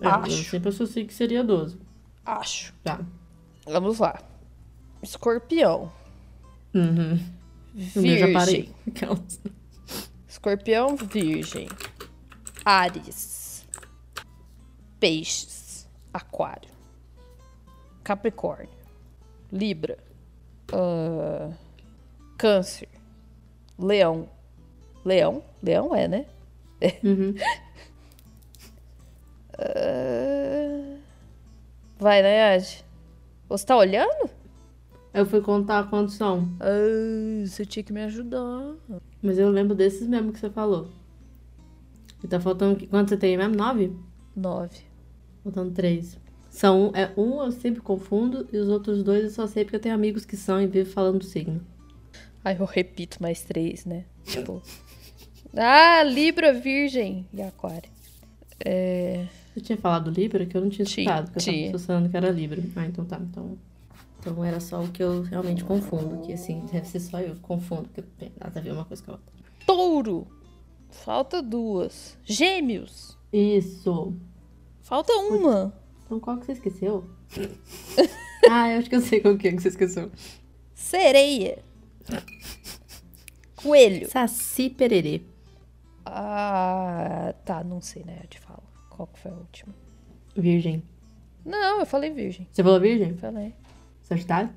É, 0.00 0.06
Eu 0.06 0.10
Acho. 0.10 0.50
sempre 0.50 0.68
associei 0.68 1.06
que 1.06 1.14
seria 1.14 1.42
12. 1.44 1.78
Acho. 2.24 2.74
Tá. 2.84 3.00
Vamos 3.66 3.98
lá. 3.98 4.18
Escorpião. 5.02 5.90
Uhum. 6.74 7.18
Meu 7.96 8.18
já 8.18 8.32
parei. 8.32 8.72
Virgem. 8.86 9.24
Escorpião, 10.28 10.96
Virgem. 10.96 11.68
Ares. 12.64 13.64
Peixes. 14.98 15.88
Aquário. 16.12 16.70
Capricórnio. 18.02 18.70
Libra. 19.52 19.98
ah, 20.72 21.50
câncer. 22.36 22.88
Leão. 23.78 24.28
Leão? 25.06 25.42
Leão 25.62 25.94
é, 25.94 26.08
né? 26.08 26.26
Uhum. 27.02 27.34
Ah, 29.58 30.98
vai, 31.98 32.20
Nayade. 32.20 32.84
Você 33.48 33.64
tá 33.64 33.74
olhando? 33.74 34.28
Eu 35.14 35.24
fui 35.24 35.40
contar 35.40 35.88
quantos 35.88 36.14
são. 36.14 36.46
Ah, 36.60 37.46
você 37.46 37.64
tinha 37.64 37.82
que 37.82 37.90
me 37.90 38.02
ajudar. 38.02 38.74
Mas 39.22 39.38
eu 39.38 39.48
lembro 39.48 39.74
desses 39.74 40.06
mesmo 40.06 40.30
que 40.30 40.38
você 40.38 40.50
falou. 40.50 40.90
E 42.22 42.28
tá 42.28 42.38
faltando. 42.38 42.86
Quanto 42.88 43.08
você 43.08 43.16
tem 43.16 43.38
mesmo? 43.38 43.54
Nove? 43.54 43.96
Nove. 44.36 44.80
Faltando 45.42 45.70
três. 45.70 46.18
São. 46.50 46.92
É, 46.94 47.10
um 47.16 47.42
eu 47.42 47.50
sempre 47.50 47.80
confundo 47.80 48.46
e 48.52 48.58
os 48.58 48.68
outros 48.68 49.02
dois 49.02 49.24
eu 49.24 49.30
só 49.30 49.46
sei 49.46 49.64
porque 49.64 49.76
eu 49.76 49.80
tenho 49.80 49.94
amigos 49.94 50.26
que 50.26 50.36
são 50.36 50.60
e 50.60 50.66
vivem 50.66 50.84
falando 50.84 51.20
do 51.20 51.24
signo. 51.24 51.62
Aí 52.44 52.58
eu 52.58 52.66
repito 52.66 53.22
mais 53.22 53.42
três, 53.42 53.86
né? 53.86 54.04
Tipo. 54.24 54.62
ah, 55.54 56.02
Libra, 56.02 56.52
Virgem 56.52 57.26
e 57.32 57.42
Aquário. 57.42 57.90
É. 58.64 59.26
Você 59.52 59.60
tinha 59.60 59.78
falado 59.78 60.10
Libra 60.10 60.44
que 60.44 60.56
eu 60.56 60.60
não 60.60 60.68
tinha 60.68 60.84
escutado, 60.84 61.30
porque 61.30 61.50
eu 61.50 61.54
tava 61.54 61.68
associando 61.68 62.08
que 62.08 62.16
era 62.16 62.30
Libra. 62.30 62.62
Ah, 62.76 62.86
então 62.86 63.04
tá. 63.04 63.18
Então, 63.18 63.58
então 64.20 64.44
era 64.44 64.60
só 64.60 64.82
o 64.82 64.88
que 64.88 65.02
eu 65.02 65.22
realmente 65.22 65.64
confundo. 65.64 66.20
Que 66.26 66.32
assim, 66.32 66.64
deve 66.70 66.86
ser 66.86 67.00
só 67.00 67.20
eu 67.20 67.34
que 67.34 67.40
confundo, 67.40 67.88
porque 67.88 68.02
tem 68.18 68.32
nada 68.38 68.58
a 68.58 68.62
ver 68.62 68.72
uma 68.72 68.84
coisa 68.84 69.02
com 69.02 69.12
a 69.12 69.14
outra. 69.14 69.32
Touro. 69.66 70.26
Falta 70.90 71.42
duas. 71.42 72.16
Gêmeos. 72.24 73.16
Isso. 73.32 74.14
Falta 74.82 75.12
uma. 75.14 75.72
Então 76.04 76.20
qual 76.20 76.38
que 76.38 76.46
você 76.46 76.52
esqueceu? 76.52 77.04
ah, 78.50 78.70
eu 78.70 78.78
acho 78.78 78.88
que 78.88 78.96
eu 78.96 79.00
sei 79.00 79.20
qual 79.20 79.36
que 79.36 79.48
é 79.48 79.52
que 79.52 79.60
você 79.60 79.68
esqueceu. 79.68 80.10
Sereia. 80.74 81.58
Coelho. 83.56 84.08
Saci 84.08 84.70
Pererê. 84.70 85.22
Ah, 86.08 87.34
tá, 87.44 87.62
não 87.64 87.80
sei, 87.80 88.04
né? 88.04 88.20
Eu 88.22 88.28
te 88.28 88.38
falo. 88.40 88.62
Qual 88.90 89.06
que 89.08 89.18
foi 89.18 89.30
a 89.30 89.34
última? 89.34 89.74
Virgem. 90.36 90.82
Não, 91.44 91.80
eu 91.80 91.86
falei 91.86 92.10
Virgem. 92.12 92.46
Você 92.50 92.62
falou 92.62 92.80
Virgem? 92.80 93.16
Falei. 93.16 93.54
Sagitário? 94.02 94.50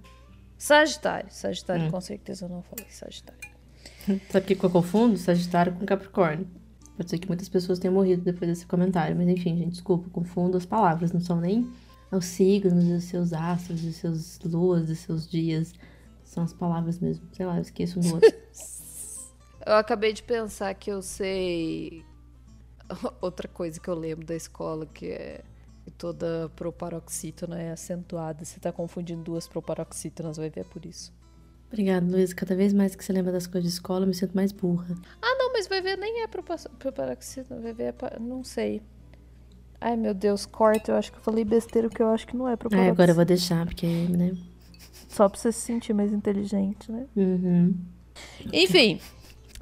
Sagitário. 0.58 1.30
Sagitário, 1.32 1.86
Hum. 1.86 1.92
com 1.92 2.02
certeza 2.02 2.46
eu 2.46 2.50
não 2.50 2.62
falei 2.62 2.86
Sagitário. 2.90 3.40
Sabe 4.30 4.54
o 4.54 4.58
que 4.58 4.64
eu 4.66 4.70
confundo? 4.70 5.18
Sagitário 5.18 5.74
com 5.74 5.86
Capricórnio. 5.86 6.48
Pode 6.96 7.10
ser 7.10 7.18
que 7.18 7.28
muitas 7.28 7.48
pessoas 7.50 7.80
tenham 7.80 7.94
morrido 7.94 8.24
depois 8.24 8.50
desse 8.50 8.66
comentário, 8.66 9.16
mas 9.16 9.28
enfim, 9.28 9.58
gente, 9.58 9.72
desculpa, 9.72 10.10
confundo 10.10 10.58
as 10.58 10.66
palavras, 10.66 11.14
não 11.14 11.22
são 11.22 11.40
nem 11.40 11.70
os 12.12 12.26
signos, 12.26 12.86
os 12.86 13.04
seus 13.06 13.32
astros, 13.34 13.84
os 13.86 13.96
seus 13.96 14.40
luas, 14.42 14.90
os 14.90 15.00
seus 15.00 15.30
dias. 15.30 15.74
São 16.26 16.44
as 16.44 16.54
palavras 16.54 17.00
mesmo. 17.00 17.26
Sei 17.34 17.46
lá, 17.46 17.56
eu 17.56 17.62
esqueço 17.62 18.00
um 18.00 18.04
do 18.04 18.14
outro. 18.16 18.30
Eu 19.66 19.76
acabei 19.76 20.14
de 20.14 20.24
pensar 20.24 20.74
que 20.74 20.90
eu 20.92 21.02
sei 21.02 22.04
outra 23.22 23.48
coisa 23.48 23.80
que 23.80 23.88
eu 23.90 23.96
lembro 23.96 24.26
da 24.26 24.36
escola, 24.36 24.86
que 24.86 25.08
é 25.08 25.44
que 25.84 25.92
toda 25.92 26.50
proparoxítona 26.56 27.60
é 27.62 27.72
acentuada. 27.72 28.44
Você 28.46 28.60
tá 28.60 28.72
confundindo 28.72 29.24
duas 29.24 29.48
proparoxítonas, 29.48 30.38
vai 30.38 30.50
ver 30.50 30.66
por 30.66 30.86
isso. 30.86 31.14
Obrigada, 31.68 32.06
Luiz. 32.06 32.34
Cada 32.34 32.56
vez 32.56 32.74
mais 32.74 32.96
que 32.96 33.04
você 33.04 33.14
lembra 33.14 33.32
das 33.32 33.46
coisas 33.48 33.64
de 33.70 33.76
escola, 33.76 34.04
eu 34.04 34.08
me 34.08 34.14
sinto 34.14 34.34
mais 34.36 34.52
burra. 34.52 34.96
Ah, 35.22 35.36
não, 35.38 35.54
mas 35.54 35.68
vai 35.68 35.82
ver 35.82 35.98
nem 35.98 36.24
é 36.24 36.28
propa- 36.28 36.56
proparoxítona, 36.80 37.62
vai 37.62 37.74
ver 37.74 37.94
é 38.02 38.20
não 38.20 38.44
sei. 38.44 38.82
Ai, 39.82 39.96
meu 39.96 40.14
Deus, 40.14 40.46
corta, 40.46 40.92
eu 40.92 40.96
acho 40.96 41.12
que 41.12 41.18
eu 41.18 41.22
falei 41.22 41.46
besteira, 41.46 41.88
que 41.90 42.02
eu 42.02 42.10
acho 42.10 42.28
que 42.28 42.36
não 42.36 42.48
é 42.48 42.54
Ah, 42.54 42.58
proparoxítona. 42.58 42.92
agora 42.94 43.12
eu 43.12 43.16
vou 43.16 43.26
deixar, 43.26 43.66
porque, 43.66 43.86
né? 43.88 44.36
Só 45.08 45.30
pra 45.30 45.40
você 45.40 45.52
se 45.52 45.62
sentir 45.62 45.94
mais 45.94 46.12
inteligente, 46.12 46.92
né? 46.92 47.08
Uhum. 47.16 47.76
Enfim, 48.52 49.00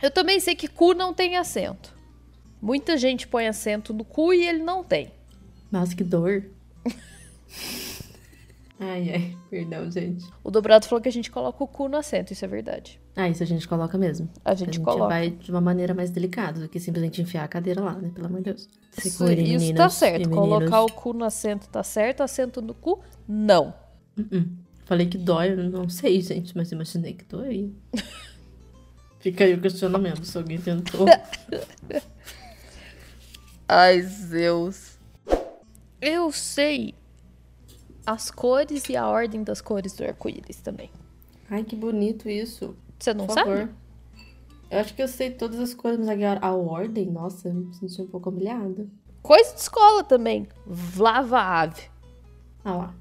Eu 0.02 0.12
também 0.12 0.40
sei 0.40 0.56
que 0.56 0.68
cu 0.68 0.94
não 0.94 1.14
tem 1.14 1.38
acento. 1.38 1.96
Muita 2.62 2.98
gente 2.98 3.28
põe 3.28 3.48
acento 3.48 3.94
no 3.94 4.04
cu 4.04 4.34
e 4.34 4.48
ele 4.48 4.64
não 4.64 4.84
tem. 4.84 5.12
Nossa, 5.72 5.96
que 5.96 6.04
dor. 6.04 6.46
ai, 8.80 9.12
ai, 9.12 9.38
perdão, 9.50 9.90
gente. 9.92 10.26
O 10.44 10.52
dobrado 10.52 10.86
falou 10.86 11.02
que 11.02 11.10
a 11.10 11.12
gente 11.12 11.30
coloca 11.30 11.64
o 11.64 11.68
cu 11.68 11.88
no 11.88 11.98
acento, 11.98 12.34
isso 12.34 12.46
é 12.46 12.48
verdade. 12.48 13.00
Ah, 13.16 13.28
isso 13.28 13.42
a 13.42 13.46
gente 13.46 13.68
coloca 13.68 13.98
mesmo. 13.98 14.30
A 14.46 14.54
gente, 14.54 14.70
a 14.70 14.74
gente 14.74 14.84
coloca. 14.84 15.08
vai 15.08 15.32
de 15.32 15.50
uma 15.50 15.62
maneira 15.62 15.94
mais 15.94 16.12
delicada 16.12 16.62
do 16.62 16.70
que 16.70 16.80
simplesmente 16.80 17.22
enfiar 17.22 17.44
a 17.44 17.48
cadeira 17.48 17.82
lá, 17.82 17.94
né? 17.94 18.12
Pelo 18.14 18.28
amor 18.28 18.40
de 18.40 18.46
Deus. 18.46 18.70
Se 18.92 19.08
isso, 19.08 19.26
isso 19.28 19.74
tá 19.74 19.90
certo. 19.90 20.30
Colocar 20.30 20.82
o 20.82 20.92
cu 20.92 21.14
no 21.14 21.26
assento 21.26 21.68
tá 21.68 21.84
certo, 21.84 22.22
assento 22.22 22.62
no 22.62 22.76
cu, 22.76 23.00
não. 23.28 23.74
Uh 24.18 24.22
-uh. 24.22 24.48
Falei 24.86 25.08
que 25.08 25.18
dói, 25.18 25.56
não 25.56 25.90
sei, 25.90 26.22
gente, 26.22 26.56
mas 26.56 26.72
imaginei 26.72 27.14
que 27.14 27.26
dói. 27.26 27.74
Fica 29.20 29.44
aí 29.44 29.54
o 29.54 29.62
questionamento, 29.62 30.26
se 30.26 30.38
alguém 30.38 30.60
tentou. 30.60 31.06
Ai, 33.68 34.02
Zeus. 34.02 34.98
Eu 36.00 36.32
sei 36.32 36.94
as 38.06 38.32
cores 38.32 38.88
e 38.88 38.96
a 38.96 39.08
ordem 39.08 39.44
das 39.44 39.60
cores 39.60 39.94
do 39.94 40.04
arco-íris 40.04 40.62
também. 40.62 40.90
Ai, 41.50 41.64
que 41.64 41.76
bonito 41.76 42.30
isso. 42.30 42.76
Você 42.98 43.14
não 43.14 43.28
Por 43.28 43.34
sabe? 43.34 43.50
Favor. 43.50 43.70
Eu 44.70 44.80
acho 44.80 44.94
que 44.94 45.02
eu 45.02 45.08
sei 45.08 45.32
todas 45.32 45.60
as 45.60 45.74
cores, 45.74 45.98
mas 45.98 46.10
agora 46.10 46.40
a 46.42 46.54
ordem, 46.54 47.06
nossa, 47.06 47.48
eu 47.48 47.54
me 47.54 47.74
senti 47.74 48.02
um 48.02 48.08
pouco 48.08 48.30
humilhada. 48.30 48.88
Coisa 49.22 49.54
de 49.54 49.60
escola 49.60 50.04
também. 50.04 50.48
Vlava 50.66 51.40
ave. 51.40 51.84
Ah 52.64 52.76
lá. 52.76 52.96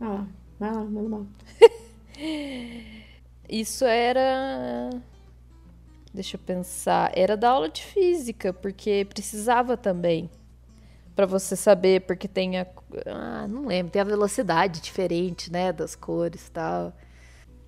Ah 0.00 0.08
lá. 0.08 0.28
Vai 0.58 0.72
lá, 0.72 0.84
manda 0.84 1.08
mal. 1.08 1.26
Isso 3.48 3.84
era. 3.84 4.90
Deixa 6.12 6.36
eu 6.36 6.40
pensar. 6.40 7.10
Era 7.14 7.36
da 7.36 7.50
aula 7.50 7.68
de 7.68 7.82
física, 7.82 8.52
porque 8.52 9.06
precisava 9.08 9.76
também. 9.76 10.30
para 11.14 11.26
você 11.26 11.56
saber, 11.56 12.02
porque 12.02 12.28
tem 12.28 12.58
a. 12.58 12.66
Ah, 13.06 13.46
não 13.48 13.66
lembro, 13.66 13.92
tem 13.92 14.02
a 14.02 14.04
velocidade 14.04 14.80
diferente, 14.80 15.50
né? 15.52 15.72
Das 15.72 15.94
cores 15.94 16.46
e 16.46 16.50
tal. 16.50 16.92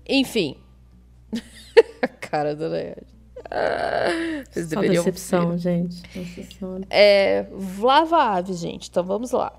Enfim. 0.07 0.57
a 2.01 2.07
cara 2.21 2.55
da 2.55 2.69
Nayade. 2.69 3.17
Ah, 3.49 4.43
vocês 4.49 4.69
Só 4.69 4.81
decepção, 4.81 5.51
ver. 5.51 5.57
gente. 5.59 6.01
Decepção. 6.13 6.81
É, 6.89 7.43
Vlava 7.51 8.17
Ave, 8.17 8.53
gente. 8.53 8.89
Então 8.89 9.03
vamos 9.03 9.31
lá. 9.31 9.53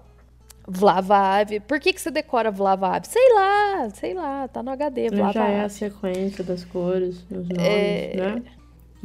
Vlava 0.70 1.16
Ave. 1.16 1.60
Por 1.60 1.80
que, 1.80 1.94
que 1.94 2.00
você 2.00 2.10
decora 2.10 2.50
Vlava 2.50 2.96
Ave? 2.96 3.08
Sei 3.08 3.34
lá, 3.34 3.90
sei 3.94 4.12
lá, 4.12 4.46
tá 4.48 4.62
no 4.62 4.70
HD. 4.70 5.08
Vlava 5.08 5.32
Já 5.32 5.48
é 5.48 5.60
a 5.62 5.68
sequência 5.68 6.44
das 6.44 6.62
cores, 6.62 7.24
os 7.30 7.48
nomes, 7.48 7.58
é... 7.58 8.14
né? 8.16 8.42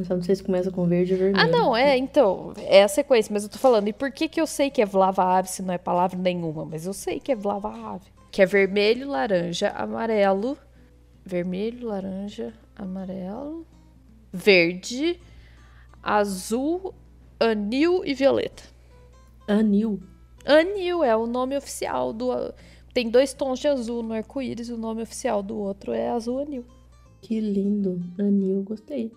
Só 0.04 0.16
não 0.16 0.24
sei 0.24 0.36
se 0.36 0.44
começa 0.44 0.72
com 0.72 0.88
verde 0.88 1.14
ou 1.14 1.20
vermelho. 1.20 1.40
Ah, 1.40 1.48
não, 1.48 1.78
é, 1.78 1.96
então, 1.96 2.52
é 2.58 2.84
a 2.84 2.88
sequência, 2.88 3.32
mas 3.32 3.44
eu 3.44 3.50
tô 3.50 3.60
falando. 3.60 3.88
E 3.88 3.94
por 3.94 4.12
que 4.12 4.28
que 4.28 4.42
eu 4.42 4.48
sei 4.48 4.72
que 4.72 4.82
é 4.82 4.86
Vlava 4.86 5.24
Ave 5.24 5.48
se 5.48 5.62
não 5.62 5.74
é 5.74 5.78
palavra 5.78 6.18
nenhuma? 6.18 6.66
Mas 6.66 6.86
eu 6.86 6.94
sei 6.94 7.20
que 7.20 7.32
é 7.32 7.36
Vlava 7.36 7.70
Ave. 7.70 8.08
Que 8.32 8.42
é 8.42 8.46
vermelho, 8.46 9.08
laranja, 9.08 9.70
amarelo. 9.70 10.58
Vermelho, 11.24 11.88
laranja, 11.88 12.54
amarelo. 12.76 13.66
Verde, 14.34 15.20
azul, 16.02 16.94
anil 17.40 18.02
e 18.04 18.16
violeta. 18.16 18.64
Anil? 19.48 20.02
Anil 20.46 21.04
é 21.04 21.16
o 21.16 21.26
nome 21.26 21.58
oficial 21.58 22.14
do. 22.14 22.54
Tem 22.94 23.10
dois 23.10 23.34
tons 23.34 23.60
de 23.60 23.68
azul 23.68 24.04
no 24.04 24.14
arco-íris, 24.14 24.70
o 24.70 24.78
nome 24.78 25.02
oficial 25.02 25.42
do 25.42 25.58
outro 25.58 25.94
é 25.94 26.10
azul 26.10 26.40
anil. 26.40 26.66
Que 27.22 27.40
lindo. 27.40 28.02
Anil, 28.20 28.62
gostei. 28.64 29.12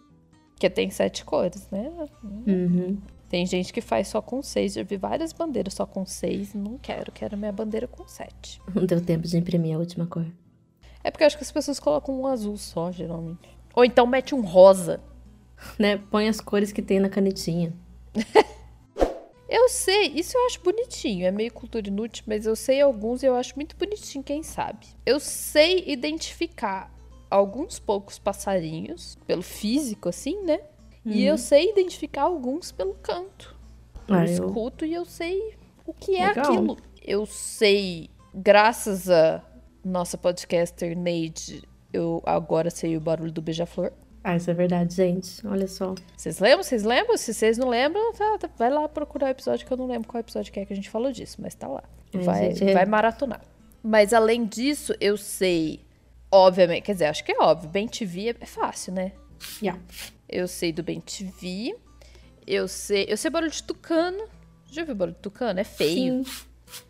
Que 0.59 0.71
tem 0.71 0.91
sete 0.91 1.25
cores, 1.25 1.69
né? 1.71 1.93
Uhum. 2.25 2.97
Tem 3.29 3.45
gente 3.45 3.73
que 3.73 3.81
faz 3.81 4.09
só 4.09 4.23
com 4.23 4.43
seis. 4.43 4.77
Eu 4.77 4.85
vi 4.85 4.97
várias 4.97 5.33
bandeiras 5.33 5.75
só 5.75 5.85
com 5.85 6.07
seis. 6.07 6.55
Não 6.55 6.79
quero, 6.79 7.13
quero 7.13 7.37
minha 7.37 7.53
bandeira 7.53 7.87
com 7.87 8.07
sete. 8.07 8.63
Não 8.75 8.87
deu 8.87 9.01
tempo 9.01 9.27
de 9.27 9.37
imprimir 9.37 9.75
a 9.75 9.79
última 9.79 10.07
cor. 10.07 10.27
É 11.03 11.11
porque 11.11 11.25
eu 11.25 11.27
acho 11.27 11.37
que 11.37 11.45
as 11.45 11.53
pessoas 11.53 11.79
colocam 11.79 12.19
um 12.19 12.27
azul 12.27 12.57
só, 12.57 12.91
geralmente. 12.91 13.49
Ou 13.75 13.85
então 13.85 14.07
mete 14.07 14.35
um 14.35 14.41
rosa. 14.41 15.01
Né? 15.79 15.99
Põe 16.11 16.29
as 16.29 16.41
cores 16.41 16.73
que 16.73 16.83
tem 16.83 17.01
na 17.01 17.09
canetinha. 17.09 17.73
Eu 19.49 19.69
sei, 19.69 20.09
isso 20.09 20.37
eu 20.37 20.47
acho 20.47 20.61
bonitinho. 20.61 21.27
É 21.27 21.31
meio 21.31 21.53
cultura 21.53 21.89
inútil, 21.89 22.25
mas 22.27 22.47
eu 22.47 22.57
sei 22.57 22.81
alguns 22.81 23.23
e 23.23 23.27
eu 23.27 23.35
acho 23.37 23.55
muito 23.55 23.77
bonitinho, 23.77 24.25
quem 24.25 24.43
sabe. 24.43 24.87
Eu 25.05 25.21
sei 25.21 25.85
identificar 25.87 26.93
alguns 27.31 27.79
poucos 27.79 28.19
passarinhos, 28.19 29.17
pelo 29.27 29.43
físico, 29.43 30.09
assim, 30.09 30.43
né? 30.43 30.61
Uhum. 31.05 31.13
E 31.13 31.25
eu 31.25 31.33
uhum. 31.33 31.39
sei 31.39 31.71
identificar 31.71 32.23
alguns 32.23 32.73
pelo 32.73 32.95
canto. 32.95 33.55
Eu 34.09 34.15
ah, 34.15 34.25
escuto 34.25 34.85
eu... 34.85 34.89
e 34.89 34.95
eu 34.95 35.05
sei 35.05 35.55
o 35.87 35.93
que 35.93 36.17
é 36.17 36.29
Legal. 36.29 36.45
aquilo. 36.45 36.77
Eu 37.03 37.25
sei, 37.25 38.11
graças 38.35 39.09
a 39.09 39.43
nossa 39.85 40.19
podcaster 40.19 40.99
Neide, 40.99 41.63
eu 41.93 42.21
agora 42.27 42.71
sei 42.71 42.97
o 42.97 43.01
barulho 43.01 43.31
do 43.31 43.41
beija-flor. 43.41 43.93
Ah, 44.29 44.35
isso 44.35 44.51
é 44.51 44.55
verdade, 44.55 44.93
gente. 44.93 45.47
Olha 45.47 45.69
só. 45.69 45.95
Vocês 46.17 46.41
lembram? 46.41 46.65
Vocês 46.65 46.83
lembram? 46.83 47.17
Se 47.17 47.33
vocês 47.33 47.57
não 47.57 47.69
lembram, 47.69 48.13
tá, 48.13 48.39
tá, 48.39 48.51
vai 48.59 48.69
lá 48.69 48.89
procurar 48.89 49.29
o 49.29 49.31
episódio 49.31 49.65
que 49.65 49.73
eu 49.73 49.77
não 49.77 49.87
lembro 49.87 50.09
qual 50.09 50.19
episódio 50.19 50.53
que 50.53 50.59
é 50.59 50.67
que 50.67 50.73
a 50.73 50.75
gente 50.75 50.91
falou 50.91 51.13
disso, 51.13 51.41
mas 51.41 51.55
tá 51.55 51.69
lá. 51.69 51.85
vai, 52.13 52.53
gente, 52.53 52.71
é... 52.71 52.75
vai 52.75 52.85
maratonar. 52.87 53.41
Mas 53.81 54.13
além 54.13 54.45
disso, 54.45 54.93
eu 55.01 55.17
sei, 55.17 55.79
obviamente, 56.29 56.83
quer 56.83 56.95
dizer, 56.95 57.05
acho 57.05 57.23
que 57.23 57.31
é 57.31 57.39
óbvio, 57.39 57.71
Bem 57.71 57.87
TV 57.87 58.31
é, 58.31 58.37
é 58.41 58.47
fácil, 58.47 58.95
né? 58.95 59.13
Yeah. 59.63 59.81
Eu 60.29 60.49
sei 60.49 60.73
do 60.73 60.83
Bem 60.83 60.99
TV. 60.99 61.77
Eu 62.45 62.67
sei, 62.67 63.07
eu 63.09 63.17
sei 63.17 63.31
barulho 63.31 63.53
de 63.53 63.63
tucano. 63.63 64.25
Já 64.69 64.83
viu 64.83 64.97
barulho 64.97 65.15
de 65.15 65.23
tucano? 65.23 65.61
É 65.61 65.65
feio. 65.65 66.25
Sim. 66.25 66.46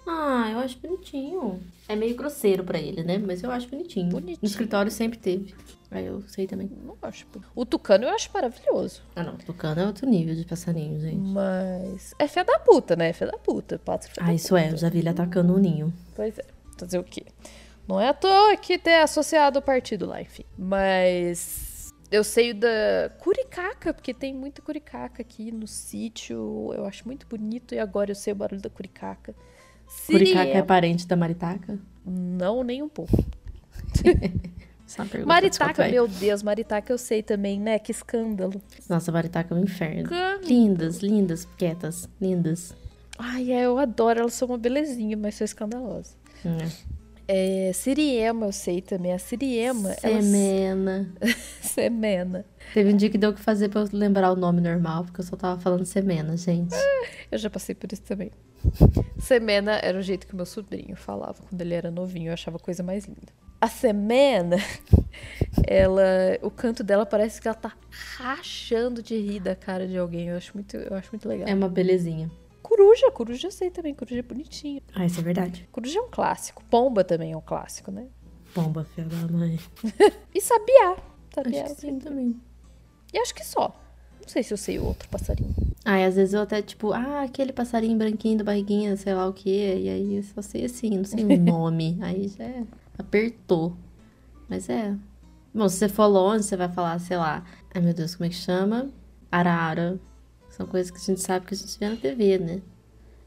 Ah, 0.07 0.49
eu 0.53 0.59
acho 0.59 0.79
bonitinho. 0.79 1.61
É 1.89 1.95
meio 1.95 2.17
grosseiro 2.17 2.65
para 2.65 2.79
ele, 2.79 3.03
né? 3.03 3.19
Mas 3.19 3.43
eu 3.43 3.51
acho 3.51 3.69
bonitinho. 3.69 4.11
Bonitinho. 4.11 4.39
No 4.41 4.49
escritório 4.49 4.91
sempre 4.91 5.19
teve. 5.19 5.55
Aí 5.91 6.07
eu 6.07 6.23
sei 6.27 6.47
também. 6.47 6.71
Não 6.85 6.97
acho. 7.03 7.27
O 7.55 7.65
tucano 7.65 8.05
eu 8.05 8.11
acho 8.11 8.31
maravilhoso. 8.33 9.03
Ah, 9.15 9.23
não. 9.23 9.35
O 9.35 9.39
tucano 9.39 9.81
é 9.81 9.87
outro 9.87 10.09
nível 10.09 10.35
de 10.35 10.45
passarinho, 10.45 10.99
gente. 11.01 11.17
Mas. 11.17 12.15
É 12.19 12.27
fé 12.27 12.43
da 12.43 12.59
puta, 12.59 12.97
né? 12.97 13.11
É 13.11 13.13
fé 13.13 13.27
da 13.27 13.39
puta. 13.39 13.79
Pátria 13.79 14.13
ah, 14.21 14.35
isso 14.35 14.49
puta. 14.49 14.61
é. 14.61 14.73
Eu 14.73 14.77
já 14.77 14.89
vi 14.89 14.99
ele 14.99 15.09
atacando 15.09 15.53
o 15.53 15.57
um 15.57 15.59
ninho. 15.59 15.93
Pois 16.15 16.39
é. 16.39 16.45
Fazer 16.79 16.99
o 16.99 17.05
quê? 17.05 17.25
Não 17.87 18.01
é 18.01 18.09
à 18.09 18.15
toa 18.15 18.57
que 18.57 18.79
ter 18.79 19.01
associado 19.01 19.59
o 19.59 19.63
partido 19.63 20.07
lá, 20.07 20.21
enfim. 20.21 20.45
Mas. 20.59 21.93
Eu 22.11 22.23
sei 22.23 22.55
da 22.55 23.11
curicaca, 23.19 23.93
porque 23.93 24.15
tem 24.15 24.33
muita 24.33 24.63
curicaca 24.63 25.23
aqui 25.23 25.51
no 25.51 25.67
sítio. 25.67 26.73
Eu 26.75 26.85
acho 26.85 27.07
muito 27.07 27.27
bonito. 27.27 27.75
E 27.75 27.79
agora 27.79 28.11
eu 28.11 28.15
sei 28.15 28.33
o 28.33 28.37
barulho 28.37 28.63
da 28.63 28.71
curicaca. 28.71 29.35
Curicaca 30.07 30.51
é 30.51 30.63
parente 30.63 31.07
da 31.07 31.17
maritaca? 31.17 31.79
Não, 32.05 32.63
nem 32.63 32.83
um 32.83 32.89
pouco. 32.89 33.25
Maritaca, 35.27 35.89
meu 35.89 36.07
Deus, 36.07 36.45
Maritaca 36.45 36.93
eu 36.93 36.99
sei 36.99 37.21
também, 37.21 37.59
né? 37.59 37.77
Que 37.79 37.91
escândalo. 37.91 38.63
Nossa, 38.89 39.11
Maritaca 39.11 39.53
é 39.53 39.59
um 39.59 39.63
inferno. 39.63 40.09
Lindas, 40.45 40.99
lindas, 40.99 41.47
quietas, 41.59 42.09
lindas. 42.21 42.73
Ai, 43.19 43.51
é, 43.51 43.63
eu 43.67 43.79
adoro, 43.79 44.21
elas 44.21 44.35
são 44.35 44.49
uma 44.49 44.59
belezinha, 44.59 45.17
mas 45.17 45.35
são 45.35 45.45
escandalosas. 45.45 46.17
Hum. 46.45 46.59
É, 47.29 47.73
Siriema, 47.75 48.47
eu 48.47 48.53
sei 48.53 48.81
também. 48.81 49.13
A 49.13 49.19
Siriema. 49.19 49.95
Semena. 49.95 51.13
Elas... 51.21 51.37
semena. 51.61 52.45
Teve 52.73 52.93
um 52.93 52.97
dia 52.97 53.11
que 53.11 53.19
deu 53.19 53.33
que 53.33 53.41
fazer 53.41 53.69
pra 53.69 53.81
eu 53.81 53.89
lembrar 53.93 54.31
o 54.33 54.37
nome 54.37 54.61
normal, 54.61 55.05
porque 55.05 55.21
eu 55.21 55.25
só 55.25 55.37
tava 55.37 55.61
falando 55.61 55.85
semena, 55.85 56.37
gente. 56.37 56.75
eu 57.31 57.39
já 57.39 57.51
passei 57.51 57.75
por 57.75 57.93
isso 57.93 58.03
também. 58.03 58.31
Semena 59.19 59.73
era 59.83 59.99
o 59.99 60.03
jeito 60.03 60.27
que 60.27 60.37
meu 60.37 60.47
sobrinho 60.47 60.97
falava 60.97 61.43
quando 61.49 61.61
ele 61.61 61.75
era 61.75 61.91
novinho. 61.91 62.29
Eu 62.29 62.35
achava 62.35 62.57
a 62.57 62.61
coisa 62.61 62.83
mais 62.83 63.07
linda. 63.07 63.33
A 63.61 63.69
Semena, 63.69 64.59
ela, 65.67 66.05
o 66.43 66.51
canto 66.51 66.85
dela 66.85 67.07
parece 67.07 67.41
que 67.41 67.49
ela 67.49 67.57
tá 67.57 67.73
rachando 68.19 69.03
de 69.03 69.17
rir 69.17 69.41
da 69.41 69.57
cara 69.57 69.87
de 69.87 69.97
alguém. 69.97 70.29
Eu 70.29 70.37
acho 70.37 70.53
muito, 70.55 70.77
eu 70.77 70.95
acho 70.95 71.11
muito 71.11 71.29
legal. 71.29 71.49
É 71.49 71.55
uma 71.55 71.69
belezinha. 71.69 72.31
Coruja, 72.67 73.13
coruja 73.13 73.47
eu 73.47 73.53
sei 73.53 73.71
também, 73.71 73.95
coruja 73.95 74.19
é 74.19 74.23
bonitinho. 74.23 74.83
Ah, 74.93 75.07
isso 75.07 75.21
é 75.21 75.23
verdade. 75.23 75.69
Coruja 75.71 76.01
é 76.01 76.03
um 76.03 76.11
clássico. 76.11 76.65
Pomba 76.69 77.05
também 77.05 77.31
é 77.31 77.37
um 77.37 77.41
clássico, 77.41 77.93
né? 77.93 78.09
Pomba, 78.53 78.85
filha 78.85 79.07
da 79.07 79.29
mãe. 79.33 79.57
e 80.35 80.41
sabiá. 80.41 80.97
Sabiá 81.33 81.63
acho 81.63 81.77
que 81.77 81.81
sim, 81.81 82.01
também. 82.01 82.35
E 83.15 83.19
acho 83.21 83.33
que 83.33 83.47
só. 83.47 83.69
Não 84.21 84.29
sei 84.29 84.43
se 84.43 84.53
eu 84.53 84.59
sei 84.59 84.81
o 84.81 84.85
outro 84.85 85.09
passarinho. 85.09 85.55
Ah, 85.85 86.01
e 86.01 86.05
às 86.07 86.17
vezes 86.17 86.35
eu 86.35 86.41
até, 86.41 86.61
tipo, 86.61 86.93
ah, 86.93 87.23
aquele 87.23 87.53
passarinho 87.53 87.97
branquinho 87.97 88.39
da 88.39 88.43
barriguinha, 88.43 88.97
sei 88.97 89.15
lá 89.15 89.29
o 89.29 89.33
que. 89.33 89.49
E 89.49 89.89
aí 89.89 90.17
eu 90.17 90.23
só 90.25 90.43
sei 90.43 90.65
assim, 90.65 90.91
não 90.91 91.05
sei 91.05 91.25
o 91.25 91.39
nome. 91.39 91.97
aí 92.03 92.27
já 92.27 92.65
apertou. 92.99 93.77
Mas 94.49 94.69
é. 94.69 94.93
Bom, 95.55 95.69
se 95.69 95.77
você 95.77 95.89
for 95.89 96.07
longe, 96.07 96.43
você 96.43 96.57
vai 96.57 96.69
falar, 96.69 96.99
sei 96.99 97.17
lá. 97.17 97.45
Ai 97.73 97.81
meu 97.81 97.95
Deus, 97.95 98.17
como 98.17 98.27
é 98.27 98.29
que 98.29 98.35
chama? 98.35 98.91
Arara. 99.31 100.01
São 100.57 100.67
coisas 100.67 100.91
que 100.91 100.97
a 100.97 101.01
gente 101.01 101.21
sabe 101.21 101.45
que 101.45 101.53
a 101.53 101.57
gente 101.57 101.79
vê 101.79 101.87
na 101.87 101.97
TV, 101.97 102.39
né? 102.39 102.63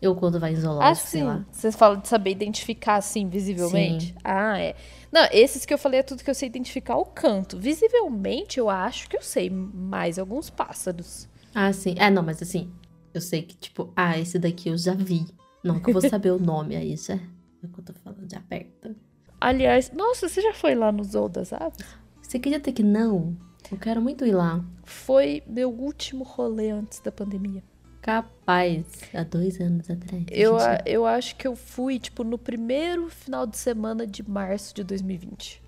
Eu 0.01 0.15
quando 0.15 0.39
vai 0.39 0.51
em 0.51 0.55
Ah, 0.55 0.59
zoológico, 0.61 1.07
sei 1.07 1.21
sim. 1.21 1.27
lá. 1.27 1.45
Você 1.51 1.71
fala 1.71 1.97
de 1.97 2.07
saber 2.07 2.32
identificar, 2.32 2.95
assim, 2.95 3.30
visivelmente? 3.30 4.07
Sim. 4.07 4.15
Ah, 4.23 4.57
é. 4.57 4.75
Não, 5.11 5.27
esses 5.32 5.63
que 5.63 5.71
eu 5.71 5.77
falei 5.77 5.99
é 5.99 6.03
tudo 6.03 6.23
que 6.23 6.30
eu 6.30 6.34
sei 6.34 6.47
identificar 6.47 6.95
o 6.97 7.05
canto. 7.05 7.59
Visivelmente, 7.59 8.57
eu 8.57 8.67
acho 8.67 9.07
que 9.07 9.15
eu 9.15 9.21
sei 9.21 9.47
mais 9.47 10.17
alguns 10.17 10.49
pássaros. 10.49 11.30
Ah, 11.53 11.71
sim. 11.71 11.93
É, 11.99 12.09
não, 12.09 12.23
mas 12.23 12.41
assim, 12.41 12.71
eu 13.13 13.21
sei 13.21 13.43
que, 13.43 13.55
tipo, 13.57 13.93
ah, 13.95 14.17
esse 14.17 14.39
daqui 14.39 14.69
eu 14.69 14.77
já 14.77 14.95
vi. 14.95 15.27
Não 15.63 15.80
que 15.80 15.89
eu 15.91 15.93
vou 15.93 16.09
saber 16.09 16.32
o 16.32 16.39
nome 16.39 16.75
aí, 16.75 16.97
já. 16.97 17.13
É 17.13 17.19
o 17.63 17.67
que 17.69 17.80
eu 17.80 17.84
tô 17.84 17.93
falando, 17.93 18.25
de 18.25 18.36
aperta. 18.36 18.95
Aliás, 19.39 19.91
nossa, 19.91 20.27
você 20.27 20.41
já 20.41 20.53
foi 20.53 20.73
lá 20.73 20.91
no 20.91 21.03
Zoo 21.03 21.30
das 21.30 21.53
Aves? 21.53 21.86
Você 22.23 22.38
acredita 22.38 22.71
que 22.71 22.82
não? 22.82 23.38
Eu 23.72 23.78
quero 23.78 24.01
muito 24.01 24.26
ir 24.26 24.34
lá. 24.34 24.64
Foi 24.84 25.43
meu 25.45 25.70
último 25.70 26.24
rolê 26.24 26.72
antes 26.72 26.99
da 26.99 27.12
pandemia. 27.12 27.64
Capaz. 28.01 28.86
Há 29.14 29.24
dois 29.24 29.60
anos 29.60 29.89
atrás. 29.89 30.24
Eu, 30.32 30.60
gente. 30.60 30.82
eu 30.86 31.05
acho 31.05 31.36
que 31.36 31.47
eu 31.47 31.55
fui, 31.55 31.99
tipo, 31.99 32.24
no 32.24 32.38
primeiro 32.38 33.10
final 33.10 33.45
de 33.45 33.57
semana 33.57 34.07
de 34.07 34.28
março 34.28 34.74
de 34.74 34.84
2020. 34.84 35.62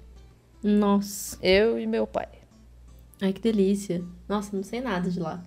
Nossa. 0.64 1.38
Eu 1.42 1.78
e 1.78 1.86
meu 1.86 2.08
pai. 2.08 2.28
Ai, 3.22 3.34
que 3.34 3.42
delícia. 3.42 4.04
Nossa, 4.28 4.56
não 4.56 4.64
sei 4.64 4.82
nada 4.82 5.10
de 5.10 5.20
lá. 5.20 5.44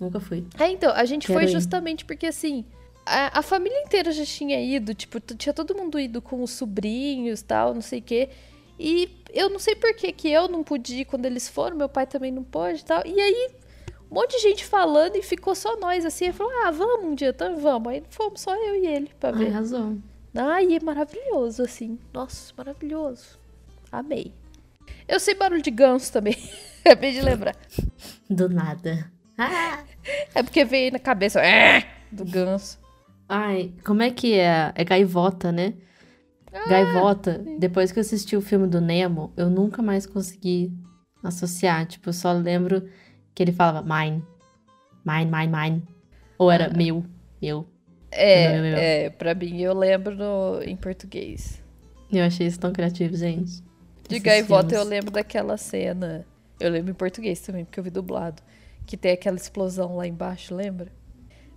Nunca 0.00 0.18
fui. 0.18 0.46
É, 0.58 0.68
então, 0.70 0.92
a 0.92 1.04
gente 1.04 1.26
Quero 1.26 1.38
foi 1.38 1.48
ir. 1.48 1.52
justamente 1.52 2.04
porque, 2.04 2.26
assim, 2.26 2.64
a, 3.06 3.38
a 3.38 3.42
família 3.42 3.82
inteira 3.82 4.10
já 4.10 4.24
tinha 4.24 4.60
ido, 4.60 4.94
tipo, 4.94 5.20
tinha 5.20 5.52
todo 5.52 5.74
mundo 5.74 5.98
ido 6.00 6.20
com 6.20 6.42
os 6.42 6.50
sobrinhos 6.50 7.42
tal, 7.42 7.74
não 7.74 7.80
sei 7.82 8.00
o 8.00 8.02
quê. 8.02 8.30
E 8.78 9.08
eu 9.32 9.48
não 9.50 9.58
sei 9.58 9.74
por 9.74 9.94
que 9.94 10.12
que 10.12 10.28
eu 10.30 10.48
não 10.48 10.62
pude 10.64 11.00
ir 11.00 11.04
quando 11.04 11.26
eles 11.26 11.48
foram, 11.48 11.76
meu 11.76 11.88
pai 11.88 12.06
também 12.06 12.32
não 12.32 12.42
pôde 12.42 12.80
e 12.80 12.84
tal. 12.84 13.02
E 13.06 13.20
aí, 13.20 13.50
um 14.10 14.14
monte 14.14 14.36
de 14.36 14.42
gente 14.42 14.64
falando 14.64 15.16
e 15.16 15.22
ficou 15.22 15.54
só 15.54 15.76
nós, 15.78 16.04
assim. 16.04 16.26
Eu 16.26 16.34
falei, 16.34 16.56
ah, 16.64 16.70
vamos 16.70 17.04
um 17.06 17.14
dia, 17.14 17.28
então 17.30 17.56
vamos. 17.58 17.92
Aí 17.92 18.02
fomos 18.10 18.40
só 18.40 18.54
eu 18.54 18.76
e 18.76 18.86
ele 18.86 19.10
pra 19.18 19.30
ver. 19.30 19.48
arrasou. 19.48 19.96
Ai, 20.34 20.74
é 20.76 20.80
maravilhoso, 20.80 21.62
assim. 21.62 21.98
Nossa, 22.12 22.52
maravilhoso. 22.56 23.38
Amei. 23.92 24.32
Eu 25.06 25.20
sei 25.20 25.34
barulho 25.34 25.62
de 25.62 25.70
ganso 25.70 26.12
também. 26.12 26.36
Acabei 26.84 27.12
de 27.12 27.20
lembrar. 27.20 27.56
Do 28.28 28.48
nada. 28.48 29.10
Ah! 29.38 29.84
É 30.34 30.42
porque 30.42 30.64
veio 30.64 30.92
na 30.92 30.98
cabeça 30.98 31.40
"É", 31.40 31.84
do 32.10 32.24
ganso. 32.24 32.78
Ai, 33.28 33.72
como 33.84 34.02
é 34.02 34.10
que 34.10 34.34
é? 34.34 34.72
É 34.74 34.84
gaivota, 34.84 35.50
né? 35.50 35.74
Gaivota, 36.68 37.44
depois 37.58 37.92
que 37.92 37.98
eu 37.98 38.02
assisti 38.02 38.36
o 38.36 38.40
filme 38.40 38.66
do 38.66 38.80
Nemo, 38.80 39.32
eu 39.36 39.50
nunca 39.50 39.82
mais 39.82 40.06
consegui 40.06 40.72
associar. 41.22 41.86
Tipo, 41.86 42.10
eu 42.10 42.12
só 42.12 42.32
lembro 42.32 42.88
que 43.34 43.42
ele 43.42 43.52
falava 43.52 43.82
mine. 43.82 44.24
Mine, 45.04 45.30
mine, 45.30 45.52
mine. 45.52 45.82
Ou 46.38 46.50
era 46.50 46.68
meu, 46.70 47.04
meu. 47.40 47.66
É, 48.10 48.52
Meu, 48.52 48.62
meu, 48.62 48.76
é, 48.76 49.10
pra 49.10 49.34
mim 49.34 49.60
eu 49.60 49.74
lembro 49.74 50.14
no, 50.14 50.62
em 50.62 50.76
português. 50.76 51.60
Eu 52.12 52.24
achei 52.24 52.46
isso 52.46 52.60
tão 52.60 52.72
criativo, 52.72 53.16
gente. 53.16 53.60
De 54.08 54.16
Esses 54.16 54.22
gaivota 54.22 54.76
eu 54.76 54.84
lembro 54.84 55.10
daquela 55.10 55.56
cena. 55.56 56.24
Eu 56.60 56.70
lembro 56.70 56.92
em 56.92 56.94
português 56.94 57.40
também, 57.40 57.64
porque 57.64 57.80
eu 57.80 57.84
vi 57.84 57.90
dublado. 57.90 58.40
Que 58.86 58.96
tem 58.96 59.12
aquela 59.12 59.36
explosão 59.36 59.96
lá 59.96 60.06
embaixo, 60.06 60.54
lembra? 60.54 60.92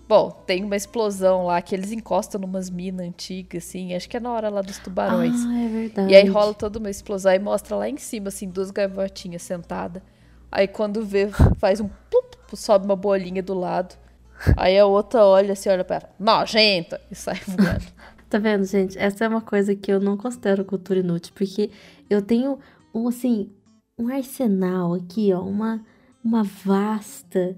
Bom, 0.07 0.31
tem 0.45 0.63
uma 0.63 0.75
explosão 0.75 1.47
lá 1.47 1.61
que 1.61 1.75
eles 1.75 1.91
encostam 1.91 2.39
numas 2.39 2.69
minas 2.69 3.05
antigas, 3.05 3.65
assim. 3.65 3.93
Acho 3.93 4.07
que 4.07 4.15
é 4.15 4.19
na 4.19 4.31
hora 4.31 4.49
lá 4.49 4.61
dos 4.61 4.77
tubarões. 4.79 5.45
Ah, 5.45 5.59
é 5.59 5.67
verdade. 5.67 6.11
E 6.11 6.15
aí 6.15 6.25
rola 6.27 6.53
toda 6.53 6.79
uma 6.79 6.89
explosão 6.89 7.33
e 7.33 7.39
mostra 7.39 7.75
lá 7.75 7.89
em 7.89 7.97
cima, 7.97 8.29
assim, 8.29 8.49
duas 8.49 8.71
gaivotinhas 8.71 9.41
sentadas. 9.41 10.01
Aí 10.49 10.67
quando 10.67 11.05
vê, 11.05 11.29
faz 11.57 11.81
um 11.81 11.89
plup, 12.09 12.35
sobe 12.55 12.85
uma 12.85 12.95
bolinha 12.95 13.43
do 13.43 13.53
lado. 13.53 13.95
Aí 14.55 14.77
a 14.79 14.85
outra 14.85 15.25
olha 15.25 15.53
assim, 15.53 15.67
olha 15.69 15.83
pra 15.83 15.97
ela, 15.97 16.09
nojenta, 16.17 17.01
e 17.11 17.15
sai 17.15 17.41
voando. 17.45 17.85
Tá 18.29 18.37
vendo, 18.37 18.65
gente? 18.65 18.97
Essa 18.97 19.25
é 19.25 19.27
uma 19.27 19.41
coisa 19.41 19.75
que 19.75 19.91
eu 19.91 19.99
não 19.99 20.15
considero 20.15 20.63
cultura 20.63 20.99
inútil, 20.99 21.33
porque 21.35 21.69
eu 22.09 22.21
tenho 22.21 22.59
um, 22.93 23.07
assim, 23.07 23.49
um 23.97 24.07
arsenal 24.09 24.93
aqui, 24.93 25.33
ó, 25.33 25.41
uma, 25.41 25.83
uma 26.23 26.43
vasta 26.43 27.57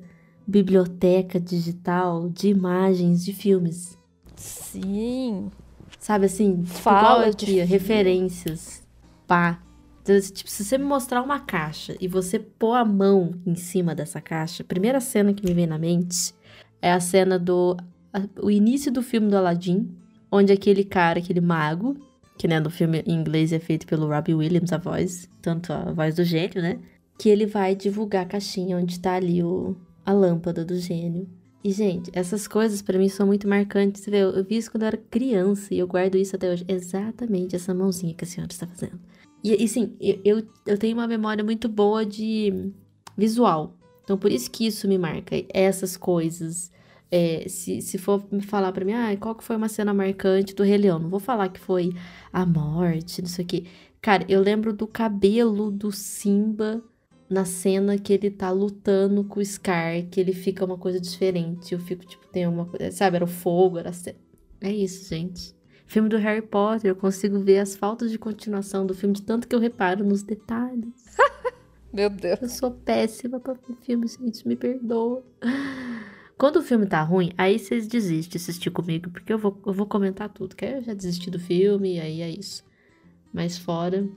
biblioteca 0.50 1.40
digital 1.40 2.28
de 2.30 2.50
imagens 2.50 3.24
de 3.24 3.32
filmes. 3.34 3.98
Sim. 4.36 5.50
Sabe 6.00 6.26
assim? 6.26 6.64
Fala 6.66 7.20
igual 7.20 7.22
de 7.22 7.28
aqui, 7.30 7.46
filme. 7.46 7.62
referências. 7.66 8.82
Pá. 9.28 9.62
Então, 10.02 10.20
tipo, 10.20 10.50
se 10.50 10.64
você 10.64 10.78
me 10.78 10.86
mostrar 10.86 11.22
uma 11.22 11.40
caixa 11.40 11.96
e 12.00 12.08
você 12.08 12.40
pôr 12.40 12.74
a 12.74 12.84
mão 12.86 13.32
em 13.46 13.54
cima 13.56 13.94
dessa 13.94 14.20
caixa, 14.20 14.64
a 14.64 14.66
primeira 14.66 15.00
cena 15.00 15.34
que 15.34 15.46
me 15.46 15.54
vem 15.54 15.68
na 15.68 15.78
mente 15.78 16.34
é 16.82 16.92
a 16.92 17.00
cena 17.00 17.38
do. 17.38 17.78
a- 18.12 18.24
o 18.42 18.50
início 18.50 18.92
do 18.92 19.04
filme 19.04 19.30
do 19.30 19.38
Aladdin, 19.38 19.88
onde 20.32 20.52
aquele 20.52 20.84
cara, 20.84 21.20
aquele 21.20 21.42
mago, 21.42 21.96
que 22.38 22.48
né, 22.48 22.60
no 22.60 22.70
filme 22.72 23.04
em 23.06 23.14
inglês 23.14 23.54
é 23.54 23.60
feito 23.60 23.86
pelo 23.86 24.08
Robbie 24.08 24.34
Williams, 24.34 24.72
a 24.74 24.78
voz, 24.78 25.30
tanto 25.42 25.72
a 25.72 25.92
voz 25.92 26.16
do 26.16 26.24
gênio, 26.24 26.62
né? 26.62 26.80
Que 27.20 27.30
ele 27.30 27.46
vai 27.46 27.76
divulgar 27.76 28.24
a 28.24 28.30
caixinha 28.30 28.78
onde 28.78 28.98
tá 29.00 29.14
ali 29.16 29.44
o, 29.44 29.76
a 30.10 30.14
lâmpada 30.14 30.66
do 30.66 30.76
gênio. 30.76 31.30
E, 31.64 31.72
gente, 31.72 32.10
essas 32.14 32.48
coisas 32.48 32.82
pra 32.82 32.98
mim 32.98 33.10
são 33.10 33.28
muito 33.28 33.48
marcantes. 33.48 34.04
Vê, 34.06 34.24
eu, 34.24 34.44
vi 34.44 34.58
isso 34.58 34.72
quando 34.72 34.84
eu 34.84 34.88
era 34.88 34.98
criança 34.98 35.72
e 35.74 35.78
eu 35.78 35.88
guardo 35.88 36.16
isso 36.16 36.36
até 36.36 36.52
hoje. 36.52 36.66
Exatamente 36.68 37.56
essa 37.56 37.74
mãozinha 37.76 38.16
que 38.16 38.24
a 38.24 38.28
senhora 38.28 38.52
está 38.52 38.66
fazendo. 38.66 39.00
E, 39.44 39.64
e 39.64 39.68
sim, 39.68 39.96
eu, 40.00 40.44
eu, 40.66 40.78
tenho 40.78 40.98
uma 40.98 41.08
memória 41.08 41.44
muito 41.44 41.70
boa 41.70 42.04
de 42.04 42.72
visual. 43.16 43.76
Então, 44.04 44.18
por 44.18 44.32
isso 44.32 44.50
que 44.50 44.66
isso 44.66 44.88
me 44.88 44.98
marca. 44.98 45.36
Essas 45.54 45.96
coisas. 45.96 46.72
É, 47.12 47.46
se, 47.48 47.82
se 47.82 47.98
for 47.98 48.24
me 48.32 48.42
falar 48.42 48.72
pra 48.72 48.86
mim, 48.86 48.94
ah, 48.94 49.16
qual 49.18 49.36
que 49.36 49.44
foi 49.44 49.56
uma 49.56 49.70
cena 49.70 49.94
marcante 49.94 50.56
do 50.56 50.64
Rei 50.64 50.78
Leão? 50.78 50.98
Não 50.98 51.10
vou 51.10 51.20
falar 51.20 51.50
que 51.50 51.60
foi 51.60 51.94
a 52.32 52.46
morte, 52.46 53.22
não 53.22 53.30
sei 53.30 53.46
o 53.46 53.48
quê. 53.48 53.64
Cara, 54.02 54.26
eu 54.30 54.42
lembro 54.42 54.74
do 54.74 54.88
cabelo 54.88 55.70
do 55.70 55.92
Simba 55.92 56.82
na 57.30 57.46
cena 57.46 57.98
que 57.98 58.12
ele 58.12 58.32
tá 58.32 58.50
lutando 58.50 59.24
com 59.24 59.40
o 59.40 59.46
Scar, 59.46 60.06
que 60.10 60.20
ele 60.20 60.34
fica 60.34 60.66
uma 60.66 60.78
coisa 60.78 61.00
diferente. 61.00 61.74
Eu 61.74 61.80
fico, 61.80 62.06
tipo, 62.06 62.28
tem 62.28 62.48
uma 62.48 62.66
coisa. 62.66 62.92
Sabe, 62.92 63.18
era 63.18 63.26
o 63.26 63.28
fogo, 63.28 63.78
era 63.78 63.90
a 63.90 63.94
cena. 63.94 64.18
É 64.60 64.72
isso, 64.72 65.08
gente. 65.08 65.56
Filme 65.86 66.10
do 66.10 66.18
Harry 66.18 66.42
Potter, 66.42 66.92
eu 66.92 66.96
consigo 66.96 67.40
ver 67.40 67.60
as 67.60 67.76
faltas 67.76 68.12
de 68.12 68.20
continuação 68.20 68.86
do 68.86 68.94
filme, 68.94 69.16
de 69.16 69.22
tanto 69.22 69.48
que 69.48 69.56
eu 69.56 69.60
reparo 69.60 70.04
nos 70.04 70.24
detalhes. 70.24 70.94
Meu 71.94 72.10
Deus. 72.10 72.42
Eu 72.42 72.50
sou 72.50 72.72
péssima 72.72 73.40
pra 73.40 73.54
ver 73.54 73.76
filme, 73.82 74.08
gente, 74.08 74.48
me 74.48 74.56
perdoa. 74.56 75.24
Quando 76.38 76.58
o 76.58 76.64
filme 76.64 76.86
tá 76.86 77.02
ruim, 77.02 77.32
aí 77.38 77.58
vocês 77.58 77.88
desistem 77.88 78.32
de 78.32 78.38
assistir 78.38 78.70
comigo, 78.70 79.10
porque 79.10 79.34
eu 79.34 79.38
vou, 79.38 79.60
eu 79.66 79.74
vou 79.74 79.86
comentar 79.86 80.30
tudo. 80.30 80.56
Que 80.56 80.66
aí 80.66 80.74
eu 80.76 80.82
já 80.84 80.94
desisti 80.94 81.30
do 81.30 81.40
filme, 81.40 81.96
e 81.96 82.00
aí 82.00 82.22
é 82.22 82.30
isso. 82.30 82.64
Mas 83.34 83.58
fora. 83.58 84.08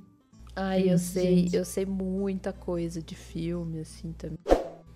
Ai, 0.54 0.90
eu 0.90 0.98
sei, 0.98 1.38
gente. 1.38 1.56
eu 1.56 1.64
sei 1.64 1.86
muita 1.86 2.52
coisa 2.52 3.02
de 3.02 3.14
filme, 3.14 3.80
assim, 3.80 4.12
também. 4.12 4.38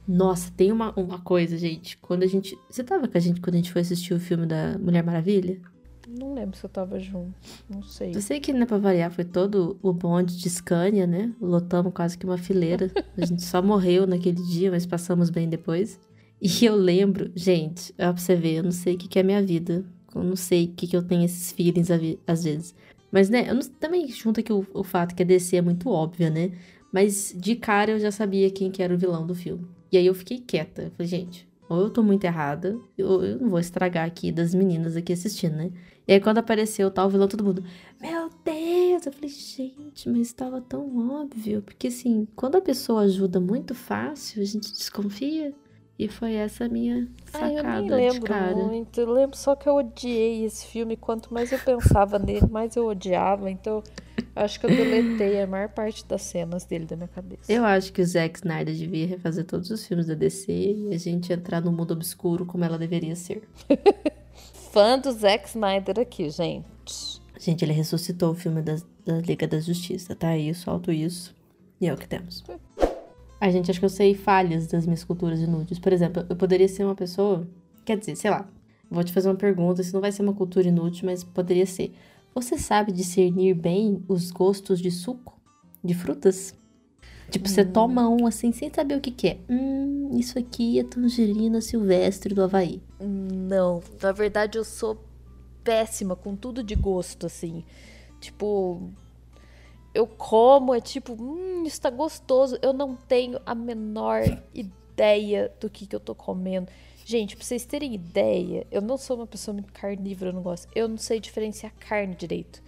Nossa, 0.06 0.52
tem 0.56 0.70
uma, 0.70 0.92
uma 0.98 1.18
coisa, 1.20 1.56
gente. 1.56 1.96
Quando 1.98 2.22
a 2.22 2.26
gente. 2.26 2.56
Você 2.70 2.84
tava 2.84 3.08
com 3.08 3.16
a 3.16 3.20
gente 3.20 3.40
quando 3.40 3.54
a 3.54 3.58
gente 3.58 3.72
foi 3.72 3.82
assistir 3.82 4.14
o 4.14 4.20
filme 4.20 4.46
da 4.46 4.78
Mulher 4.78 5.02
Maravilha? 5.02 5.60
Não 6.08 6.34
lembro 6.34 6.56
se 6.56 6.64
eu 6.64 6.70
tava 6.70 7.00
junto. 7.00 7.34
Não 7.68 7.82
sei. 7.82 8.14
Eu 8.14 8.20
sei 8.20 8.38
que, 8.38 8.52
né, 8.52 8.64
pra 8.64 8.78
variar, 8.78 9.10
foi 9.10 9.24
todo 9.24 9.76
o 9.82 9.92
bonde 9.92 10.36
de 10.36 10.48
Scania, 10.48 11.06
né? 11.06 11.34
Lotamos 11.40 11.92
quase 11.92 12.16
que 12.16 12.24
uma 12.24 12.38
fileira. 12.38 12.92
A 13.16 13.26
gente 13.26 13.42
só 13.42 13.60
morreu 13.60 14.06
naquele 14.06 14.40
dia, 14.44 14.70
mas 14.70 14.86
passamos 14.86 15.30
bem 15.30 15.48
depois. 15.48 15.98
E 16.40 16.64
eu 16.64 16.76
lembro, 16.76 17.32
gente, 17.34 17.92
ó, 17.98 18.12
pra 18.12 18.16
você 18.16 18.36
ver, 18.36 18.56
eu 18.56 18.62
não 18.62 18.70
sei 18.70 18.94
o 18.94 18.98
que, 18.98 19.08
que 19.08 19.18
é 19.18 19.22
minha 19.24 19.42
vida. 19.42 19.84
Eu 20.14 20.22
não 20.22 20.36
sei 20.36 20.66
o 20.66 20.68
que, 20.68 20.86
que 20.86 20.96
eu 20.96 21.02
tenho 21.02 21.24
esses 21.24 21.50
feelings 21.50 21.88
às 22.26 22.44
vezes. 22.44 22.74
Mas, 23.10 23.28
né, 23.30 23.52
não- 23.52 23.60
também 23.60 24.08
junta 24.08 24.42
que 24.42 24.52
o, 24.52 24.66
o 24.74 24.82
fato 24.84 25.14
que 25.14 25.22
a 25.22 25.26
DC 25.26 25.56
é 25.56 25.62
muito 25.62 25.88
óbvia, 25.88 26.30
né? 26.30 26.52
Mas 26.92 27.34
de 27.36 27.56
cara 27.56 27.92
eu 27.92 27.98
já 27.98 28.10
sabia 28.10 28.50
quem 28.50 28.70
que 28.70 28.82
era 28.82 28.94
o 28.94 28.98
vilão 28.98 29.26
do 29.26 29.34
filme. 29.34 29.66
E 29.92 29.96
aí 29.98 30.06
eu 30.06 30.14
fiquei 30.14 30.38
quieta. 30.40 30.82
Eu 30.84 30.90
falei, 30.92 31.06
gente, 31.08 31.48
ou 31.68 31.80
eu 31.82 31.90
tô 31.90 32.02
muito 32.02 32.24
errada, 32.24 32.78
ou 32.98 33.24
eu 33.24 33.38
não 33.40 33.48
vou 33.50 33.58
estragar 33.58 34.06
aqui 34.06 34.30
das 34.32 34.54
meninas 34.54 34.96
aqui 34.96 35.12
assistindo, 35.12 35.56
né? 35.56 35.70
E 36.06 36.12
aí 36.12 36.20
quando 36.20 36.38
apareceu 36.38 36.90
tal 36.90 37.10
vilão, 37.10 37.26
todo 37.28 37.42
mundo, 37.44 37.64
meu 38.00 38.30
Deus! 38.44 39.06
Eu 39.06 39.12
falei, 39.12 39.28
gente, 39.28 40.08
mas 40.08 40.28
estava 40.28 40.60
tão 40.60 41.10
óbvio. 41.22 41.62
Porque 41.62 41.88
assim, 41.88 42.26
quando 42.36 42.56
a 42.56 42.60
pessoa 42.60 43.02
ajuda 43.02 43.40
muito 43.40 43.74
fácil, 43.74 44.42
a 44.42 44.44
gente 44.44 44.72
desconfia. 44.72 45.52
E 45.98 46.08
foi 46.08 46.34
essa 46.34 46.66
a 46.66 46.68
minha 46.68 47.08
Ai, 47.32 47.52
eu 47.52 47.56
sacada 47.56 47.80
nem 47.80 47.88
de 47.88 47.94
lembro 47.94 48.26
cara. 48.26 48.54
muito. 48.54 49.00
Eu 49.00 49.10
lembro 49.10 49.36
só 49.36 49.56
que 49.56 49.66
eu 49.66 49.76
odiei 49.76 50.44
esse 50.44 50.66
filme. 50.66 50.94
Quanto 50.94 51.32
mais 51.32 51.50
eu 51.52 51.58
pensava 51.58 52.18
nele, 52.18 52.46
mais 52.50 52.76
eu 52.76 52.86
odiava. 52.86 53.50
Então, 53.50 53.82
acho 54.34 54.60
que 54.60 54.66
eu 54.66 54.70
deletei 54.70 55.40
a 55.40 55.46
maior 55.46 55.70
parte 55.70 56.04
das 56.04 56.20
cenas 56.20 56.64
dele 56.64 56.84
da 56.84 56.96
minha 56.96 57.08
cabeça. 57.08 57.50
Eu 57.50 57.64
acho 57.64 57.92
que 57.94 58.02
o 58.02 58.06
Zack 58.06 58.38
Snyder 58.38 58.74
devia 58.74 59.06
refazer 59.06 59.44
todos 59.46 59.70
os 59.70 59.86
filmes 59.86 60.06
da 60.06 60.14
DC 60.14 60.52
e 60.52 60.94
a 60.94 60.98
gente 60.98 61.32
entrar 61.32 61.62
no 61.62 61.72
mundo 61.72 61.92
obscuro 61.92 62.44
como 62.44 62.62
ela 62.62 62.78
deveria 62.78 63.16
ser. 63.16 63.42
Fã 64.70 64.98
do 64.98 65.10
Zack 65.10 65.48
Snyder 65.48 65.98
aqui, 65.98 66.28
gente. 66.28 67.22
Gente, 67.38 67.64
ele 67.64 67.72
ressuscitou 67.72 68.32
o 68.32 68.34
filme 68.34 68.60
da, 68.60 68.76
da 69.04 69.18
Liga 69.20 69.48
da 69.48 69.60
Justiça, 69.60 70.14
tá? 70.14 70.36
Isso, 70.36 70.64
solto 70.64 70.92
isso. 70.92 71.34
E 71.80 71.86
é 71.86 71.94
o 71.94 71.96
que 71.96 72.06
temos. 72.06 72.44
A 73.40 73.50
gente, 73.50 73.70
acho 73.70 73.78
que 73.78 73.84
eu 73.84 73.90
sei 73.90 74.14
falhas 74.14 74.66
das 74.66 74.86
minhas 74.86 75.04
culturas 75.04 75.40
inúteis. 75.40 75.78
Por 75.78 75.92
exemplo, 75.92 76.24
eu 76.28 76.36
poderia 76.36 76.68
ser 76.68 76.84
uma 76.84 76.94
pessoa. 76.94 77.46
Quer 77.84 77.98
dizer, 77.98 78.16
sei 78.16 78.30
lá. 78.30 78.48
Vou 78.90 79.02
te 79.02 79.12
fazer 79.12 79.28
uma 79.28 79.34
pergunta, 79.34 79.80
isso 79.80 79.92
não 79.92 80.00
vai 80.00 80.12
ser 80.12 80.22
uma 80.22 80.32
cultura 80.32 80.68
inútil, 80.68 81.06
mas 81.06 81.24
poderia 81.24 81.66
ser. 81.66 81.92
Você 82.34 82.56
sabe 82.56 82.92
discernir 82.92 83.54
bem 83.54 84.02
os 84.06 84.30
gostos 84.30 84.80
de 84.80 84.90
suco? 84.90 85.34
De 85.82 85.92
frutas? 85.92 86.54
Tipo, 87.30 87.48
você 87.48 87.64
toma 87.64 88.08
um 88.08 88.26
assim, 88.26 88.52
sem 88.52 88.72
saber 88.72 88.96
o 88.96 89.00
que, 89.00 89.10
que 89.10 89.28
é. 89.28 89.38
Hum, 89.50 90.10
isso 90.12 90.38
aqui 90.38 90.78
é 90.78 90.84
tangerina 90.84 91.60
silvestre 91.60 92.34
do 92.34 92.42
Havaí. 92.42 92.80
Não, 93.00 93.82
na 94.00 94.12
verdade 94.12 94.58
eu 94.58 94.64
sou 94.64 95.02
péssima 95.64 96.14
com 96.14 96.36
tudo 96.36 96.62
de 96.62 96.76
gosto, 96.76 97.26
assim. 97.26 97.64
Tipo, 98.20 98.90
eu 99.96 100.06
como, 100.06 100.74
é 100.74 100.80
tipo, 100.80 101.14
hum, 101.14 101.64
isso 101.64 101.80
tá 101.80 101.88
gostoso. 101.90 102.58
Eu 102.60 102.72
não 102.72 102.94
tenho 102.94 103.40
a 103.46 103.54
menor 103.54 104.22
ideia 104.54 105.52
do 105.60 105.70
que, 105.70 105.86
que 105.86 105.96
eu 105.96 106.00
tô 106.00 106.14
comendo. 106.14 106.68
Gente, 107.04 107.36
pra 107.36 107.44
vocês 107.44 107.64
terem 107.64 107.94
ideia, 107.94 108.66
eu 108.70 108.82
não 108.82 108.98
sou 108.98 109.16
uma 109.16 109.26
pessoa 109.26 109.54
muito 109.54 109.72
carnívora, 109.72 110.30
eu 110.30 110.34
não 110.34 110.42
gosto. 110.42 110.68
Eu 110.74 110.88
não 110.88 110.98
sei 110.98 111.20
diferenciar 111.20 111.72
carne 111.78 112.14
direito. 112.14 112.62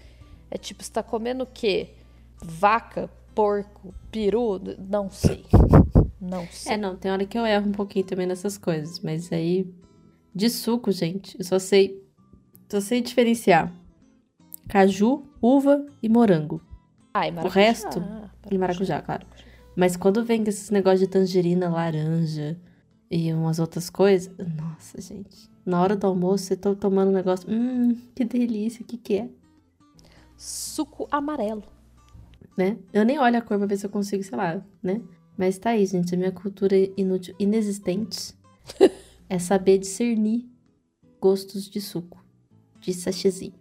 É 0.51 0.57
tipo, 0.57 0.83
você 0.83 0.91
tá 0.91 1.03
comendo 1.03 1.45
o 1.45 1.47
quê? 1.47 1.91
Vaca, 2.41 3.11
porco, 3.35 3.93
peru? 4.11 4.61
Não 4.79 5.11
sei. 5.11 5.45
Não 6.21 6.47
sei. 6.51 6.73
É, 6.73 6.77
não, 6.77 6.97
tem 6.97 7.11
hora 7.11 7.27
que 7.27 7.37
eu 7.37 7.45
erro 7.45 7.69
um 7.69 7.73
pouquinho 7.73 8.07
também 8.07 8.27
nessas 8.27 8.57
coisas, 8.57 9.01
mas 9.01 9.33
aí. 9.33 9.67
De 10.35 10.49
suco, 10.49 10.93
gente, 10.93 11.37
eu 11.39 11.45
só 11.45 11.59
sei. 11.59 12.03
Só 12.71 12.81
sei 12.81 13.01
diferenciar 13.01 13.75
caju, 14.69 15.23
uva 15.41 15.87
e 16.03 16.09
morango. 16.09 16.61
Ah, 17.21 17.27
e 17.27 17.31
O 17.31 17.35
maracujá. 17.35 17.61
resto. 17.61 18.05
E 18.51 18.59
maracujá, 18.59 19.03
claro. 19.03 19.27
Mas 19.75 19.97
quando 19.97 20.25
vem 20.25 20.43
esses 20.45 20.71
negócios 20.71 21.01
de 21.01 21.07
tangerina, 21.09 21.69
laranja 21.69 22.59
e 23.11 23.33
umas 23.33 23.59
outras 23.59 23.91
coisas. 23.91 24.33
Nossa, 24.57 25.01
gente. 25.01 25.51
Na 25.65 25.81
hora 25.83 25.97
do 25.97 26.07
almoço, 26.07 26.45
você 26.45 26.57
tá 26.57 26.75
tomando 26.75 27.09
um 27.11 27.15
negócio. 27.15 27.49
Hum, 27.51 27.97
que 28.15 28.25
delícia, 28.25 28.83
o 28.83 28.87
que, 28.87 28.97
que 28.97 29.15
é? 29.19 29.29
Suco 30.37 31.09
amarelo. 31.11 31.63
Né? 32.57 32.77
Eu 32.93 33.05
nem 33.05 33.19
olho 33.19 33.37
a 33.39 33.41
cor 33.43 33.59
pra 33.59 33.67
ver 33.67 33.77
se 33.77 33.87
eu 33.87 33.91
consigo, 33.91 34.23
sei 34.23 34.37
lá, 34.37 34.63
né? 34.83 35.01
Mas 35.37 35.59
tá 35.59 35.71
aí, 35.71 35.87
gente. 35.87 36.15
A 36.15 36.19
minha 36.19 36.33
cultura 36.33 36.75
inútil, 36.97 37.35
inexistente 37.39 38.35
é 39.29 39.39
saber 39.39 39.79
discernir 39.79 40.49
gostos 41.21 41.69
de 41.69 41.81
suco. 41.81 42.25
De 42.81 42.93
sachêzinho. 42.93 43.55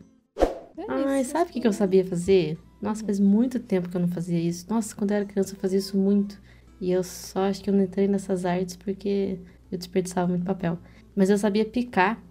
É 0.78 0.86
Ai, 0.88 1.24
sabe 1.24 1.50
o 1.50 1.54
que, 1.54 1.62
que 1.62 1.68
eu 1.68 1.74
sabia 1.74 2.06
fazer? 2.06 2.58
Nossa, 2.82 3.04
faz 3.04 3.20
muito 3.20 3.60
tempo 3.60 3.90
que 3.90 3.98
eu 3.98 4.02
não 4.02 4.08
fazia 4.08 4.40
isso. 4.40 4.66
Nossa, 4.70 4.96
quando 4.96 5.12
eu 5.12 5.18
era 5.18 5.26
criança 5.26 5.56
eu 5.56 5.60
fazia 5.60 5.80
isso 5.80 5.98
muito. 5.98 6.40
E 6.80 6.92
eu 6.92 7.04
só 7.04 7.42
acho 7.46 7.64
que 7.64 7.70
eu 7.70 7.74
não 7.74 7.84
entrei 7.84 8.08
nessas 8.08 8.46
artes 8.46 8.76
porque 8.76 9.40
eu 9.72 9.78
desperdiçava 9.78 10.28
muito 10.28 10.46
papel. 10.46 10.78
Mas 11.16 11.30
eu 11.30 11.38
sabia 11.38 11.66
picar 11.66 12.22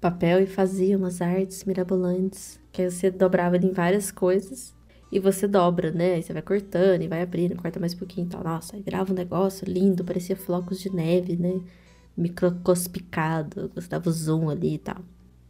papel 0.00 0.40
e 0.42 0.46
fazia 0.46 0.96
umas 0.96 1.20
artes 1.20 1.64
mirabolantes. 1.64 2.60
Que 2.72 2.82
aí 2.82 2.90
você 2.90 3.10
dobrava 3.10 3.56
em 3.56 3.72
várias 3.72 4.10
coisas. 4.10 4.74
E 5.12 5.20
você 5.20 5.46
dobra, 5.46 5.92
né? 5.92 6.14
Aí 6.14 6.22
você 6.22 6.32
vai 6.32 6.42
cortando 6.42 7.02
e 7.02 7.08
vai 7.08 7.22
abrindo, 7.22 7.56
corta 7.56 7.78
mais 7.78 7.94
um 7.94 7.98
pouquinho 7.98 8.26
e 8.26 8.30
tal. 8.30 8.42
Nossa, 8.42 8.76
aí 8.76 8.82
virava 8.82 9.12
um 9.12 9.14
negócio 9.14 9.64
lindo, 9.66 10.04
parecia 10.04 10.36
flocos 10.36 10.80
de 10.80 10.90
neve, 10.90 11.36
né? 11.36 11.60
Microscopicado. 12.16 13.60
Eu 13.62 13.68
gostava 13.68 14.08
o 14.08 14.12
zoom 14.12 14.50
ali 14.50 14.74
e 14.74 14.78
tal. 14.78 15.04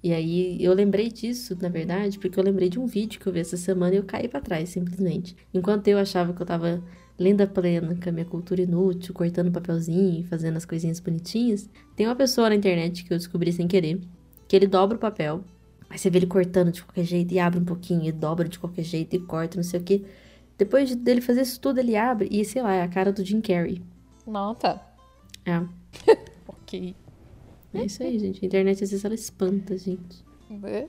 E 0.05 0.13
aí 0.13 0.63
eu 0.63 0.75
lembrei 0.75 1.09
disso, 1.09 1.57
na 1.63 1.71
verdade, 1.71 2.19
porque 2.19 2.39
eu 2.39 2.45
lembrei 2.45 2.69
de 2.69 2.79
um 2.79 2.85
vídeo 2.85 3.19
que 3.19 3.27
eu 3.27 3.33
vi 3.33 3.41
essa 3.41 3.57
semana 3.57 3.95
e 3.95 3.97
eu 3.97 4.05
caí 4.05 4.29
pra 4.29 4.39
trás, 4.39 4.69
simplesmente. 4.69 5.35
Enquanto 5.55 5.89
eu 5.89 5.97
achava 5.97 6.35
que 6.35 6.43
eu 6.43 6.45
tava 6.47 6.85
lenda 7.19 7.47
plena 7.47 7.97
com 7.97 8.09
a 8.11 8.13
minha 8.13 8.27
cultura 8.27 8.61
inútil, 8.61 9.15
cortando 9.15 9.51
papelzinho, 9.51 10.23
fazendo 10.27 10.59
as 10.59 10.67
coisinhas 10.67 11.01
bonitinhas, 11.01 11.71
tem 11.97 12.07
uma 12.07 12.15
pessoa 12.15 12.51
na 12.51 12.55
internet 12.55 13.03
que 13.03 13.15
eu 13.15 13.17
descobri 13.17 13.51
sem 13.51 13.67
querer, 13.67 13.99
que 14.47 14.55
ele 14.55 14.67
dobra 14.67 14.99
o 14.99 15.01
papel, 15.01 15.43
aí 15.89 15.97
você 15.97 16.11
vê 16.11 16.19
ele 16.19 16.27
cortando 16.27 16.71
de 16.71 16.83
qualquer 16.85 17.05
jeito 17.05 17.33
e 17.33 17.39
abre 17.39 17.59
um 17.59 17.65
pouquinho, 17.65 18.05
e 18.05 18.13
dobra 18.13 18.47
de 18.47 18.59
qualquer 18.59 18.83
jeito 18.83 19.17
e 19.17 19.21
corta, 19.21 19.57
não 19.57 19.65
sei 19.65 19.81
o 19.81 19.83
que. 19.83 20.05
Depois 20.59 20.87
de- 20.91 20.97
dele 20.97 21.23
fazer 21.23 21.41
isso 21.41 21.59
tudo, 21.59 21.79
ele 21.79 21.97
abre 21.97 22.29
e, 22.31 22.45
sei 22.45 22.61
lá, 22.61 22.75
é 22.75 22.83
a 22.83 22.89
cara 22.89 23.11
do 23.11 23.25
Jim 23.25 23.41
Carrey. 23.41 23.81
Não, 24.27 24.55
tá. 24.55 24.87
É. 25.47 25.63
Ok. 26.47 26.95
É 27.75 27.85
isso 27.85 28.03
aí, 28.03 28.19
gente. 28.19 28.45
A 28.45 28.47
internet 28.47 28.85
às 28.85 28.91
vezes 28.91 29.05
ela 29.05 29.15
espanta, 29.15 29.77
gente. 29.77 30.25
É. 30.65 30.89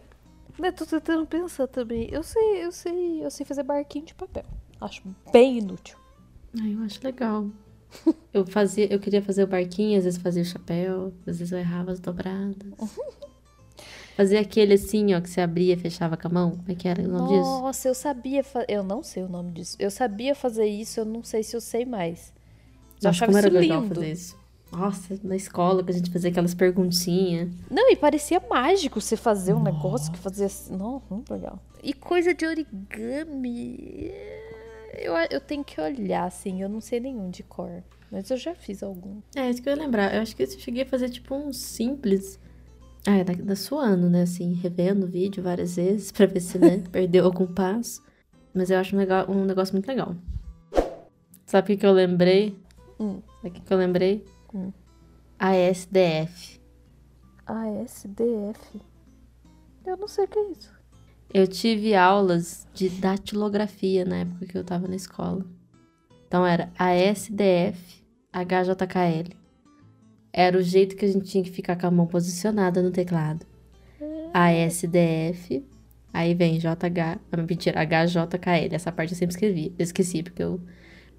Né, 0.59 0.71
tô 0.71 0.86
tentando 0.86 1.25
pensar 1.25 1.67
também. 1.67 2.07
Eu 2.11 2.23
sei, 2.23 2.63
eu 2.63 2.71
sei, 2.71 3.25
eu 3.25 3.31
sei 3.31 3.45
fazer 3.45 3.63
barquinho 3.63 4.05
de 4.05 4.13
papel. 4.13 4.45
Acho 4.79 5.03
bem 5.31 5.57
inútil. 5.57 5.97
Ai, 6.61 6.73
eu 6.73 6.79
acho 6.83 6.99
legal. 7.03 7.49
Eu 8.33 8.45
fazia, 8.45 8.91
eu 8.91 8.99
queria 8.99 9.21
fazer 9.21 9.43
o 9.43 9.47
barquinho, 9.47 9.97
às 9.97 10.03
vezes 10.03 10.19
fazia 10.19 10.41
o 10.41 10.45
chapéu, 10.45 11.13
às 11.25 11.39
vezes 11.39 11.51
eu 11.51 11.59
errava 11.59 11.91
as 11.91 11.99
dobradas. 11.99 12.55
Fazia 14.15 14.39
aquele 14.39 14.75
assim, 14.75 15.13
ó, 15.13 15.19
que 15.19 15.29
você 15.29 15.41
abria 15.41 15.73
e 15.73 15.77
fechava 15.77 16.15
com 16.15 16.29
a 16.29 16.31
mão. 16.31 16.51
Como 16.51 16.71
é 16.71 16.75
que 16.75 16.88
era 16.88 17.01
o 17.01 17.07
nome 17.07 17.27
disso? 17.27 17.49
Nossa, 17.61 17.89
eu 17.89 17.93
sabia 17.93 18.45
fazer. 18.45 18.65
Eu 18.69 18.81
não 18.81 19.03
sei 19.03 19.23
o 19.23 19.27
nome 19.27 19.51
disso. 19.51 19.75
Eu 19.77 19.91
sabia 19.91 20.33
fazer 20.33 20.65
isso, 20.65 21.01
eu 21.01 21.05
não 21.05 21.21
sei 21.21 21.43
se 21.43 21.53
eu 21.53 21.59
sei 21.59 21.83
mais. 21.83 22.33
Eu 23.01 23.07
Nossa, 23.07 23.09
achava 23.09 23.25
como 23.33 23.38
era 23.38 23.47
isso 23.49 23.57
legal 23.57 23.81
lindo. 23.81 23.95
fazer 23.95 24.11
isso. 24.13 24.38
Nossa, 24.76 25.17
na 25.23 25.38
escola 25.38 25.82
que 25.84 25.91
a 25.91 25.93
gente 25.93 26.11
fazia 26.11 26.30
aquelas 26.30 26.53
perguntinhas. 26.53 27.49
Não, 27.71 27.89
e 27.89 27.95
parecia 27.95 28.41
mágico 28.49 28.99
você 28.99 29.15
fazer 29.15 29.53
um 29.53 29.63
negócio 29.63 30.11
que 30.11 30.19
fazia 30.19 30.47
assim. 30.47 30.76
Não, 30.76 31.01
muito 31.09 31.34
legal. 31.34 31.59
E 31.82 31.93
coisa 31.93 32.34
de 32.34 32.45
origami. 32.45 34.11
Eu, 34.93 35.13
eu 35.32 35.39
tenho 35.39 35.63
que 35.63 35.80
olhar, 35.80 36.26
assim. 36.26 36.61
Eu 36.61 36.67
não 36.67 36.82
sei 36.82 36.99
nenhum 36.99 37.30
de 37.30 37.41
cor. 37.41 37.84
Mas 38.11 38.30
eu 38.30 38.38
já 38.38 38.53
fiz 38.53 38.84
algum. 38.84 39.21
É, 39.34 39.49
isso 39.49 39.61
que 39.61 39.69
eu 39.69 39.76
ia 39.76 39.82
lembrar. 39.82 40.13
Eu 40.13 40.21
acho 40.21 40.36
que 40.36 40.43
eu 40.43 40.47
cheguei 40.47 40.84
a 40.84 40.86
fazer 40.86 41.09
tipo 41.09 41.34
um 41.34 41.53
simples. 41.53 42.38
Ah, 43.07 43.17
é 43.17 43.23
da, 43.23 43.34
da 43.34 43.55
suando, 43.55 44.09
né? 44.09 44.23
Assim, 44.23 44.53
revendo 44.53 45.05
o 45.05 45.09
vídeo 45.09 45.41
várias 45.41 45.78
vezes 45.78 46.11
pra 46.11 46.26
ver 46.26 46.41
se, 46.41 46.57
né, 46.57 46.84
perdeu 46.91 47.26
algum 47.26 47.47
passo. 47.47 48.03
Mas 48.53 48.69
eu 48.69 48.78
acho 48.78 48.95
um, 48.95 48.99
legal, 48.99 49.30
um 49.30 49.45
negócio 49.45 49.73
muito 49.73 49.88
legal. 49.88 50.15
Sabe 51.45 51.65
o 51.65 51.67
que, 51.67 51.78
que 51.78 51.86
eu 51.86 51.91
lembrei? 51.91 52.57
Hum. 52.99 53.21
Sabe 53.38 53.49
o 53.49 53.51
que, 53.51 53.61
que 53.61 53.73
eu 53.73 53.78
lembrei? 53.78 54.26
Hum. 54.56 54.72
ASDF. 55.38 56.62
ASDF. 57.45 58.82
Eu 59.86 59.97
não 59.97 60.08
sei 60.08 60.24
o 60.24 60.28
que 60.28 60.39
é 60.39 60.51
isso. 60.51 60.74
Eu 61.34 61.45
tive 61.45 61.93
aulas 61.93 62.66
de 62.74 62.88
datilografia 62.89 64.06
na 64.06 64.20
época 64.20 64.45
que 64.45 64.58
eu 64.58 64.64
tava 64.64 64.88
na 64.88 64.95
escola. 64.95 65.45
Então 66.26 66.45
era 66.45 66.72
ASDF, 66.80 68.01
HJKL. 68.32 69.36
Era 70.32 70.58
o 70.58 70.62
jeito 70.62 70.95
que 70.95 71.03
a 71.03 71.08
gente 71.08 71.26
tinha 71.26 71.43
que 71.43 71.51
ficar 71.51 71.76
com 71.76 71.88
a 71.88 71.91
mão 71.91 72.08
posicionada 72.08 72.82
no 72.82 72.91
teclado. 72.91 73.45
ASDF, 74.34 75.66
aí 76.12 76.34
vem 76.34 76.58
JH, 76.58 77.20
ah, 77.32 77.38
mentira, 77.38 77.82
HJKL. 77.86 78.74
Essa 78.74 78.91
parte 78.91 79.12
eu 79.12 79.18
sempre 79.18 79.34
escrevi. 79.34 79.74
Eu 79.78 79.84
esqueci 79.84 80.24
porque 80.24 80.43
eu 80.43 80.62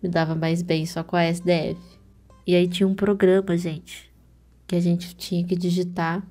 me 0.03 0.09
dava 0.09 0.35
mais 0.35 0.63
bem 0.63 0.85
só 0.87 1.03
com 1.03 1.17
a 1.17 1.21
ASDF. 1.21 1.96
E 2.47 2.55
aí 2.55 2.69
tinha 2.69 2.87
um 2.87 2.95
programa, 2.95 3.57
gente, 3.57 4.11
que 4.67 4.77
a 4.77 4.81
gente 4.81 5.17
tinha 5.17 5.45
que 5.45 5.57
digitar 5.57 6.27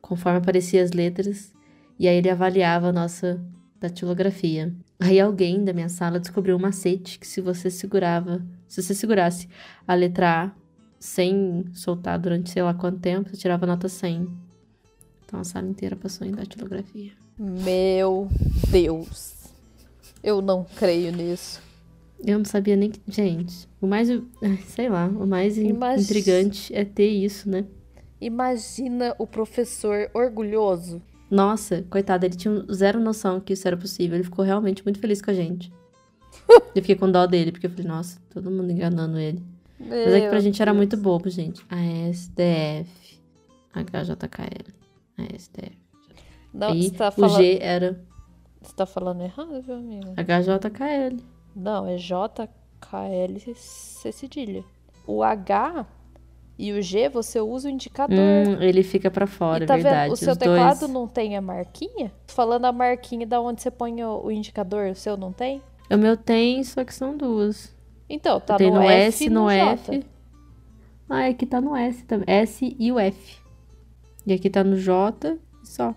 conforme 0.00 0.38
apareciam 0.38 0.84
as 0.84 0.90
letras 0.90 1.52
e 1.98 2.08
aí 2.08 2.16
ele 2.16 2.28
avaliava 2.28 2.88
a 2.88 2.92
nossa 2.92 3.40
datilografia. 3.80 4.74
Aí 4.98 5.20
alguém 5.20 5.64
da 5.64 5.72
minha 5.72 5.88
sala 5.88 6.18
descobriu 6.18 6.56
um 6.56 6.60
macete 6.60 7.18
que 7.18 7.26
se 7.26 7.40
você 7.40 7.70
segurava, 7.70 8.44
se 8.66 8.82
você 8.82 8.94
segurasse 8.94 9.48
a 9.86 9.94
letra 9.94 10.44
A 10.44 10.50
sem 10.98 11.64
soltar 11.72 12.18
durante 12.18 12.50
sei 12.50 12.62
lá 12.62 12.72
quanto 12.74 12.98
tempo, 12.98 13.30
você 13.30 13.36
tirava 13.36 13.66
nota 13.66 13.88
100. 13.88 14.28
Então 15.24 15.40
a 15.40 15.44
sala 15.44 15.68
inteira 15.68 15.94
passou 15.94 16.26
em 16.26 16.32
datilografia. 16.32 17.12
Meu 17.38 18.28
Deus. 18.70 19.34
Eu 20.22 20.40
não 20.40 20.64
creio 20.64 21.12
nisso. 21.12 21.60
Eu 22.26 22.38
não 22.38 22.44
sabia 22.44 22.74
nem 22.76 22.90
que. 22.90 23.00
Gente, 23.06 23.68
o 23.80 23.86
mais. 23.86 24.08
Sei 24.68 24.88
lá, 24.88 25.06
o 25.06 25.26
mais 25.26 25.58
Imag- 25.58 26.00
intrigante 26.00 26.74
é 26.74 26.84
ter 26.84 27.08
isso, 27.08 27.48
né? 27.50 27.64
Imagina 28.20 29.14
o 29.18 29.26
professor 29.26 30.10
orgulhoso. 30.14 31.02
Nossa, 31.30 31.82
coitado, 31.90 32.24
ele 32.24 32.36
tinha 32.36 32.64
zero 32.72 33.00
noção 33.00 33.40
que 33.40 33.52
isso 33.52 33.66
era 33.66 33.76
possível. 33.76 34.16
Ele 34.16 34.24
ficou 34.24 34.44
realmente 34.44 34.82
muito 34.84 34.98
feliz 35.00 35.20
com 35.20 35.30
a 35.30 35.34
gente. 35.34 35.70
eu 36.74 36.82
fiquei 36.82 36.94
com 36.96 37.10
dó 37.10 37.26
dele, 37.26 37.52
porque 37.52 37.66
eu 37.66 37.70
falei, 37.70 37.86
nossa, 37.86 38.18
todo 38.30 38.50
mundo 38.50 38.70
enganando 38.70 39.18
ele. 39.18 39.42
Mas 39.78 39.90
é 39.90 40.20
que 40.20 40.26
pra 40.26 40.32
Meu 40.34 40.40
gente 40.40 40.62
era 40.62 40.72
muito 40.72 40.96
bobo, 40.96 41.28
gente. 41.28 41.64
ASDF. 41.68 43.18
HJKL. 43.74 44.72
ASDF. 45.18 45.76
Não, 46.52 46.74
e 46.74 46.84
você 46.84 46.90
tá 46.92 47.08
o 47.08 47.12
falando. 47.12 47.36
G 47.36 47.58
era 47.60 48.00
Você 48.62 48.74
tá 48.74 48.86
falando 48.86 49.22
errado, 49.22 49.60
viu, 49.60 49.74
amiga? 49.74 50.14
HJKL. 50.16 51.16
Não, 51.54 51.86
é 51.86 51.96
JKL 51.96 53.54
C 53.54 54.12
cedilha. 54.12 54.64
O 55.06 55.22
H 55.22 55.86
e 56.58 56.72
o 56.72 56.80
G 56.80 57.08
você 57.08 57.40
usa 57.40 57.68
o 57.68 57.70
indicador. 57.70 58.16
Hum, 58.18 58.60
ele 58.60 58.82
fica 58.82 59.10
pra 59.10 59.26
fora, 59.26 59.64
e 59.64 59.66
tá 59.66 59.74
é 59.74 59.76
verdade. 59.76 60.02
vendo? 60.04 60.12
O 60.12 60.16
seu 60.16 60.32
Os 60.32 60.38
teclado 60.38 60.80
dois. 60.80 60.92
não 60.92 61.06
tem 61.08 61.36
a 61.36 61.40
marquinha? 61.40 62.12
Falando 62.28 62.64
a 62.64 62.72
marquinha 62.72 63.26
da 63.26 63.40
onde 63.40 63.62
você 63.62 63.70
põe 63.70 64.02
o, 64.02 64.24
o 64.24 64.30
indicador, 64.30 64.90
o 64.90 64.94
seu 64.94 65.16
não 65.16 65.32
tem? 65.32 65.60
O 65.90 65.96
meu 65.96 66.16
tem, 66.16 66.62
só 66.62 66.84
que 66.84 66.94
são 66.94 67.16
duas. 67.16 67.74
Então, 68.08 68.40
tá 68.40 68.56
tem 68.56 68.70
no, 68.70 68.76
no, 68.76 68.82
S, 68.82 69.24
e 69.24 69.30
no, 69.30 69.42
no 69.42 69.50
F. 69.50 69.90
J. 69.90 70.06
Ah, 71.08 71.28
é 71.28 71.34
que 71.34 71.44
tá 71.44 71.60
no 71.60 71.76
S 71.76 72.04
também. 72.04 72.24
S 72.28 72.76
e 72.78 72.92
o 72.92 72.98
F. 72.98 73.38
E 74.26 74.32
aqui 74.32 74.48
tá 74.48 74.64
no 74.64 74.76
J 74.76 75.38
só. 75.62 75.94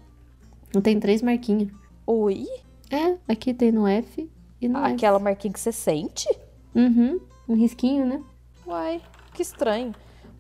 Não 0.74 0.82
tem 0.82 0.99
três 0.99 1.22
marquinhas. 1.22 1.70
Oi? 2.05 2.45
É, 2.91 3.18
aqui 3.28 3.53
tem 3.53 3.72
no 3.72 3.88
F 3.88 4.30
e 4.68 4.72
no 4.72 4.80
F. 4.80 4.93
Aquela 4.93 5.20
marquinha 5.20 5.53
que 5.53 5.59
você 5.59 5.72
sente? 5.72 6.28
Uhum. 6.76 7.20
Um 7.47 7.55
risquinho, 7.55 8.05
né? 8.05 8.22
Uai, 8.65 9.01
que 9.34 9.41
estranho. 9.41 9.93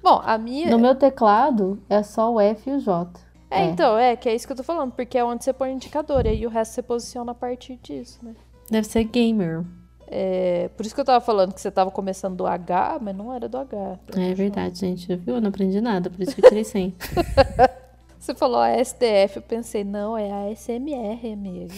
Bom, 0.03 0.21
a 0.23 0.37
minha. 0.37 0.69
No 0.69 0.79
meu 0.79 0.95
teclado 0.95 1.81
é 1.89 2.03
só 2.03 2.31
o 2.31 2.39
F 2.39 2.69
e 2.69 2.73
o 2.73 2.79
J. 2.79 3.19
É, 3.49 3.65
então, 3.65 3.97
é, 3.97 4.15
que 4.15 4.27
é 4.27 4.35
isso 4.35 4.45
que 4.45 4.51
eu 4.51 4.57
tô 4.57 4.63
falando, 4.63 4.91
porque 4.91 5.17
é 5.17 5.23
onde 5.23 5.43
você 5.43 5.53
põe 5.53 5.71
o 5.71 5.73
indicador, 5.73 6.25
e 6.25 6.29
aí 6.29 6.45
o 6.45 6.49
resto 6.49 6.73
você 6.73 6.81
posiciona 6.81 7.31
a 7.31 7.35
partir 7.35 7.79
disso, 7.81 8.19
né? 8.21 8.35
Deve 8.69 8.85
ser 8.85 9.05
gamer. 9.05 9.63
É, 10.05 10.69
por 10.75 10.85
isso 10.85 10.93
que 10.93 11.01
eu 11.01 11.05
tava 11.05 11.23
falando 11.23 11.53
que 11.53 11.61
você 11.61 11.71
tava 11.71 11.91
começando 11.91 12.35
do 12.35 12.45
H, 12.45 12.99
mas 13.01 13.15
não 13.15 13.33
era 13.33 13.47
do 13.47 13.57
H. 13.57 13.99
É 14.15 14.33
verdade, 14.33 14.79
gente. 14.79 15.15
Viu? 15.15 15.35
Eu 15.35 15.41
não 15.41 15.49
aprendi 15.49 15.79
nada, 15.79 16.09
por 16.09 16.21
isso 16.21 16.35
que 16.35 16.45
eu 16.45 16.49
tirei 16.49 16.63
100. 16.63 16.95
Você 18.19 18.33
falou 18.33 18.59
ASDF, 18.59 19.37
eu 19.37 19.41
pensei, 19.41 19.85
não, 19.85 20.17
é 20.17 20.51
ASMR, 20.51 21.31
amiga. 21.31 21.73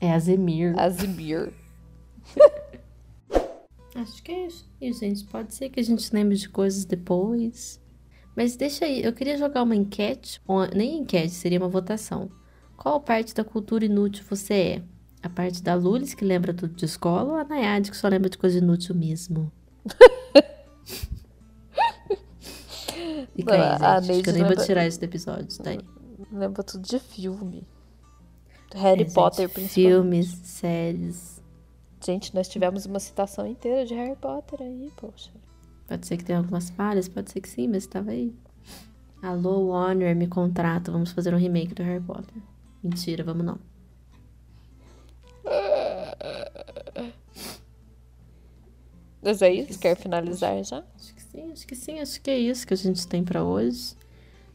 É 0.00 0.12
Azemir. 0.12 0.76
Azimir. 0.76 1.52
Acho 3.94 4.22
que 4.22 4.30
é 4.30 4.46
isso. 4.46 4.68
E, 4.80 4.92
gente, 4.92 5.24
pode 5.24 5.54
ser 5.54 5.70
que 5.70 5.80
a 5.80 5.82
gente 5.82 6.12
lembre 6.14 6.36
de 6.36 6.48
coisas 6.48 6.84
depois. 6.84 7.80
Mas 8.36 8.54
deixa 8.54 8.84
aí, 8.84 9.02
eu 9.02 9.12
queria 9.12 9.36
jogar 9.36 9.64
uma 9.64 9.74
enquete, 9.74 10.40
nem 10.74 11.00
enquete, 11.00 11.30
seria 11.30 11.58
uma 11.58 11.68
votação. 11.68 12.30
Qual 12.76 13.00
parte 13.00 13.34
da 13.34 13.42
cultura 13.42 13.84
inútil 13.84 14.24
você 14.28 14.54
é? 14.54 14.82
A 15.20 15.28
parte 15.28 15.60
da 15.60 15.74
Lulis, 15.74 16.14
que 16.14 16.24
lembra 16.24 16.54
tudo 16.54 16.72
de 16.74 16.84
escola, 16.84 17.32
ou 17.32 17.34
a 17.34 17.44
Nayade, 17.44 17.90
que 17.90 17.96
só 17.96 18.06
lembra 18.06 18.30
de 18.30 18.38
coisa 18.38 18.58
inútil 18.58 18.94
mesmo? 18.94 19.50
Fica 23.34 23.54
aí, 23.54 23.72
gente. 23.72 24.12
Acho 24.12 24.22
que 24.22 24.30
eu 24.30 24.34
nem 24.34 24.44
vou 24.44 24.56
tirar 24.64 24.86
isso 24.86 25.00
do 25.00 25.04
episódio, 25.04 25.58
tá 25.62 25.70
aí. 25.70 25.80
Lembra 26.30 26.62
tudo 26.62 26.86
de 26.86 27.00
filme. 27.00 27.66
Harry 28.74 29.02
É, 29.02 29.04
gente, 29.04 29.14
Potter, 29.14 29.48
principalmente. 29.48 29.88
Filmes, 29.90 30.28
séries. 30.44 31.37
Gente, 32.04 32.34
nós 32.34 32.48
tivemos 32.48 32.86
uma 32.86 33.00
citação 33.00 33.46
inteira 33.46 33.84
de 33.84 33.94
Harry 33.94 34.16
Potter 34.16 34.60
aí, 34.62 34.92
poxa. 34.96 35.30
Pode 35.86 36.06
ser 36.06 36.16
que 36.16 36.24
tenha 36.24 36.38
algumas 36.38 36.70
falhas, 36.70 37.08
pode 37.08 37.30
ser 37.30 37.40
que 37.40 37.48
sim, 37.48 37.66
mas 37.66 37.84
estava 37.84 38.10
aí. 38.10 38.34
Alô, 39.22 39.68
Warner, 39.68 40.14
me 40.14 40.28
contrata, 40.28 40.92
vamos 40.92 41.10
fazer 41.10 41.34
um 41.34 41.38
remake 41.38 41.74
do 41.74 41.82
Harry 41.82 42.02
Potter. 42.02 42.42
Mentira, 42.82 43.24
vamos 43.24 43.44
não. 43.44 43.58
Mas 49.20 49.42
é 49.42 49.52
isso? 49.52 49.78
Quer 49.78 49.96
finalizar 49.96 50.62
já? 50.62 50.84
Acho 50.96 51.14
que 51.14 51.22
sim, 51.22 51.52
acho 51.52 51.66
que 51.66 51.74
sim, 51.74 52.00
acho 52.00 52.20
que 52.20 52.30
é 52.30 52.38
isso 52.38 52.66
que 52.66 52.74
a 52.74 52.76
gente 52.76 53.06
tem 53.06 53.24
pra 53.24 53.42
hoje. 53.42 53.96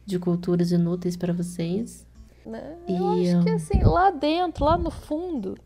De 0.06 0.18
culturas 0.18 0.70
inúteis 0.70 1.16
pra 1.16 1.32
vocês. 1.32 2.06
Né? 2.44 2.78
E, 2.88 2.96
Eu 2.96 3.08
acho 3.08 3.44
que 3.44 3.50
assim, 3.50 3.82
lá 3.82 4.10
dentro, 4.10 4.64
lá 4.64 4.76
no 4.76 4.90
fundo, 4.90 5.56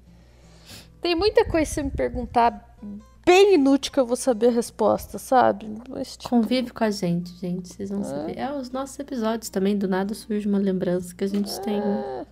tem 1.01 1.15
muita 1.15 1.45
coisa 1.45 1.67
que 1.69 1.75
você 1.75 1.83
me 1.83 1.91
perguntar 1.91 2.77
bem 3.25 3.55
inútil 3.55 3.93
que 3.93 4.01
eu 4.01 4.07
vou 4.07 4.17
saber 4.17 4.49
a 4.49 4.53
resposta, 4.53 5.19
sabe? 5.19 5.69
Mas, 5.89 6.17
tipo, 6.17 6.31
Convive 6.31 6.71
com 6.73 6.83
a 6.85 6.91
gente, 6.91 7.31
gente, 7.39 7.69
vocês 7.69 7.91
vão 7.91 8.03
saber. 8.03 8.39
É, 8.39 8.51
os 8.53 8.71
nossos 8.71 8.99
episódios 8.99 9.51
também, 9.51 9.77
do 9.77 9.87
nada 9.87 10.15
surge 10.15 10.49
uma 10.49 10.59
lembrança 10.59 11.15
que 11.15 11.25
a 11.25 11.29
gente 11.29 11.61
tem. 11.61 11.79
ah, 11.81 12.25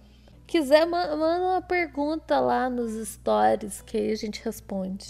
quiser, 0.46 0.86
ma- 0.86 1.14
manda 1.16 1.44
uma 1.44 1.60
pergunta 1.62 2.40
lá 2.40 2.70
nos 2.70 2.92
stories 3.08 3.82
que 3.82 3.96
aí 3.98 4.10
a 4.12 4.16
gente 4.16 4.42
responde. 4.44 5.06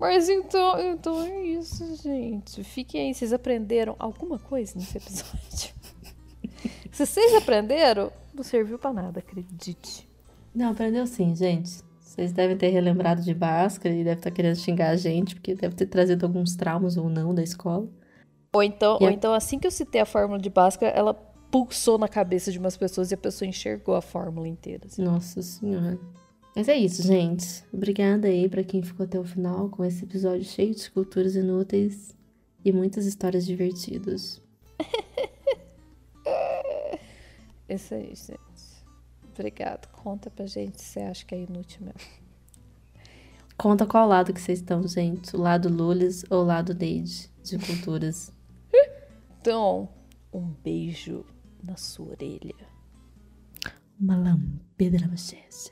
Mas 0.00 0.28
então, 0.28 0.80
então 0.80 1.22
é 1.22 1.42
isso, 1.44 1.96
gente. 2.02 2.62
Fiquem 2.62 3.08
aí. 3.08 3.14
Vocês 3.14 3.32
aprenderam 3.32 3.96
alguma 3.98 4.38
coisa 4.38 4.74
nesse 4.76 4.96
episódio? 4.96 5.74
Se 6.92 7.06
vocês 7.06 7.34
aprenderam, 7.34 8.10
não 8.34 8.42
serviu 8.42 8.78
pra 8.78 8.92
nada, 8.92 9.20
acredite. 9.20 10.08
Não, 10.54 10.70
aprendeu 10.70 11.06
sim, 11.06 11.34
gente. 11.36 11.82
Vocês 12.18 12.32
devem 12.32 12.56
ter 12.56 12.70
relembrado 12.70 13.22
de 13.22 13.32
Bhaskara 13.32 13.94
e 13.94 13.98
devem 14.02 14.18
estar 14.18 14.32
querendo 14.32 14.56
xingar 14.56 14.90
a 14.90 14.96
gente, 14.96 15.36
porque 15.36 15.54
deve 15.54 15.76
ter 15.76 15.86
trazido 15.86 16.26
alguns 16.26 16.56
traumas 16.56 16.96
ou 16.96 17.08
não 17.08 17.32
da 17.32 17.44
escola. 17.44 17.88
Ou 18.52 18.60
então, 18.60 18.98
E 19.00 19.04
ou 19.04 19.08
a- 19.08 19.12
então, 19.12 19.32
assim 19.32 19.56
que 19.56 19.68
eu 19.68 19.70
citei 19.70 20.00
a 20.00 20.04
fórmula 20.04 20.40
de 20.40 20.50
Bhaskara, 20.50 20.90
ela 20.90 21.14
pulsou 21.14 21.96
na 21.96 22.08
cabeça 22.08 22.50
de 22.50 22.58
umas 22.58 22.76
pessoas 22.76 23.12
e 23.12 23.14
a 23.14 23.16
pessoa 23.16 23.48
enxergou 23.48 23.94
a 23.94 24.02
fórmula 24.02 24.48
inteira. 24.48 24.86
assim. 24.86 25.00
Nossa 25.00 25.40
senhora. 25.42 25.96
Mas 26.56 26.68
é 26.68 26.74
isso, 26.76 27.04
gente. 27.04 27.62
Obrigada 27.72 28.26
aí 28.26 28.48
pra 28.48 28.64
quem 28.64 28.82
ficou 28.82 29.06
até 29.06 29.16
o 29.20 29.24
final 29.24 29.68
com 29.68 29.84
esse 29.84 30.02
episódio 30.02 30.42
cheio 30.44 30.74
de 30.74 30.90
culturas 30.90 31.36
inúteis 31.36 32.16
e 32.64 32.72
muitas 32.72 33.06
histórias 33.06 33.46
divertidas. 33.46 34.42
Isso 37.68 37.94
aí, 37.94 38.14
gente. 38.14 38.47
Obrigado. 39.38 39.88
Conta 39.92 40.28
pra 40.30 40.46
gente 40.46 40.82
se 40.82 40.88
você 40.88 41.00
acha 41.00 41.24
que 41.24 41.32
é 41.32 41.42
inútil 41.42 41.82
mesmo. 41.82 42.00
Conta 43.56 43.86
qual 43.86 44.08
lado 44.08 44.32
que 44.32 44.40
vocês 44.40 44.58
estão, 44.58 44.86
gente. 44.86 45.36
O 45.36 45.40
lado 45.40 45.68
Lulis 45.68 46.24
ou 46.28 46.42
o 46.42 46.46
lado 46.46 46.74
Neide 46.74 47.30
de 47.42 47.58
culturas. 47.58 48.32
Então, 49.40 49.88
um 50.32 50.52
beijo 50.62 51.24
na 51.62 51.76
sua 51.76 52.10
orelha. 52.10 52.54
Uma 53.98 54.16
lambida 54.16 54.98
na 54.98 55.06
bochecha. 55.06 55.70